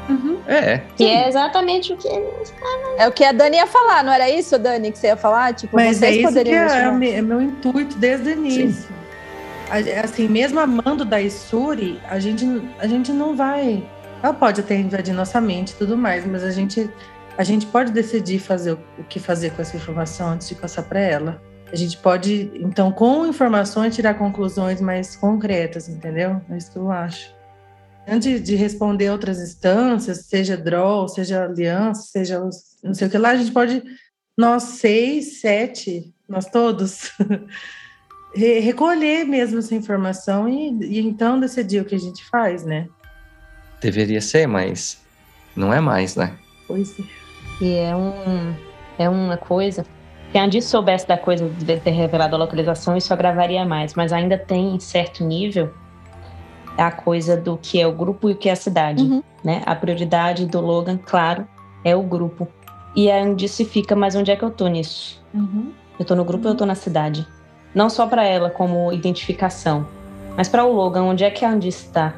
Uhum. 0.08 0.40
É. 0.48 0.82
Que 0.96 1.04
é 1.04 1.28
exatamente 1.28 1.92
o 1.92 1.98
que 1.98 2.08
eles 2.08 2.50
falam. 2.50 2.96
É 2.98 3.10
o 3.10 3.12
que 3.12 3.26
a 3.26 3.34
Dani 3.34 3.58
ia 3.58 3.68
falar, 3.68 4.06
não 4.06 4.14
era 4.14 4.30
isso, 4.30 4.58
Dani, 4.58 4.90
que 4.90 4.98
você 4.98 5.08
ia 5.08 5.18
falar? 5.18 5.54
Tipo, 5.54 5.76
mas 5.76 5.98
vocês 5.98 6.20
é 6.20 6.22
poderiam 6.22 6.66
que 6.66 7.06
é, 7.06 7.16
é, 7.16 7.22
meu 7.22 7.42
intuito 7.42 7.98
desde 7.98 8.30
o 8.30 8.32
início. 8.32 8.74
Sim. 8.74 10.00
assim, 10.02 10.30
mesmo 10.30 10.62
amando 10.62 11.04
da 11.04 11.20
Isuri, 11.20 12.00
a 12.10 12.20
gente, 12.20 12.46
a 12.80 12.88
gente 12.88 13.12
não 13.12 13.36
vai. 13.36 13.84
Ela 14.24 14.34
pode 14.34 14.62
até 14.62 14.76
invadir 14.78 15.14
nossa 15.14 15.42
mente 15.42 15.72
e 15.72 15.76
tudo 15.76 15.98
mais, 15.98 16.26
mas 16.26 16.42
a 16.42 16.52
gente, 16.52 16.90
a 17.38 17.44
gente 17.44 17.66
pode 17.66 17.92
decidir 17.92 18.40
fazer 18.40 18.74
o, 18.74 19.04
que 19.10 19.20
fazer 19.20 19.52
com 19.52 19.62
essa 19.62 19.76
informação 19.76 20.30
antes 20.30 20.48
de 20.48 20.56
passar 20.56 20.84
para 20.84 21.00
ela. 21.00 21.42
A 21.72 21.76
gente 21.76 21.98
pode, 21.98 22.52
então, 22.56 22.92
com 22.92 23.26
informações, 23.26 23.96
tirar 23.96 24.14
conclusões 24.14 24.80
mais 24.80 25.16
concretas, 25.16 25.90
entendeu? 25.90 26.42
É 26.50 26.58
isso 26.58 26.72
que 26.72 26.78
eu 26.78 26.92
acho. 26.92 27.34
Antes 28.08 28.42
de 28.44 28.56
responder 28.56 29.10
outras 29.10 29.42
instâncias, 29.42 30.28
seja 30.28 30.56
draw, 30.56 31.08
seja 31.08 31.44
aliança, 31.44 32.04
seja 32.04 32.40
não 32.84 32.94
sei 32.94 33.08
o 33.08 33.10
que 33.10 33.18
lá, 33.18 33.32
a 33.32 33.36
gente 33.36 33.52
pode, 33.52 33.84
nós 34.38 34.64
seis, 34.64 35.42
sete, 35.42 36.14
nós 36.30 36.46
todos, 36.46 37.12
recolher 38.36 39.26
mesmo 39.26 39.60
essa 39.60 39.74
informação 39.74 40.48
e, 40.48 40.70
e 40.86 41.00
então 41.00 41.40
decidir 41.40 41.82
o 41.82 41.86
que 41.86 41.96
a 41.96 42.00
gente 42.00 42.24
faz, 42.26 42.64
né? 42.64 42.88
Deveria 43.82 44.22
ser, 44.22 44.48
mas 44.48 45.02
não 45.56 45.74
é 45.74 45.82
mais, 45.82 46.16
né? 46.16 46.38
Pois 46.68 46.98
é. 47.00 47.25
E 47.62 47.74
é, 47.76 47.96
um, 47.96 48.54
é 48.98 49.10
uma 49.10 49.38
coisa. 49.38 49.86
Se 50.32 50.38
a 50.38 50.44
Andy 50.44 50.62
soubesse 50.62 51.08
da 51.08 51.18
coisa 51.18 51.48
de 51.48 51.80
ter 51.80 51.92
revelado 51.92 52.36
a 52.36 52.40
localização, 52.40 52.98
isso 52.98 53.14
agravaria 53.14 53.66
mais. 53.66 53.94
Mas 53.94 54.12
ainda 54.12 54.38
tem, 54.38 54.76
em 54.76 54.80
certo 54.80 55.24
nível, 55.24 55.74
a 56.78 56.92
coisa 56.92 57.38
do 57.38 57.58
que 57.58 57.80
é 57.80 57.88
o 57.88 57.92
grupo 57.92 58.30
e 58.30 58.34
o 58.34 58.36
que 58.36 58.50
é 58.50 58.52
a 58.52 58.56
cidade. 58.56 59.04
Uhum. 59.04 59.24
Né? 59.44 59.62
A 59.66 59.76
prioridade 59.76 60.46
do 60.46 60.60
Logan, 60.60 60.98
claro, 60.98 61.48
é 61.84 61.96
o 61.96 62.02
grupo. 62.02 62.48
E 62.96 63.10
a 63.12 63.22
Andy 63.22 63.48
se 63.48 63.66
fica, 63.66 63.96
mas 63.96 64.16
onde 64.16 64.32
é 64.32 64.36
que 64.36 64.44
eu 64.44 64.52
tô 64.52 64.68
nisso? 64.68 65.24
Uhum. 65.34 65.72
Eu 65.98 66.06
tô 66.06 66.16
no 66.16 66.24
grupo 66.26 66.46
ou 66.48 66.54
eu 66.54 66.58
tô 66.58 66.66
na 66.66 66.76
cidade? 66.76 67.26
Não 67.74 67.90
só 67.90 68.08
para 68.08 68.24
ela 68.26 68.50
como 68.50 68.92
identificação, 68.92 69.86
mas 70.36 70.50
para 70.50 70.66
o 70.66 70.74
Logan, 70.74 71.04
onde 71.04 71.24
é 71.24 71.30
que 71.30 71.46
a 71.46 71.52
Andy 71.52 71.68
está? 71.68 72.16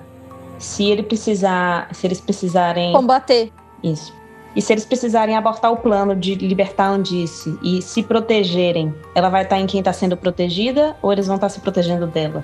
Se 0.58 0.86
ele 0.86 1.04
precisar, 1.04 1.94
se 1.94 2.08
eles 2.08 2.20
precisarem 2.20 2.94
Combater. 2.94 3.52
isso. 3.84 4.14
E 4.58 4.62
se 4.62 4.74
eles 4.74 4.86
precisarem 4.86 5.38
abortar 5.38 5.72
o 5.72 5.78
plano 5.78 6.16
de 6.16 6.34
libertar 6.34 6.86
a 6.86 6.90
Andice 6.90 7.56
e 7.62 7.80
se 7.80 8.02
protegerem, 8.02 8.92
ela 9.14 9.30
vai 9.30 9.44
estar 9.44 9.60
em 9.60 9.68
quem 9.68 9.78
está 9.78 9.94
sendo 9.94 10.18
protegida 10.18 10.98
ou 11.00 11.14
eles 11.14 11.28
vão 11.28 11.36
estar 11.36 11.48
se 11.48 11.60
protegendo 11.60 12.08
dela? 12.08 12.44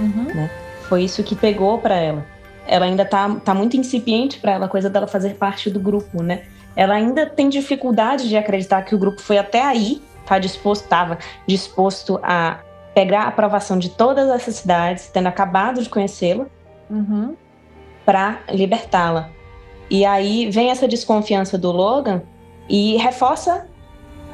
Uhum. 0.00 0.48
Foi 0.88 1.04
isso 1.04 1.22
que 1.22 1.36
pegou 1.36 1.78
para 1.78 1.94
ela. 1.94 2.26
Ela 2.66 2.86
ainda 2.86 3.04
tá, 3.04 3.32
tá 3.44 3.54
muito 3.54 3.76
incipiente 3.76 4.40
para 4.40 4.54
ela, 4.54 4.66
a 4.66 4.68
coisa 4.68 4.90
dela 4.90 5.06
fazer 5.06 5.34
parte 5.36 5.70
do 5.70 5.78
grupo, 5.78 6.20
né? 6.20 6.42
Ela 6.74 6.94
ainda 6.94 7.24
tem 7.26 7.48
dificuldade 7.48 8.28
de 8.28 8.36
acreditar 8.36 8.82
que 8.82 8.96
o 8.96 8.98
grupo 8.98 9.22
foi 9.22 9.38
até 9.38 9.62
aí, 9.62 10.02
tá 10.26 10.40
disposto, 10.40 10.82
estava 10.82 11.16
disposto 11.46 12.18
a 12.24 12.58
pegar 12.92 13.22
a 13.22 13.28
aprovação 13.28 13.78
de 13.78 13.90
todas 13.90 14.28
essas 14.30 14.56
cidades, 14.56 15.10
tendo 15.12 15.28
acabado 15.28 15.80
de 15.80 15.88
conhecê-la, 15.88 16.46
Uhum. 16.90 17.36
para 18.04 18.40
libertá-la. 18.50 19.35
E 19.90 20.04
aí 20.04 20.50
vem 20.50 20.70
essa 20.70 20.88
desconfiança 20.88 21.56
do 21.56 21.70
Logan 21.70 22.22
e 22.68 22.96
reforça 22.96 23.66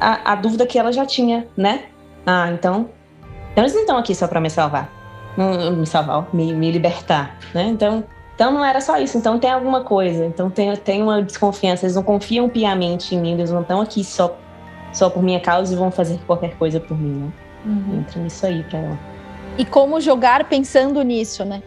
a, 0.01 0.33
a 0.33 0.35
dúvida 0.35 0.67
que 0.67 0.79
ela 0.79 0.93
já 0.93 1.05
tinha, 1.05 1.47
né? 1.57 1.85
Ah, 2.27 2.51
então, 2.51 2.89
então 3.53 3.65
eles 3.65 3.75
não 3.75 3.83
estão 3.83 3.99
aqui 3.99 4.15
só 4.15 4.27
para 4.27 4.41
me 4.41 4.49
salvar, 4.49 4.91
não, 5.37 5.73
me 5.73 5.87
salvar, 5.87 6.27
me, 6.33 6.53
me 6.53 6.71
libertar, 6.71 7.39
né? 7.55 7.65
Então, 7.65 8.05
então 8.35 8.51
não 8.51 8.65
era 8.65 8.81
só 8.81 8.99
isso. 8.99 9.17
Então 9.19 9.39
tem 9.39 9.51
alguma 9.51 9.85
coisa. 9.85 10.25
Então 10.25 10.51
tem, 10.51 10.75
tem 10.77 11.03
uma 11.03 11.23
desconfiança. 11.23 11.85
Eles 11.85 11.95
não 11.95 12.03
confiam 12.03 12.49
piamente 12.49 13.15
em 13.15 13.21
mim. 13.21 13.35
Eles 13.35 13.51
não 13.51 13.61
estão 13.61 13.81
aqui 13.81 14.03
só 14.03 14.37
só 14.93 15.09
por 15.09 15.23
minha 15.23 15.41
causa 15.41 15.73
e 15.73 15.77
vão 15.77 15.91
fazer 15.91 16.19
qualquer 16.27 16.55
coisa 16.57 16.79
por 16.79 16.99
mim, 16.99 17.25
né? 17.25 17.33
Uhum. 17.65 18.01
Entra 18.01 18.21
nisso 18.21 18.45
aí 18.45 18.63
pra 18.65 18.79
ela. 18.79 18.99
E 19.57 19.65
como 19.65 20.01
jogar 20.01 20.45
pensando 20.45 21.01
nisso, 21.03 21.45
né? 21.45 21.63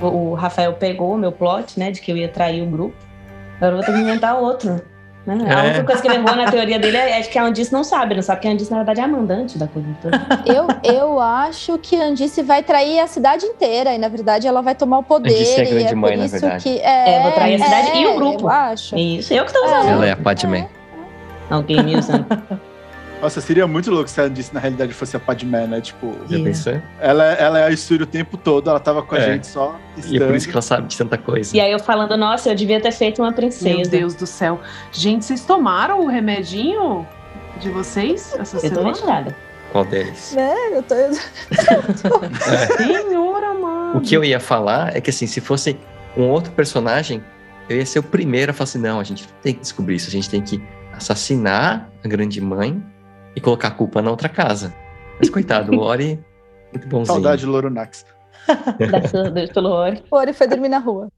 O, 0.00 0.34
Rafael 0.34 0.72
pegou 0.74 1.12
o 1.14 1.18
meu 1.18 1.32
plot, 1.32 1.78
né, 1.78 1.90
de 1.90 2.00
que 2.00 2.10
eu 2.12 2.16
ia 2.16 2.28
trair 2.28 2.62
o 2.62 2.66
grupo. 2.66 2.94
Agora 3.56 3.72
eu 3.72 3.76
vou 3.78 3.84
ter 3.84 3.92
que 3.92 3.98
inventar 3.98 4.36
outro. 4.38 4.80
Né? 5.26 5.44
A 5.46 5.64
É. 5.64 5.66
única 5.66 5.84
coisa 5.84 6.00
que 6.00 6.08
ele 6.08 6.14
errou 6.16 6.34
na 6.36 6.50
teoria 6.50 6.78
dele 6.78 6.96
é 6.96 7.20
de 7.20 7.28
que 7.28 7.38
a 7.38 7.44
Andice 7.44 7.70
não 7.72 7.84
sabe, 7.84 8.14
não 8.14 8.22
sabe 8.22 8.40
que 8.40 8.48
a 8.48 8.50
Andice, 8.52 8.70
na 8.70 8.78
verdade, 8.78 9.00
é 9.00 9.04
a 9.04 9.08
mandante 9.08 9.58
da 9.58 9.66
coisa 9.66 9.86
toda. 10.00 10.18
Eu, 10.46 10.66
eu 10.82 11.20
acho 11.20 11.76
que 11.78 12.00
a 12.00 12.04
Andice 12.04 12.42
vai 12.42 12.62
trair 12.62 12.98
a 13.00 13.06
cidade 13.06 13.44
inteira 13.44 13.92
e, 13.94 13.98
na 13.98 14.08
verdade, 14.08 14.46
ela 14.46 14.62
vai 14.62 14.74
tomar 14.74 15.00
o 15.00 15.02
poder. 15.02 15.34
Andice 15.34 15.60
é 15.60 15.60
a 15.60 15.64
e 15.64 15.70
grande 15.70 15.86
é 15.92 15.94
mãe, 15.94 16.12
por 16.12 16.18
na 16.18 16.24
isso 16.26 16.40
verdade. 16.40 16.62
que. 16.62 16.78
É, 16.78 17.10
É, 17.14 17.22
vou 17.22 17.32
trair 17.32 17.60
a 17.60 17.64
cidade 17.64 17.98
e 17.98 18.06
o 18.06 18.10
é, 18.10 18.16
grupo. 18.16 18.42
Eu 18.44 18.48
acho. 18.48 18.96
Isso, 18.96 19.34
eu 19.34 19.44
que 19.44 19.52
tô 19.52 19.64
usando. 19.66 19.88
Ela 19.88 20.06
é 20.06 20.12
a 20.12 20.16
Padmé. 20.16 20.68
Alguém 21.50 21.82
me 21.82 21.96
usando. 21.96 22.24
Nossa, 23.20 23.40
seria 23.40 23.66
muito 23.66 23.90
louco 23.90 24.08
se 24.08 24.20
a 24.20 24.24
Andice 24.24 24.54
na 24.54 24.60
realidade 24.60 24.92
fosse 24.92 25.16
a 25.16 25.20
Padmé, 25.20 25.66
né? 25.66 25.80
Tipo, 25.80 26.14
Yeah. 26.30 26.82
ela, 27.00 27.24
ela 27.32 27.58
é 27.58 27.64
a 27.64 27.70
Isuri 27.70 28.04
o 28.04 28.06
tempo 28.06 28.36
todo, 28.36 28.70
ela 28.70 28.78
tava 28.78 29.02
com 29.02 29.14
a 29.14 29.18
É. 29.18 29.32
gente 29.32 29.46
só. 29.48 29.74
E 30.06 30.16
é 30.16 30.20
por 30.24 30.34
isso 30.36 30.46
que 30.46 30.52
ela 30.52 30.62
sabe 30.62 30.86
de 30.86 30.96
tanta 30.96 31.18
coisa. 31.18 31.56
E 31.56 31.60
aí 31.60 31.72
eu 31.72 31.80
falando, 31.80 32.16
nossa, 32.16 32.48
eu 32.48 32.54
devia 32.54 32.80
ter 32.80 32.92
feito 32.92 33.20
uma 33.20 33.32
princesa. 33.32 33.74
Meu 33.76 33.88
Deus 33.88 34.14
do 34.14 34.24
céu. 34.26 34.60
Gente, 34.92 35.24
vocês 35.24 35.44
tomaram 35.44 36.00
o 36.04 36.06
remedinho 36.06 37.04
de 37.60 37.68
vocês 37.70 38.34
essa 38.38 38.56
Eu 38.58 38.60
tô 38.62 38.68
semana? 38.68 38.88
retirada. 38.90 39.36
Qual 39.72 39.84
deles? 39.84 40.32
Né? 40.36 40.54
Eu 40.72 40.82
tô... 40.84 40.94
Senhora, 42.76 43.54
mano. 43.54 43.98
O 43.98 44.00
que 44.00 44.14
eu 44.14 44.24
ia 44.24 44.38
falar 44.40 44.96
é 44.96 45.00
que, 45.00 45.10
assim, 45.10 45.26
se 45.26 45.40
fosse 45.40 45.76
um 46.16 46.28
outro 46.28 46.52
personagem, 46.52 47.22
eu 47.68 47.76
ia 47.76 47.84
ser 47.84 47.98
o 47.98 48.02
primeiro 48.02 48.50
a 48.50 48.54
falar 48.54 48.64
assim: 48.64 48.78
não, 48.78 49.00
a 49.00 49.04
gente 49.04 49.26
tem 49.42 49.52
que 49.54 49.60
descobrir 49.60 49.96
isso, 49.96 50.08
a 50.08 50.10
gente 50.12 50.30
tem 50.30 50.40
que 50.40 50.62
assassinar 50.92 51.90
a 52.04 52.08
grande 52.08 52.40
mãe 52.40 52.82
e 53.38 53.40
colocar 53.40 53.68
a 53.68 53.70
culpa 53.70 54.02
na 54.02 54.10
outra 54.10 54.28
casa. 54.28 54.74
Mas 55.18 55.30
coitado, 55.30 55.72
o 55.72 55.80
Ori, 55.80 56.18
muito 56.72 56.88
bonzinho. 56.88 57.14
Saudade 57.14 57.46
do 57.46 57.52
Deus 59.32 59.50
pelo 59.50 59.70
Ori. 59.70 60.02
O 60.10 60.16
Ori 60.16 60.32
foi 60.32 60.48
dormir 60.48 60.68
na 60.68 60.78
rua. 60.78 61.08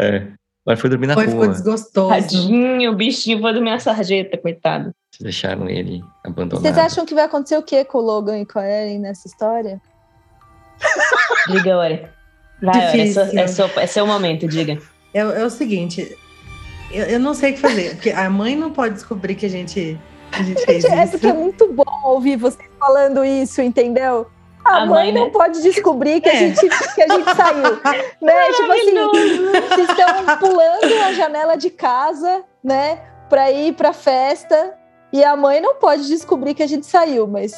É. 0.00 0.28
O 0.64 0.70
Ori 0.70 0.80
foi 0.80 0.90
dormir 0.90 1.08
na 1.08 1.14
Foi, 1.14 1.26
ficou 1.26 1.44
rua. 1.44 1.48
desgostoso. 1.48 2.08
Tadinho, 2.08 2.92
o 2.92 2.96
bichinho 2.96 3.40
foi 3.40 3.52
dormir 3.52 3.70
na 3.70 3.78
sarjeta, 3.78 4.38
coitado. 4.38 4.92
Vocês 5.10 5.22
deixaram 5.22 5.68
ele 5.68 6.02
abandonado. 6.24 6.62
Vocês 6.62 6.78
acham 6.78 7.04
que 7.04 7.14
vai 7.14 7.24
acontecer 7.24 7.58
o 7.58 7.62
que 7.62 7.84
com 7.84 7.98
o 7.98 8.02
Logan 8.02 8.38
e 8.38 8.46
com 8.46 8.58
a 8.58 8.64
Eren 8.64 8.98
nessa 8.98 9.28
história? 9.28 9.80
Diga, 11.50 11.76
Ori. 11.76 12.06
Vai, 12.62 12.88
Ori, 12.88 13.00
é, 13.00 13.06
seu, 13.06 13.22
é, 13.22 13.46
seu, 13.46 13.66
é 13.76 13.86
seu 13.86 14.06
momento, 14.06 14.48
diga. 14.48 14.78
É, 15.12 15.20
é 15.20 15.44
o 15.44 15.50
seguinte, 15.50 16.16
eu, 16.90 17.04
eu 17.04 17.20
não 17.20 17.34
sei 17.34 17.52
o 17.52 17.54
que 17.54 17.60
fazer, 17.60 17.94
porque 17.94 18.10
a 18.10 18.28
mãe 18.30 18.56
não 18.56 18.72
pode 18.72 18.94
descobrir 18.94 19.34
que 19.34 19.46
a 19.46 19.48
gente, 19.48 19.98
a 20.32 20.42
gente 20.42 20.64
fez 20.64 20.82
Gente, 20.82 20.94
é 20.94 21.02
isso. 21.02 21.12
porque 21.12 21.26
é 21.26 21.32
muito 21.32 21.72
bom 21.72 21.84
ouvir 22.04 22.36
vocês 22.36 22.68
falando 22.78 23.24
isso, 23.24 23.60
entendeu? 23.62 24.26
A, 24.64 24.78
A 24.82 24.86
mãe, 24.86 24.88
mãe, 25.06 25.12
não 25.12 25.24
né? 25.26 25.30
pode 25.30 25.62
descobrir 25.62 26.20
que, 26.20 26.28
a 26.28 26.34
É. 26.34 26.36
gente, 26.38 26.68
que 26.94 27.02
a 27.02 27.08
gente 27.08 27.34
saiu. 27.34 27.62
Né? 28.20 28.52
Tipo 28.52 28.72
assim, 28.72 29.68
vocês 29.68 29.88
estão 29.88 30.36
pulando 30.38 31.04
a 31.06 31.12
janela 31.12 31.56
de 31.56 31.70
casa, 31.70 32.42
né? 32.62 33.00
Pra 33.30 33.50
ir 33.50 33.74
pra 33.74 33.92
festa. 33.92 34.74
E 35.12 35.24
a 35.24 35.34
mãe 35.36 35.60
não 35.60 35.76
pode 35.76 36.06
descobrir 36.06 36.52
que 36.54 36.62
a 36.62 36.66
gente 36.66 36.84
saiu, 36.86 37.26
mas 37.26 37.54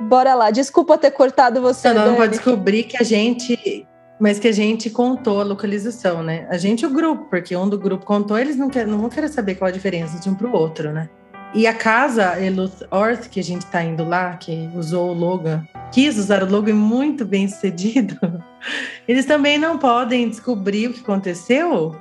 bora 0.00 0.34
lá. 0.34 0.50
Desculpa 0.50 0.98
ter 0.98 1.12
cortado 1.12 1.60
você. 1.60 1.88
Não, 1.92 2.02
ela 2.02 2.10
não 2.10 2.16
pode 2.16 2.32
descobrir 2.32 2.82
que 2.84 2.96
a 2.96 3.04
gente. 3.04 3.86
Mas 4.18 4.40
que 4.40 4.48
a 4.48 4.52
gente 4.52 4.90
contou 4.90 5.40
a 5.40 5.44
localização, 5.44 6.24
né? 6.24 6.44
A 6.50 6.58
gente 6.58 6.82
e 6.82 6.86
o 6.86 6.90
grupo, 6.90 7.26
porque 7.30 7.56
um 7.56 7.68
do 7.68 7.78
grupo 7.78 8.04
contou, 8.04 8.36
eles 8.36 8.56
não, 8.56 8.68
quer, 8.68 8.84
não 8.84 8.98
vão 8.98 9.08
querer 9.08 9.28
saber 9.28 9.54
qual 9.54 9.68
a 9.68 9.70
diferença 9.70 10.18
de 10.18 10.28
um 10.28 10.34
pro 10.34 10.52
outro, 10.52 10.92
né? 10.92 11.08
E 11.54 11.66
a 11.66 11.72
casa 11.72 12.38
Eluth 12.40 12.82
Orth, 12.90 13.28
que 13.28 13.40
a 13.40 13.44
gente 13.44 13.64
tá 13.66 13.82
indo 13.82 14.04
lá, 14.04 14.36
que 14.36 14.68
usou 14.74 15.10
o 15.10 15.14
Logan, 15.14 15.66
quis 15.90 16.18
usar 16.18 16.42
o 16.42 16.50
Logan 16.50 16.74
muito 16.74 17.24
bem 17.24 17.48
sucedido, 17.48 18.18
eles 19.08 19.24
também 19.24 19.58
não 19.58 19.78
podem 19.78 20.28
descobrir 20.28 20.88
o 20.88 20.92
que 20.92 21.00
aconteceu, 21.00 21.96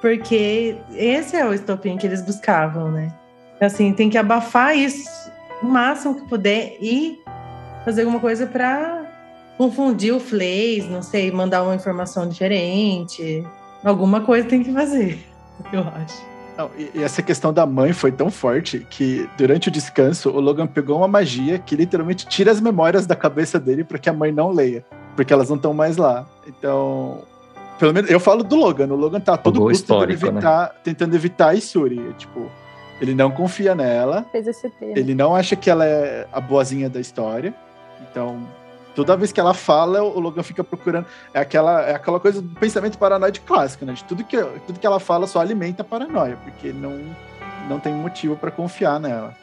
porque 0.00 0.76
esse 0.94 1.36
é 1.36 1.44
o 1.44 1.52
estopim 1.52 1.96
que 1.96 2.06
eles 2.06 2.22
buscavam, 2.22 2.90
né? 2.90 3.12
Assim, 3.60 3.92
tem 3.92 4.08
que 4.08 4.16
abafar 4.16 4.76
isso 4.76 5.08
o 5.62 5.66
máximo 5.66 6.14
que 6.14 6.28
puder 6.28 6.76
e 6.80 7.18
fazer 7.84 8.02
alguma 8.02 8.20
coisa 8.20 8.46
para 8.46 9.04
confundir 9.56 10.14
o 10.14 10.20
Flays, 10.20 10.88
não 10.88 11.02
sei, 11.02 11.30
mandar 11.32 11.64
uma 11.64 11.74
informação 11.74 12.28
diferente. 12.28 13.44
Alguma 13.84 14.20
coisa 14.20 14.48
tem 14.48 14.62
que 14.62 14.72
fazer, 14.72 15.18
eu 15.72 15.80
acho. 15.80 16.37
Não, 16.58 16.70
e, 16.76 17.04
essa 17.04 17.22
questão 17.22 17.52
da 17.52 17.64
mãe 17.64 17.92
foi 17.92 18.10
tão 18.10 18.32
forte 18.32 18.84
que 18.90 19.30
durante 19.38 19.68
o 19.68 19.70
descanso 19.70 20.28
o 20.28 20.40
Logan 20.40 20.66
pegou 20.66 20.98
uma 20.98 21.06
magia 21.06 21.56
que 21.56 21.76
literalmente 21.76 22.26
tira 22.26 22.50
as 22.50 22.60
memórias 22.60 23.06
da 23.06 23.14
cabeça 23.14 23.60
dele 23.60 23.84
para 23.84 23.96
que 23.96 24.10
a 24.10 24.12
mãe 24.12 24.32
não 24.32 24.50
leia, 24.50 24.84
porque 25.14 25.32
elas 25.32 25.48
não 25.48 25.54
estão 25.54 25.72
mais 25.72 25.96
lá. 25.96 26.26
Então, 26.48 27.22
pelo 27.78 27.94
menos 27.94 28.10
eu 28.10 28.18
falo 28.18 28.42
do 28.42 28.56
Logan, 28.56 28.88
o 28.88 28.96
Logan 28.96 29.20
tá 29.20 29.34
a 29.34 29.38
todo 29.38 29.60
custo 29.60 29.86
tentando 29.86 30.08
né? 30.08 30.12
evitar, 30.14 30.74
tentando 30.82 31.14
evitar 31.14 31.48
a 31.50 31.54
Isuri, 31.54 32.12
tipo, 32.18 32.50
ele 33.00 33.14
não 33.14 33.30
confia 33.30 33.76
nela, 33.76 34.26
Fez 34.32 34.48
esse 34.48 34.68
tema. 34.68 34.98
ele 34.98 35.14
não 35.14 35.36
acha 35.36 35.54
que 35.54 35.70
ela 35.70 35.86
é 35.86 36.26
a 36.32 36.40
boazinha 36.40 36.90
da 36.90 36.98
história. 36.98 37.54
Então, 38.10 38.36
toda 39.04 39.16
vez 39.16 39.30
que 39.30 39.38
ela 39.38 39.54
fala, 39.54 40.02
o 40.02 40.18
Logan 40.18 40.42
fica 40.42 40.64
procurando. 40.64 41.06
É 41.32 41.38
aquela, 41.38 41.82
é 41.82 41.94
aquela 41.94 42.18
coisa 42.18 42.42
do 42.42 42.48
pensamento 42.58 42.98
paranoide 42.98 43.38
clássico, 43.40 43.84
né? 43.84 43.92
De 43.92 44.02
tudo 44.02 44.24
que, 44.24 44.36
tudo 44.66 44.80
que 44.80 44.86
ela 44.86 44.98
fala 44.98 45.26
só 45.28 45.40
alimenta 45.40 45.82
a 45.82 45.84
paranoia, 45.84 46.36
porque 46.42 46.72
não, 46.72 46.98
não 47.68 47.78
tem 47.78 47.94
motivo 47.94 48.34
para 48.36 48.50
confiar 48.50 48.98
nela. 48.98 49.36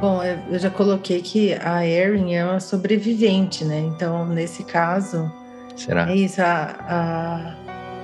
Bom, 0.00 0.22
eu 0.22 0.58
já 0.60 0.70
coloquei 0.70 1.20
que 1.20 1.54
a 1.54 1.84
Erin 1.84 2.34
é 2.34 2.44
uma 2.44 2.60
sobrevivente, 2.60 3.64
né? 3.64 3.80
Então, 3.80 4.24
nesse 4.26 4.62
caso, 4.62 5.30
Será? 5.76 6.08
é 6.08 6.14
isso. 6.14 6.40
A, 6.40 6.76
a- 6.88 7.54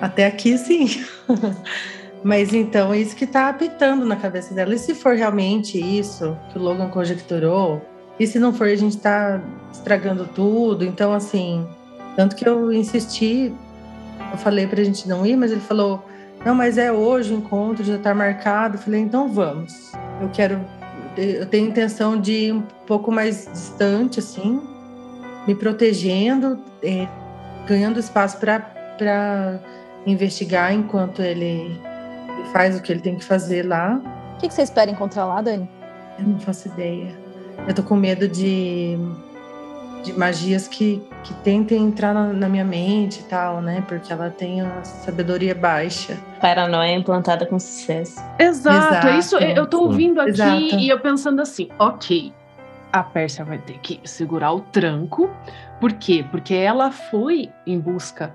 até 0.00 0.26
aqui, 0.26 0.58
sim. 0.58 1.04
Mas 2.24 2.52
então, 2.52 2.92
é 2.92 2.98
isso 2.98 3.14
que 3.14 3.26
tá 3.28 3.48
apitando 3.48 4.04
na 4.04 4.16
cabeça 4.16 4.52
dela. 4.52 4.74
E 4.74 4.78
se 4.78 4.92
for 4.94 5.14
realmente 5.14 5.78
isso 5.78 6.36
que 6.52 6.58
o 6.58 6.62
Logan 6.62 6.88
conjecturou? 6.88 7.80
E 8.18 8.26
se 8.26 8.38
não 8.38 8.52
for, 8.52 8.66
a 8.66 8.74
gente 8.74 8.96
tá 8.96 9.40
estragando 9.72 10.26
tudo? 10.26 10.84
Então, 10.84 11.12
assim, 11.12 11.66
tanto 12.14 12.34
que 12.34 12.48
eu 12.48 12.72
insisti, 12.72 13.52
eu 14.32 14.38
falei 14.38 14.66
pra 14.66 14.82
gente 14.82 15.08
não 15.08 15.26
ir, 15.26 15.36
mas 15.36 15.52
ele 15.52 15.60
falou: 15.60 16.04
não, 16.44 16.54
mas 16.54 16.78
é 16.78 16.90
hoje 16.90 17.34
o 17.34 17.36
encontro, 17.36 17.84
já 17.84 17.98
tá 17.98 18.14
marcado. 18.14 18.76
Eu 18.76 18.80
falei: 18.80 19.00
então 19.00 19.28
vamos. 19.28 19.92
Eu 20.20 20.28
quero, 20.30 20.60
eu 21.16 21.46
tenho 21.46 21.68
intenção 21.68 22.18
de 22.18 22.32
ir 22.32 22.52
um 22.52 22.62
pouco 22.86 23.12
mais 23.12 23.48
distante, 23.52 24.20
assim, 24.20 24.62
me 25.46 25.54
protegendo, 25.54 26.58
eh, 26.82 27.06
ganhando 27.66 28.00
espaço 28.00 28.38
para 28.38 29.60
investigar 30.06 30.72
enquanto 30.72 31.20
ele 31.20 31.78
ele 32.36 32.48
faz 32.52 32.76
o 32.76 32.82
que 32.82 32.92
ele 32.92 33.00
tem 33.00 33.16
que 33.16 33.24
fazer 33.24 33.66
lá. 33.66 34.00
O 34.34 34.38
que, 34.38 34.48
que 34.48 34.54
você 34.54 34.62
espera 34.62 34.90
encontrar 34.90 35.24
lá, 35.24 35.40
Dani? 35.40 35.68
Eu 36.18 36.26
não 36.26 36.38
faço 36.38 36.68
ideia. 36.68 37.25
Eu 37.66 37.74
tô 37.74 37.82
com 37.82 37.96
medo 37.96 38.28
de, 38.28 38.96
de 40.02 40.12
magias 40.12 40.68
que, 40.68 41.02
que 41.24 41.34
tentem 41.34 41.82
entrar 41.82 42.14
na, 42.14 42.32
na 42.32 42.48
minha 42.48 42.64
mente 42.64 43.20
e 43.20 43.22
tal, 43.24 43.60
né? 43.60 43.82
Porque 43.88 44.12
ela 44.12 44.30
tem 44.30 44.60
a 44.60 44.84
sabedoria 44.84 45.54
baixa. 45.54 46.16
Paranoia 46.40 46.94
implantada 46.94 47.44
com 47.46 47.58
sucesso. 47.58 48.20
Exato, 48.38 49.06
é 49.06 49.16
Exato. 49.16 49.18
isso. 49.18 49.36
Eu 49.36 49.66
tô 49.66 49.82
ouvindo 49.82 50.20
aqui 50.20 50.30
Exato. 50.30 50.60
e 50.60 50.88
eu 50.88 51.00
pensando 51.00 51.40
assim, 51.40 51.68
ok, 51.78 52.32
a 52.92 53.02
Pérsia 53.02 53.44
vai 53.44 53.58
ter 53.58 53.78
que 53.80 54.00
segurar 54.04 54.52
o 54.52 54.60
tranco. 54.60 55.30
Por 55.80 55.92
quê? 55.92 56.24
Porque 56.30 56.54
ela 56.54 56.90
foi 56.90 57.50
em 57.66 57.78
busca. 57.78 58.34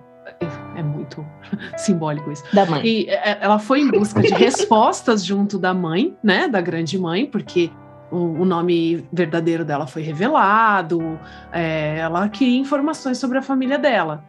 É 0.76 0.84
muito 0.84 1.26
simbólico 1.78 2.32
isso. 2.32 2.44
Da 2.54 2.66
mãe. 2.66 2.86
E 2.86 3.10
é, 3.10 3.40
ela 3.42 3.60
foi 3.60 3.82
em 3.82 3.90
busca 3.90 4.22
de 4.22 4.34
respostas 4.34 5.26
junto 5.26 5.58
da 5.58 5.74
mãe, 5.74 6.16
né? 6.24 6.48
Da 6.48 6.62
grande 6.62 6.98
mãe, 6.98 7.26
porque 7.26 7.72
o, 8.12 8.46
nome 8.46 9.06
verdadeiro 9.12 9.64
dela 9.64 9.88
foi 9.88 10.02
revelado. 10.02 11.20
é, 11.52 11.98
ela 12.00 12.28
queria 12.30 12.60
informações 12.60 13.18
sobre 13.18 13.38
a 13.38 13.42
família 13.42 13.78
dela, 13.78 14.24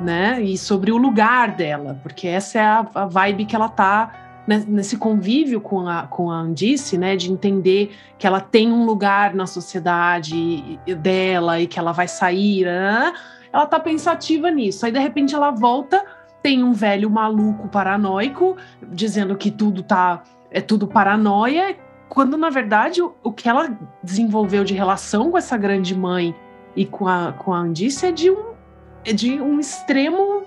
né? 0.00 0.40
E 0.40 0.56
sobre 0.58 0.92
o 0.92 0.96
lugar 0.96 1.52
dela, 1.52 1.98
porque 2.02 2.28
essa 2.28 2.58
é 2.58 2.62
a, 2.62 2.86
a 2.94 3.06
vibe 3.06 3.46
que 3.46 3.56
ela 3.56 3.68
tá 3.68 4.12
nesse 4.66 4.96
convívio 4.96 5.60
com 5.60 5.86
a, 5.88 6.02
com 6.02 6.30
a 6.30 6.36
Andice, 6.40 6.98
né? 6.98 7.16
De 7.16 7.30
entender 7.32 7.94
que 8.18 8.26
ela 8.26 8.40
tem 8.40 8.72
um 8.72 8.84
lugar 8.84 9.34
na 9.34 9.46
sociedade 9.46 10.78
dela 10.98 11.60
e 11.60 11.66
que 11.66 11.78
ela 11.78 11.92
vai 11.92 12.08
sair. 12.08 12.64
né? 12.64 13.12
Ela 13.52 13.66
tá 13.66 13.78
pensativa 13.78 14.50
nisso. 14.50 14.84
Aí, 14.84 14.92
de 14.92 14.98
repente, 14.98 15.34
ela 15.34 15.50
volta 15.50 16.04
tem 16.42 16.62
um 16.62 16.72
velho 16.72 17.08
maluco 17.08 17.68
paranoico 17.68 18.56
dizendo 18.90 19.36
que 19.36 19.50
tudo 19.50 19.82
tá 19.82 20.22
é 20.50 20.60
tudo 20.60 20.86
paranoia, 20.86 21.76
quando 22.12 22.36
na 22.36 22.50
verdade 22.50 23.00
o, 23.00 23.14
o 23.22 23.32
que 23.32 23.48
ela 23.48 23.74
desenvolveu 24.02 24.64
de 24.64 24.74
relação 24.74 25.30
com 25.30 25.38
essa 25.38 25.56
grande 25.56 25.96
mãe 25.96 26.34
e 26.76 26.84
com 26.84 27.08
a 27.08 27.32
com 27.32 27.54
a 27.54 27.58
Andice 27.58 28.04
é 28.04 28.12
de 28.12 28.30
um 28.30 28.52
é 29.02 29.14
de 29.14 29.40
um 29.40 29.58
extremo 29.58 30.42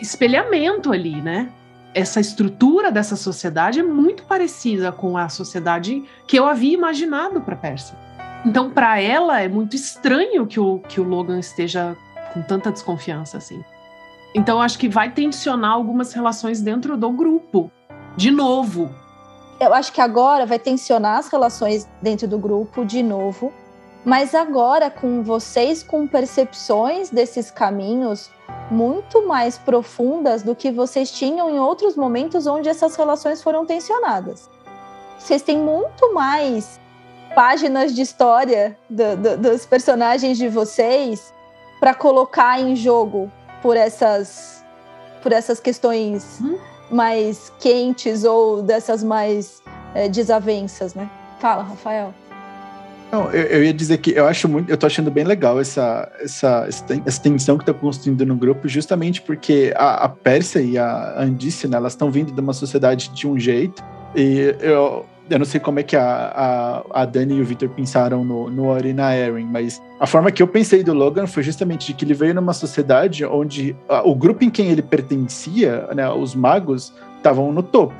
espelhamento 0.00 0.90
ali, 0.90 1.20
né? 1.20 1.52
Essa 1.94 2.20
estrutura 2.20 2.90
dessa 2.90 3.16
sociedade 3.16 3.80
é 3.80 3.82
muito 3.82 4.22
parecida 4.24 4.90
com 4.90 5.18
a 5.18 5.28
sociedade 5.28 6.02
que 6.26 6.38
eu 6.38 6.46
havia 6.46 6.72
imaginado 6.72 7.40
para 7.42 7.54
Pérsia. 7.54 7.96
Então, 8.46 8.70
para 8.70 9.00
ela 9.00 9.40
é 9.40 9.48
muito 9.48 9.76
estranho 9.76 10.46
que 10.46 10.58
o, 10.58 10.78
que 10.80 11.00
o 11.00 11.04
Logan 11.04 11.38
esteja 11.38 11.96
com 12.32 12.40
tanta 12.40 12.72
desconfiança 12.72 13.36
assim. 13.36 13.62
Então, 14.34 14.60
acho 14.60 14.78
que 14.78 14.88
vai 14.88 15.10
tensionar 15.10 15.72
algumas 15.72 16.12
relações 16.12 16.60
dentro 16.60 16.96
do 16.96 17.10
grupo. 17.10 17.70
De 18.16 18.30
novo. 18.30 18.90
Eu 19.60 19.74
acho 19.74 19.92
que 19.92 20.00
agora 20.00 20.46
vai 20.46 20.58
tensionar 20.58 21.18
as 21.18 21.28
relações 21.28 21.88
dentro 22.00 22.28
do 22.28 22.38
grupo 22.38 22.84
de 22.84 23.02
novo, 23.02 23.52
mas 24.04 24.34
agora 24.34 24.88
com 24.90 25.22
vocês 25.22 25.82
com 25.82 26.06
percepções 26.06 27.10
desses 27.10 27.50
caminhos 27.50 28.30
muito 28.70 29.26
mais 29.26 29.58
profundas 29.58 30.42
do 30.42 30.54
que 30.54 30.70
vocês 30.70 31.10
tinham 31.10 31.50
em 31.50 31.58
outros 31.58 31.96
momentos 31.96 32.46
onde 32.46 32.68
essas 32.68 32.94
relações 32.96 33.42
foram 33.42 33.66
tensionadas. 33.66 34.48
Vocês 35.18 35.42
têm 35.42 35.58
muito 35.58 36.14
mais 36.14 36.78
páginas 37.34 37.94
de 37.94 38.02
história 38.02 38.78
do- 38.88 39.16
do- 39.16 39.36
dos 39.38 39.66
personagens 39.66 40.38
de 40.38 40.48
vocês 40.48 41.32
para 41.80 41.94
colocar 41.94 42.60
em 42.60 42.76
jogo 42.76 43.30
por 43.60 43.76
essas 43.76 44.56
por 45.22 45.32
essas 45.32 45.58
questões 45.58 46.40
Hum. 46.40 46.56
Mais 46.90 47.52
quentes 47.58 48.24
ou 48.24 48.62
dessas 48.62 49.02
mais 49.02 49.62
eh, 49.94 50.08
desavenças, 50.08 50.94
né? 50.94 51.08
Fala, 51.40 51.62
Rafael. 51.62 52.14
Não, 53.10 53.30
eu, 53.30 53.42
eu 53.44 53.64
ia 53.64 53.72
dizer 53.72 53.98
que 53.98 54.10
eu 54.10 54.26
acho 54.26 54.48
muito, 54.48 54.68
eu 54.70 54.76
tô 54.76 54.86
achando 54.86 55.10
bem 55.10 55.24
legal 55.24 55.58
essa, 55.58 56.10
essa, 56.20 56.68
essa 57.06 57.22
tensão 57.22 57.56
que 57.56 57.64
tá 57.64 57.72
construindo 57.72 58.24
no 58.26 58.36
grupo, 58.36 58.68
justamente 58.68 59.22
porque 59.22 59.72
a, 59.76 60.04
a 60.04 60.08
Pérsia 60.08 60.60
e 60.60 60.76
a 60.76 61.14
Andice, 61.18 61.66
né, 61.66 61.78
elas 61.78 61.94
estão 61.94 62.10
vindo 62.10 62.32
de 62.32 62.40
uma 62.40 62.52
sociedade 62.52 63.08
de 63.08 63.26
um 63.26 63.38
jeito, 63.38 63.82
e 64.14 64.54
eu, 64.60 65.06
eu 65.30 65.38
não 65.38 65.46
sei 65.46 65.60
como 65.60 65.78
é 65.78 65.82
que 65.82 65.96
a, 65.96 66.82
a, 66.92 67.02
a 67.02 67.04
Dani 67.04 67.34
e 67.34 67.40
o 67.40 67.44
Victor 67.44 67.68
pensaram 67.68 68.24
no, 68.24 68.50
no 68.50 68.66
Ori 68.66 68.92
na 68.92 69.16
Erin, 69.16 69.46
mas 69.46 69.82
a 70.00 70.06
forma 70.06 70.30
que 70.30 70.42
eu 70.42 70.48
pensei 70.48 70.82
do 70.82 70.94
Logan 70.94 71.26
foi 71.26 71.42
justamente 71.42 71.88
de 71.88 71.94
que 71.94 72.04
ele 72.04 72.14
veio 72.14 72.34
numa 72.34 72.52
sociedade 72.52 73.24
onde 73.24 73.76
ah, 73.88 74.02
o 74.04 74.14
grupo 74.14 74.44
em 74.44 74.50
quem 74.50 74.68
ele 74.68 74.82
pertencia, 74.82 75.88
né, 75.94 76.08
os 76.10 76.34
magos, 76.34 76.92
estavam 77.16 77.52
no 77.52 77.62
topo. 77.62 77.94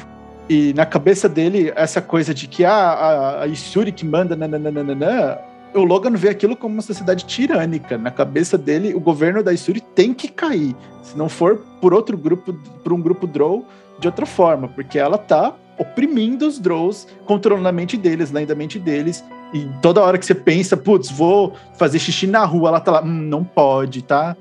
E 0.49 0.73
na 0.73 0.87
cabeça 0.87 1.29
dele, 1.29 1.73
essa 1.77 2.01
coisa 2.01 2.33
de 2.33 2.47
que 2.47 2.65
ah, 2.65 2.73
a, 2.73 3.43
a 3.43 3.47
Isuri 3.47 3.93
que 3.93 4.07
manda, 4.07 4.35
nananana, 4.35 5.39
o 5.75 5.85
Logan 5.85 6.13
vê 6.13 6.31
aquilo 6.31 6.57
como 6.57 6.75
uma 6.75 6.83
sociedade 6.83 7.27
tirânica. 7.27 7.99
Na 7.99 8.11
cabeça 8.11 8.57
dele, 8.57 8.95
o 8.95 9.01
governo 9.01 9.43
da 9.43 9.53
Isuri 9.53 9.81
tem 9.81 10.15
que 10.15 10.29
cair. 10.29 10.75
Se 11.03 11.17
não 11.19 11.29
for 11.29 11.59
por 11.81 11.93
outro 11.93 12.17
grupo, 12.17 12.55
por 12.83 12.93
um 12.93 13.01
grupo 13.01 13.27
Drow, 13.27 13.65
de 13.99 14.07
outra 14.07 14.25
forma, 14.25 14.69
porque 14.69 14.99
ela 14.99 15.19
tá 15.19 15.55
oprimindo 15.79 16.47
os 16.47 16.59
Drows, 16.59 17.07
controlando 17.27 17.69
a 17.69 17.73
mente 17.73 17.97
deles, 17.97 18.31
lendo 18.31 18.51
a 18.53 18.55
mente 18.55 18.79
deles. 18.79 19.25
E 19.53 19.67
toda 19.81 20.03
hora 20.03 20.19
que 20.19 20.27
você 20.27 20.35
pensa, 20.35 20.77
putz, 20.77 21.11
vou 21.11 21.55
fazer 21.79 21.99
xixi 21.99 22.27
na 22.27 22.45
rua, 22.45 22.69
ela 22.69 22.81
tá 22.81 22.93
lá, 22.93 23.03
hum, 23.03 23.07
não 23.07 23.43
pode, 23.45 24.03
tá? 24.03 24.37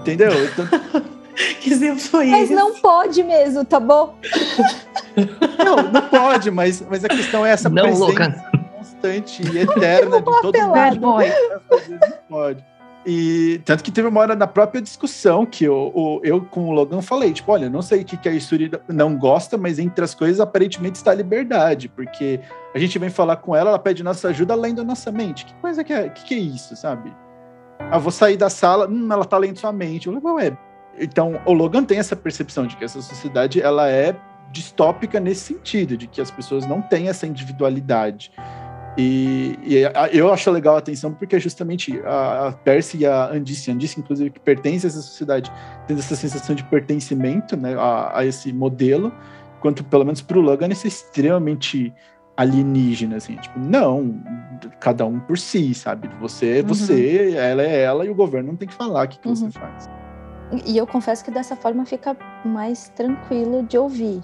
Entendeu? 0.00 0.30
Então, 0.44 0.66
Que 1.60 1.72
exemplo 1.72 1.98
foi 1.98 2.26
Mas 2.26 2.44
esse? 2.44 2.54
não 2.54 2.74
pode 2.74 3.22
mesmo, 3.24 3.64
tá 3.64 3.80
bom? 3.80 4.14
não, 5.64 5.90
não 5.90 6.02
pode, 6.02 6.50
mas, 6.50 6.84
mas 6.88 7.04
a 7.04 7.08
questão 7.08 7.44
é 7.44 7.50
essa 7.50 7.68
Não, 7.68 7.82
presença 7.82 8.04
Logan. 8.04 8.34
constante 8.76 9.42
e 9.42 9.58
eterna 9.58 10.18
de 10.18 10.24
todo 10.24 10.56
mundo. 10.58 10.72
Bad 10.72 10.98
boy. 10.98 11.24
Às 11.26 11.86
vezes 11.86 12.00
não 12.00 12.18
pode. 12.28 12.64
E 13.06 13.60
tanto 13.66 13.84
que 13.84 13.90
teve 13.92 14.08
uma 14.08 14.20
hora 14.20 14.34
na 14.34 14.46
própria 14.46 14.80
discussão 14.80 15.44
que 15.44 15.64
eu, 15.64 15.92
o- 15.94 16.20
eu 16.24 16.40
com 16.40 16.68
o 16.68 16.72
Logan 16.72 17.02
falei, 17.02 17.32
tipo, 17.32 17.52
olha, 17.52 17.66
eu 17.66 17.70
não 17.70 17.82
sei 17.82 18.00
o 18.00 18.04
que, 18.04 18.16
que 18.16 18.28
a 18.28 18.32
Isuri 18.32 18.70
não 18.88 19.14
gosta, 19.16 19.58
mas 19.58 19.78
entre 19.78 20.02
as 20.02 20.14
coisas 20.14 20.40
aparentemente 20.40 20.96
está 20.96 21.10
a 21.10 21.14
liberdade, 21.14 21.88
porque 21.88 22.40
a 22.74 22.78
gente 22.78 22.98
vem 22.98 23.10
falar 23.10 23.36
com 23.36 23.54
ela, 23.54 23.70
ela 23.70 23.78
pede 23.78 24.02
nossa 24.02 24.28
ajuda 24.28 24.54
lendo 24.54 24.80
a 24.80 24.84
nossa 24.84 25.12
mente. 25.12 25.44
Que 25.44 25.54
coisa 25.56 25.84
que 25.84 25.92
é, 25.92 26.08
que, 26.08 26.24
que 26.24 26.34
é 26.34 26.38
isso, 26.38 26.74
sabe? 26.76 27.12
Ah, 27.90 27.98
vou 27.98 28.10
sair 28.10 28.38
da 28.38 28.48
sala, 28.48 28.88
hum, 28.88 29.06
ela 29.12 29.24
tá 29.26 29.36
lendo 29.36 29.58
sua 29.58 29.72
mente. 29.72 30.06
Eu 30.06 30.18
falei, 30.20 30.48
ué. 30.50 30.58
Então, 30.98 31.40
o 31.44 31.52
Logan 31.52 31.84
tem 31.84 31.98
essa 31.98 32.14
percepção 32.16 32.66
de 32.66 32.76
que 32.76 32.84
essa 32.84 33.02
sociedade, 33.02 33.60
ela 33.60 33.90
é 33.90 34.14
distópica 34.52 35.18
nesse 35.18 35.52
sentido, 35.52 35.96
de 35.96 36.06
que 36.06 36.20
as 36.20 36.30
pessoas 36.30 36.64
não 36.66 36.80
têm 36.80 37.08
essa 37.08 37.26
individualidade. 37.26 38.30
E, 38.96 39.58
e 39.64 39.84
a- 39.86 40.08
eu 40.12 40.32
acho 40.32 40.50
legal 40.50 40.76
a 40.76 40.78
atenção 40.78 41.12
porque 41.12 41.34
é 41.36 41.40
justamente 41.40 42.00
a, 42.04 42.48
a 42.48 42.52
Percy 42.52 42.98
e 42.98 43.06
a 43.06 43.26
Andice, 43.30 43.70
Andice, 43.70 43.98
inclusive, 43.98 44.30
que 44.30 44.38
pertence 44.40 44.86
a 44.86 44.88
essa 44.88 45.02
sociedade, 45.02 45.50
tendo 45.88 45.98
essa 45.98 46.14
sensação 46.14 46.54
de 46.54 46.62
pertencimento 46.64 47.56
né, 47.56 47.74
a, 47.76 48.18
a 48.18 48.24
esse 48.24 48.52
modelo, 48.52 49.12
quanto 49.60 49.82
pelo 49.82 50.04
menos 50.04 50.20
para 50.20 50.38
o 50.38 50.40
Logan 50.40 50.68
isso 50.68 50.86
é 50.86 50.88
extremamente 50.88 51.92
alienígena, 52.36 53.16
assim, 53.16 53.36
tipo, 53.36 53.58
não, 53.58 54.20
cada 54.80 55.04
um 55.06 55.18
por 55.20 55.38
si, 55.38 55.72
sabe? 55.74 56.08
Você 56.20 56.58
é 56.58 56.62
Uhum. 56.62 56.68
você, 56.68 57.34
ela 57.36 57.62
é 57.62 57.82
ela, 57.82 58.04
e 58.04 58.10
o 58.10 58.14
governo 58.14 58.48
não 58.48 58.56
tem 58.56 58.66
que 58.68 58.74
falar 58.74 59.06
o 59.06 59.08
que, 59.08 59.18
que 59.18 59.28
Uhum. 59.28 59.34
você 59.36 59.50
faz. 59.50 59.88
E 60.66 60.76
eu 60.76 60.86
confesso 60.86 61.24
que 61.24 61.30
dessa 61.30 61.56
forma 61.56 61.84
fica 61.86 62.16
mais 62.44 62.88
tranquilo 62.90 63.62
de 63.62 63.78
ouvir. 63.78 64.20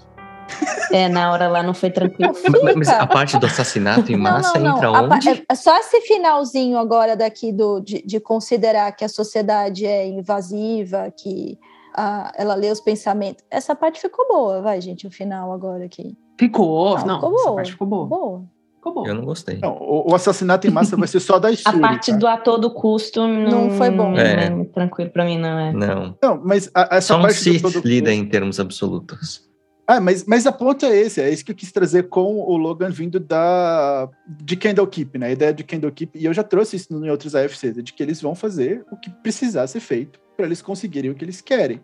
É, 0.91 1.07
na 1.07 1.31
hora 1.31 1.47
lá 1.47 1.63
não 1.63 1.73
foi 1.73 1.89
tranquilo. 1.89 2.33
Mas, 2.63 2.75
mas 2.75 2.89
a 2.89 3.07
parte 3.07 3.37
do 3.39 3.45
assassinato 3.45 4.11
em 4.11 4.17
massa 4.17 4.57
entra 4.57 4.89
A 4.89 5.07
pa- 5.07 5.15
onde? 5.15 5.29
é- 5.29 5.43
é 5.49 5.55
só 5.55 5.77
esse 5.77 6.01
finalzinho 6.01 6.77
agora 6.77 7.15
daqui 7.15 7.51
do, 7.53 7.79
de, 7.79 8.01
de 8.05 8.19
considerar 8.19 8.91
que 8.91 9.05
a 9.05 9.09
sociedade 9.09 9.85
é 9.85 10.05
invasiva, 10.07 11.11
que 11.17 11.57
ah, 11.95 12.31
ela 12.35 12.55
lê 12.55 12.69
os 12.69 12.81
pensamentos. 12.81 13.43
Essa 13.49 13.73
parte 13.75 13.99
ficou 14.01 14.27
boa, 14.27 14.61
vai, 14.61 14.81
gente, 14.81 15.07
o 15.07 15.11
final 15.11 15.51
agora 15.53 15.85
aqui. 15.85 16.17
Ficou, 16.39 16.97
Não, 16.99 17.05
não, 17.05 17.15
ficou 17.15 17.35
essa 17.35 17.43
boa. 17.45 17.55
parte 17.55 17.71
ficou 17.71 17.87
boa. 17.87 18.05
Boa. 18.07 18.43
ficou 18.75 18.93
bom. 18.93 19.05
Eu 19.07 19.13
não 19.15 19.23
gostei. 19.25 19.59
Não, 19.61 19.73
o, 19.77 20.11
o 20.11 20.15
assassinato 20.15 20.65
em 20.67 20.71
massa 20.71 20.97
vai 20.97 21.07
ser 21.07 21.19
só 21.19 21.37
da 21.39 21.47
A 21.49 21.51
Isuri, 21.51 21.79
parte 21.79 22.11
tá? 22.11 22.17
do 22.17 22.27
ator 22.27 22.57
do 22.57 22.71
custo 22.73 23.27
não, 23.27 23.67
Não 23.67 23.69
foi 23.71 23.89
bom. 23.91 24.09
Não 24.11 24.17
É. 24.17 24.45
é 24.47 24.63
tranquilo 24.73 25.09
pra 25.11 25.23
mim, 25.23 25.37
não 25.37 25.57
é. 25.59 25.71
Não. 25.71 26.17
Não, 26.21 26.41
mas 26.43 26.69
a, 26.73 26.97
essa 26.97 27.13
Só 27.13 27.19
um 27.19 27.21
parte 27.21 27.35
do 27.35 27.39
Sith 27.43 27.61
todo 27.61 27.81
lida 27.87 28.11
em 28.13 28.25
termos 28.27 28.59
absolutos. 28.59 29.49
Ah, 29.87 29.99
mas, 29.99 30.23
mas 30.25 30.47
a 30.47 30.51
ponto 30.51 30.85
é 30.85 30.95
esse, 30.95 31.19
é 31.19 31.29
isso 31.29 31.43
que 31.43 31.51
eu 31.51 31.55
quis 31.55 31.71
trazer 31.71 32.07
com 32.07 32.39
o 32.39 32.55
Logan 32.55 32.89
vindo 32.89 33.19
da 33.19 34.09
de 34.27 34.55
Candlekeep, 34.55 35.17
né? 35.17 35.27
A 35.27 35.31
ideia 35.31 35.53
de 35.53 35.63
Candlekeep, 35.63 36.17
e 36.17 36.25
eu 36.25 36.33
já 36.33 36.43
trouxe 36.43 36.75
isso 36.75 36.93
em 36.93 37.09
outros 37.09 37.35
AFCs, 37.35 37.77
é 37.77 37.81
de 37.81 37.91
que 37.91 38.01
eles 38.01 38.21
vão 38.21 38.35
fazer 38.35 38.85
o 38.91 38.97
que 38.97 39.09
precisar 39.09 39.67
ser 39.67 39.79
feito 39.79 40.19
para 40.37 40.45
eles 40.45 40.61
conseguirem 40.61 41.11
o 41.11 41.15
que 41.15 41.25
eles 41.25 41.41
querem. 41.41 41.81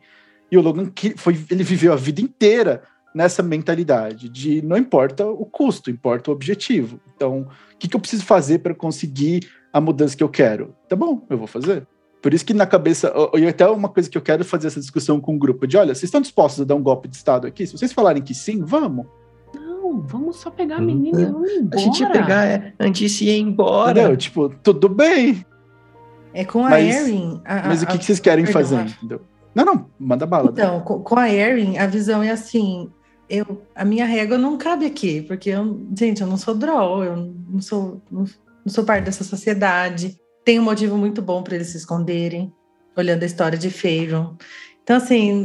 E 0.49 0.57
o 0.57 0.61
Logan 0.61 0.91
foi, 1.17 1.37
ele 1.51 1.63
viveu 1.63 1.91
a 1.91 1.97
vida 1.97 2.21
inteira 2.21 2.83
nessa 3.13 3.41
mentalidade 3.41 4.29
de 4.29 4.61
não 4.61 4.77
importa 4.77 5.25
o 5.25 5.45
custo, 5.45 5.89
importa 5.89 6.29
o 6.29 6.33
objetivo. 6.33 6.99
Então, 7.15 7.47
o 7.73 7.77
que, 7.77 7.87
que 7.87 7.95
eu 7.95 7.99
preciso 7.99 8.23
fazer 8.23 8.59
para 8.59 8.75
conseguir 8.75 9.49
a 9.73 9.81
mudança 9.81 10.15
que 10.15 10.23
eu 10.23 10.29
quero? 10.29 10.75
Tá 10.87 10.95
bom, 10.95 11.25
eu 11.29 11.37
vou 11.37 11.47
fazer. 11.47 11.85
Por 12.21 12.33
isso 12.33 12.45
que 12.45 12.53
na 12.53 12.65
cabeça, 12.65 13.13
e 13.35 13.45
até 13.47 13.67
uma 13.69 13.87
coisa 13.89 14.09
que 14.09 14.17
eu 14.17 14.21
quero 14.21 14.43
fazer 14.43 14.67
essa 14.67 14.79
discussão 14.79 15.19
com 15.21 15.35
o 15.35 15.39
grupo 15.39 15.67
de, 15.67 15.77
olha, 15.77 15.93
vocês 15.93 16.03
estão 16.05 16.19
dispostos 16.19 16.61
a 16.61 16.65
dar 16.65 16.75
um 16.75 16.81
golpe 16.81 17.07
de 17.07 17.15
Estado 17.15 17.45
aqui? 17.47 17.65
Se 17.67 17.77
vocês 17.77 17.93
falarem 17.93 18.21
que 18.23 18.33
sim, 18.33 18.63
vamos. 18.63 19.05
Não, 19.53 20.01
vamos 20.01 20.37
só 20.37 20.49
pegar 20.49 20.77
a 20.77 20.81
Hum, 20.81 20.85
menina 20.85 21.21
e 21.21 21.25
vamos 21.25 21.51
embora. 21.51 21.75
A 21.75 21.77
gente 21.79 21.99
ia 22.01 22.09
pegar 22.09 22.73
antes 22.79 23.11
de 23.11 23.29
ir 23.29 23.39
embora. 23.39 23.99
Entendeu? 23.99 24.17
Tipo, 24.17 24.49
tudo 24.63 24.89
bem, 24.89 25.45
É 26.33 26.43
com 26.45 26.65
a 26.65 26.69
Mas- 26.71 26.95
Erin. 27.07 27.41
a- 27.45 27.67
mas 27.67 27.81
a- 27.81 27.85
o 27.85 27.87
que, 27.87 27.97
que 27.99 28.05
vocês 28.05 28.19
querem 28.19 28.45
perdão, 28.45 28.61
fazer, 28.61 28.81
entendeu? 28.97 29.21
Não, 29.55 29.65
não, 29.65 29.85
manda 29.99 30.25
bala. 30.25 30.49
Então, 30.51 30.81
com, 30.81 30.99
com 30.99 31.17
a 31.17 31.31
Erin, 31.31 31.77
a 31.77 31.87
visão 31.87 32.21
é 32.21 32.29
assim: 32.29 32.91
eu, 33.29 33.61
a 33.75 33.83
minha 33.85 34.05
régua 34.05 34.37
não 34.37 34.55
cabe 34.57 34.85
aqui, 34.85 35.21
porque 35.21 35.49
eu, 35.49 35.87
gente, 35.97 36.21
eu 36.21 36.27
não 36.27 36.37
sou 36.37 36.53
draw, 36.53 37.03
eu 37.03 37.15
não 37.49 37.59
sou, 37.61 38.01
não, 38.11 38.21
não 38.21 38.67
sou 38.73 38.83
parte 38.83 39.05
dessa 39.05 39.23
sociedade. 39.23 40.15
Tem 40.47 40.61
um 40.61 40.63
motivo 40.63 40.95
muito 40.95 41.21
bom 41.21 41.43
para 41.43 41.55
eles 41.55 41.67
se 41.67 41.75
esconderem, 41.75 42.53
olhando 42.95 43.21
a 43.21 43.25
história 43.25 43.57
de 43.57 43.69
Faven. 43.69 44.29
Então, 44.81 44.95
assim, 44.95 45.43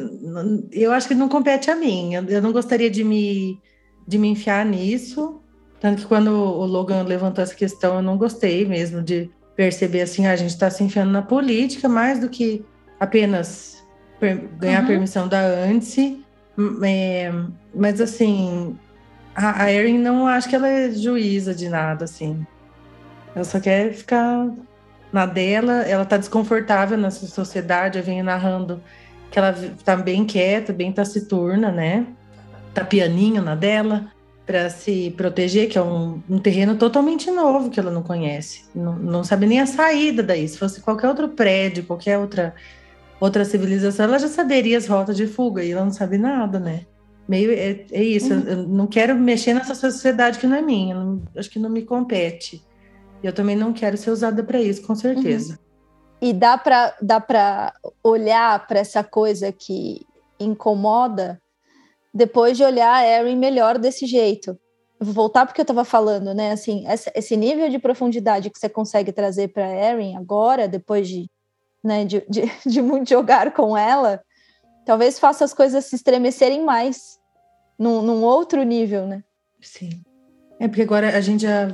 eu 0.71 0.93
acho 0.93 1.09
que 1.09 1.15
não 1.17 1.29
compete 1.29 1.73
a 1.73 1.75
mim. 1.75 2.15
Eu, 2.15 2.25
eu 2.27 2.41
não 2.41 2.53
gostaria 2.53 2.89
de 2.89 3.03
me, 3.03 3.59
de 4.07 4.17
me 4.17 4.29
enfiar 4.29 4.65
nisso. 4.65 5.43
Tanto 5.81 6.03
que 6.03 6.07
quando 6.07 6.29
o 6.31 6.65
Logan 6.65 7.03
levantou 7.03 7.43
essa 7.43 7.53
questão, 7.53 7.97
eu 7.97 8.03
não 8.03 8.17
gostei 8.17 8.65
mesmo 8.65 9.03
de 9.03 9.29
perceber 9.57 10.03
assim, 10.03 10.25
"Ah, 10.29 10.35
a 10.35 10.37
gente 10.37 10.51
está 10.51 10.71
se 10.71 10.85
enfiando 10.85 11.11
na 11.11 11.21
política 11.23 11.89
mais 11.89 12.21
do 12.21 12.29
que 12.29 12.65
apenas 13.01 13.85
per- 14.21 14.47
ganhar 14.57 14.83
Uhum. 14.83 14.87
permissão 14.87 15.27
da 15.27 15.41
Anse. 15.65 16.25
É, 16.85 17.29
mas 17.75 18.01
assim, 18.01 18.79
a, 19.35 19.65
a 19.65 19.73
Erin 19.73 19.99
não 19.99 20.29
acho 20.29 20.49
que 20.49 20.55
ela 20.55 20.69
é 20.69 20.93
juíza 20.93 21.53
de 21.53 21.69
nada, 21.69 22.05
assim. 22.05 22.47
Ela 23.35 23.45
só 23.45 23.59
quer 23.59 23.93
ficar 23.95 24.49
na 25.13 25.27
dela, 25.27 25.83
ela 25.83 26.05
tá 26.05 26.17
desconfortável 26.17 26.97
nessa 26.97 27.27
sociedade, 27.27 27.99
eu 27.99 28.05
venho 28.05 28.25
narrando 28.25 28.83
que 29.31 29.39
ela 29.39 29.55
tá 29.85 29.97
bem 29.97 30.25
quieta, 30.25 30.73
bem 30.73 30.93
taciturna, 30.93 31.71
né? 31.71 32.07
Tá 32.75 32.85
pianinho 32.85 33.43
na 33.43 33.55
dela 33.55 34.07
para 34.47 34.69
se 34.71 35.15
proteger, 35.17 35.69
que 35.69 35.79
é 35.79 35.83
um, 35.83 36.23
um 36.29 36.39
terreno 36.39 36.77
totalmente 36.77 37.31
novo 37.31 37.71
que 37.71 37.79
ela 37.79 37.91
não 37.91 38.03
conhece. 38.03 38.65
Não, 38.75 38.97
não 38.97 39.25
sabe 39.25 39.47
nem 39.47 39.61
a 39.61 39.67
saída 39.67 40.23
daí. 40.23 40.49
Se 40.49 40.59
fosse 40.59 40.81
qualquer 40.81 41.09
outro 41.09 41.29
prédio, 41.29 41.85
qualquer 41.85 42.19
outra 42.19 42.55
outra 43.21 43.45
civilização, 43.45 44.07
ela 44.07 44.19
já 44.19 44.27
saberia 44.27 44.77
as 44.77 44.89
rotas 44.89 45.17
de 45.17 45.29
fuga 45.29 45.63
e 45.63 45.71
ela 45.71 45.85
não 45.85 45.93
sabe 45.93 46.19
nada, 46.19 46.59
né? 46.59 46.87
Meio 47.29 47.53
é, 47.53 47.85
é 47.93 48.03
isso. 48.03 48.33
Eu, 48.33 48.41
eu 48.41 48.57
não 48.67 48.87
quero 48.89 49.15
mexer 49.15 49.55
nessa 49.55 49.77
sociedade 49.77 50.39
que 50.41 50.47
não 50.47 50.57
é 50.57 50.63
minha. 50.63 50.95
não- 50.97 51.23
acho 51.37 51.49
que 51.49 51.59
não 51.59 51.71
me 51.71 51.83
compete. 51.83 52.63
E 53.23 53.27
eu 53.27 53.33
também 53.33 53.57
não 53.57 53.73
quero 53.73 53.97
ser 53.97 54.11
usada 54.11 54.43
para 54.43 54.61
isso, 54.61 54.87
com 54.87 54.95
certeza. 54.95 55.59
E 56.21 56.33
dá 56.33 56.57
para 56.57 56.97
dá 57.01 57.21
para 57.21 57.75
olhar 58.03 58.67
para 58.67 58.81
essa 58.81 59.03
coisa 59.03 59.53
que 59.53 60.07
incomoda 60.39 61.41
depois 62.13 62.57
de 62.57 62.65
olhar 62.65 62.95
a 62.95 63.07
Erin 63.07 63.37
melhor 63.37 63.79
desse 63.79 64.07
jeito. 64.07 64.59
Vou 65.01 65.15
voltar 65.15 65.47
porque 65.47 65.61
eu 65.61 65.65
estava 65.65 65.85
falando, 65.85 66.35
né? 66.35 66.53
Assim, 66.53 66.85
esse 67.15 67.37
nível 67.37 67.69
de 67.69 67.79
profundidade 67.79 68.51
que 68.51 68.59
você 68.59 68.69
consegue 68.69 69.13
trazer 69.13 69.49
para 69.49 69.69
Erin 69.69 70.17
agora, 70.17 70.69
depois 70.69 71.09
de, 71.09 71.29
né, 71.83 72.05
de, 72.05 72.25
de, 72.29 72.43
de 72.67 72.83
muito 72.83 73.09
jogar 73.09 73.53
com 73.53 73.77
ela, 73.77 74.23
talvez 74.85 75.19
faça 75.19 75.45
as 75.45 75.55
coisas 75.55 75.87
se 75.87 75.97
estremecerem 75.97 76.63
mais 76.65 77.19
num, 77.79 78.03
num 78.03 78.23
outro 78.23 78.63
nível, 78.63 79.07
né? 79.07 79.25
Sim. 79.61 80.03
É 80.61 80.69
porque 80.69 80.83
agora 80.83 81.17
a 81.17 81.21
gente 81.21 81.43
já. 81.43 81.69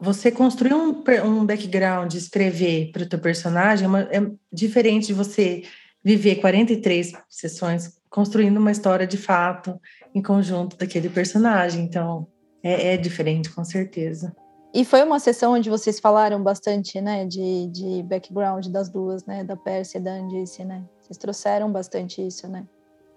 Você 0.00 0.30
construir 0.30 0.74
um, 0.74 1.02
um 1.24 1.46
background, 1.46 2.12
escrever 2.14 2.90
para 2.92 3.02
o 3.02 3.08
teu 3.08 3.18
personagem 3.18 3.86
é, 3.86 3.88
uma- 3.88 4.02
é 4.02 4.30
diferente 4.52 5.06
de 5.08 5.14
você 5.14 5.62
viver 6.04 6.36
43 6.36 7.12
sessões 7.28 7.96
construindo 8.08 8.58
uma 8.58 8.70
história 8.70 9.06
de 9.06 9.16
fato 9.16 9.80
em 10.14 10.22
conjunto 10.22 10.76
daquele 10.76 11.08
personagem. 11.08 11.82
Então, 11.84 12.26
é, 12.62 12.94
é 12.94 12.96
diferente, 12.96 13.50
com 13.50 13.64
certeza. 13.64 14.34
E 14.72 14.84
foi 14.84 15.02
uma 15.02 15.18
sessão 15.18 15.54
onde 15.54 15.70
vocês 15.70 15.98
falaram 15.98 16.42
bastante, 16.42 17.00
né, 17.00 17.24
de, 17.24 17.66
de 17.68 18.02
background 18.02 18.66
das 18.66 18.90
duas, 18.90 19.24
né, 19.24 19.42
da 19.42 19.56
Pérsia 19.56 19.98
e 19.98 20.00
da 20.02 20.12
Andice, 20.12 20.64
né? 20.64 20.84
Vocês 21.00 21.16
trouxeram 21.16 21.72
bastante 21.72 22.24
isso, 22.26 22.46
né? 22.46 22.66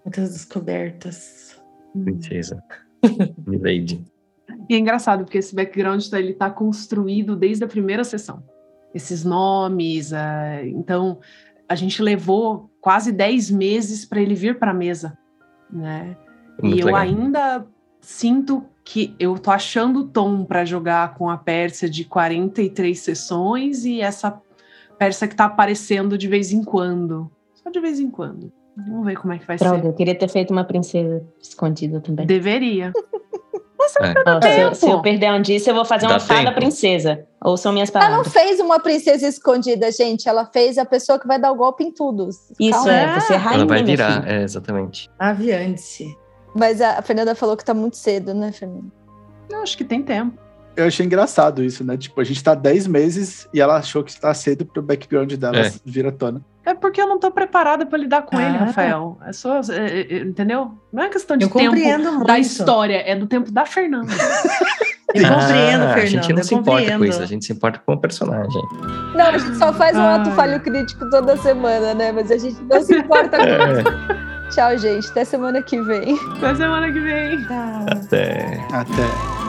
Muitas 0.04 0.32
descobertas. 0.32 1.56
Princesa. 1.92 2.62
Milady. 3.46 4.02
E 4.70 4.74
é 4.74 4.78
engraçado, 4.78 5.24
porque 5.24 5.38
esse 5.38 5.52
background 5.52 6.06
tá, 6.06 6.20
ele 6.20 6.32
tá 6.32 6.48
construído 6.48 7.34
desde 7.34 7.64
a 7.64 7.66
primeira 7.66 8.04
sessão. 8.04 8.40
Esses 8.94 9.24
nomes, 9.24 10.12
ah, 10.12 10.64
então 10.64 11.18
a 11.68 11.74
gente 11.74 12.00
levou 12.00 12.70
quase 12.80 13.10
10 13.10 13.50
meses 13.50 14.04
para 14.04 14.20
ele 14.20 14.36
vir 14.36 14.60
para 14.60 14.70
a 14.70 14.74
mesa, 14.74 15.18
né? 15.68 16.16
Muito 16.62 16.76
e 16.76 16.80
eu 16.80 16.86
legal. 16.86 17.00
ainda 17.00 17.66
sinto 18.00 18.64
que 18.84 19.12
eu 19.18 19.36
tô 19.40 19.50
achando 19.50 20.00
o 20.00 20.08
tom 20.08 20.44
para 20.44 20.64
jogar 20.64 21.14
com 21.14 21.28
a 21.28 21.36
Pérsia 21.36 21.90
de 21.90 22.04
43 22.04 22.96
sessões 22.96 23.84
e 23.84 24.00
essa 24.00 24.40
Pérsia 24.96 25.26
que 25.26 25.34
tá 25.34 25.46
aparecendo 25.46 26.16
de 26.16 26.28
vez 26.28 26.52
em 26.52 26.62
quando. 26.62 27.28
Só 27.54 27.70
de 27.70 27.80
vez 27.80 27.98
em 27.98 28.08
quando. 28.08 28.52
Vamos 28.76 29.04
ver 29.04 29.16
como 29.16 29.32
é 29.32 29.38
que 29.38 29.46
vai 29.46 29.56
Droga, 29.56 29.82
ser. 29.82 29.88
eu 29.88 29.92
queria 29.94 30.14
ter 30.14 30.28
feito 30.28 30.52
uma 30.52 30.64
princesa 30.64 31.26
escondida 31.42 32.00
também. 32.00 32.24
Deveria. 32.24 32.92
Ó, 33.80 34.40
se, 34.42 34.60
eu, 34.60 34.74
se 34.74 34.86
eu 34.86 34.90
tempo. 34.90 35.02
perder 35.02 35.32
um 35.32 35.40
disso, 35.42 35.70
eu 35.70 35.74
vou 35.74 35.84
fazer 35.84 36.06
Dá 36.06 36.14
uma 36.14 36.20
fada 36.20 36.42
tempo. 36.44 36.54
princesa. 36.56 37.24
Ouçam 37.42 37.72
minhas 37.72 37.88
Ela 37.94 38.04
não 38.04 38.10
palavras. 38.22 38.32
fez 38.32 38.60
uma 38.60 38.78
princesa 38.80 39.26
escondida, 39.26 39.90
gente. 39.90 40.28
Ela 40.28 40.44
fez 40.46 40.76
a 40.78 40.84
pessoa 40.84 41.18
que 41.18 41.26
vai 41.26 41.38
dar 41.40 41.50
o 41.52 41.54
golpe 41.56 41.82
em 41.84 41.90
tudo. 41.92 42.28
Isso 42.28 42.70
Calma. 42.70 42.92
é, 42.92 43.20
você 43.20 43.32
é 43.32 43.36
rainha, 43.36 43.56
Ela 43.60 43.66
vai 43.66 43.78
meu 43.78 43.86
virar, 43.86 44.22
filho. 44.22 44.32
é, 44.32 44.42
exatamente. 44.42 45.08
Aviante-se. 45.18 46.16
Mas 46.54 46.80
a 46.80 47.00
Fernanda 47.02 47.34
falou 47.34 47.56
que 47.56 47.64
tá 47.64 47.72
muito 47.72 47.96
cedo, 47.96 48.34
né, 48.34 48.52
Fernanda? 48.52 48.86
Eu 49.50 49.62
acho 49.62 49.76
que 49.76 49.84
tem 49.84 50.02
tempo. 50.02 50.36
Eu 50.76 50.86
achei 50.86 51.04
engraçado 51.04 51.62
isso, 51.62 51.84
né? 51.84 51.96
Tipo, 51.96 52.20
a 52.20 52.24
gente 52.24 52.42
tá 52.42 52.54
10 52.54 52.86
meses 52.86 53.48
e 53.52 53.60
ela 53.60 53.76
achou 53.76 54.02
que 54.02 54.10
está 54.10 54.32
cedo 54.32 54.64
pro 54.64 54.82
background 54.82 55.32
dela 55.34 55.58
É. 55.58 55.72
vir 55.84 56.06
à 56.06 56.12
tona. 56.12 56.40
É 56.64 56.74
porque 56.74 57.00
eu 57.00 57.08
não 57.08 57.18
tô 57.18 57.30
preparada 57.30 57.84
para 57.86 57.98
lidar 57.98 58.22
com 58.22 58.38
ele, 58.38 58.54
Ah, 58.56 58.58
tá. 58.60 58.64
Rafael. 58.66 59.18
É 59.26 59.32
só, 59.32 59.60
é, 59.70 60.00
é, 60.00 60.18
entendeu? 60.20 60.72
Não 60.92 61.02
é 61.02 61.08
questão 61.08 61.36
de 61.36 61.44
Eu 61.44 61.50
tempo 61.50 61.64
compreendo 61.74 62.12
muito. 62.12 62.26
da 62.26 62.38
história, 62.38 63.02
é 63.06 63.16
do 63.16 63.26
tempo 63.26 63.50
da 63.50 63.66
Fernanda. 63.66 64.12
Eu 65.12 65.22
compreendo, 65.24 65.84
Ah, 65.84 65.94
Fernanda. 65.94 65.94
A 66.02 66.06
gente 66.06 66.32
não 66.32 66.42
se 66.44 66.54
importa 66.54 66.80
com 66.86 66.92
compreendo. 66.92 67.04
isso, 67.06 67.22
a 67.22 67.26
gente 67.26 67.44
se 67.44 67.52
importa 67.52 67.80
com 67.84 67.92
o 67.94 67.98
personagem. 67.98 68.62
Não, 69.16 69.26
a 69.26 69.38
gente 69.38 69.56
só 69.56 69.72
faz 69.72 69.96
um 69.96 70.00
Ai. 70.00 70.20
ato 70.20 70.30
falho 70.32 70.60
crítico 70.60 71.10
toda 71.10 71.36
semana, 71.38 71.94
né? 71.94 72.12
Mas 72.12 72.30
a 72.30 72.36
gente 72.38 72.60
não 72.62 72.80
se 72.80 72.94
importa 72.96 73.36
com 73.38 73.42
É, 74.46 74.50
Tchau, 74.50 74.76
gente. 74.78 75.08
Até 75.10 75.24
semana 75.24 75.62
que 75.62 75.80
vem. 75.82 76.16
Até 76.36 76.54
semana 76.54 76.92
que 76.92 77.00
vem. 77.00 77.44
Tá. 77.44 77.86
até. 77.90 78.60
Até. 78.72 79.39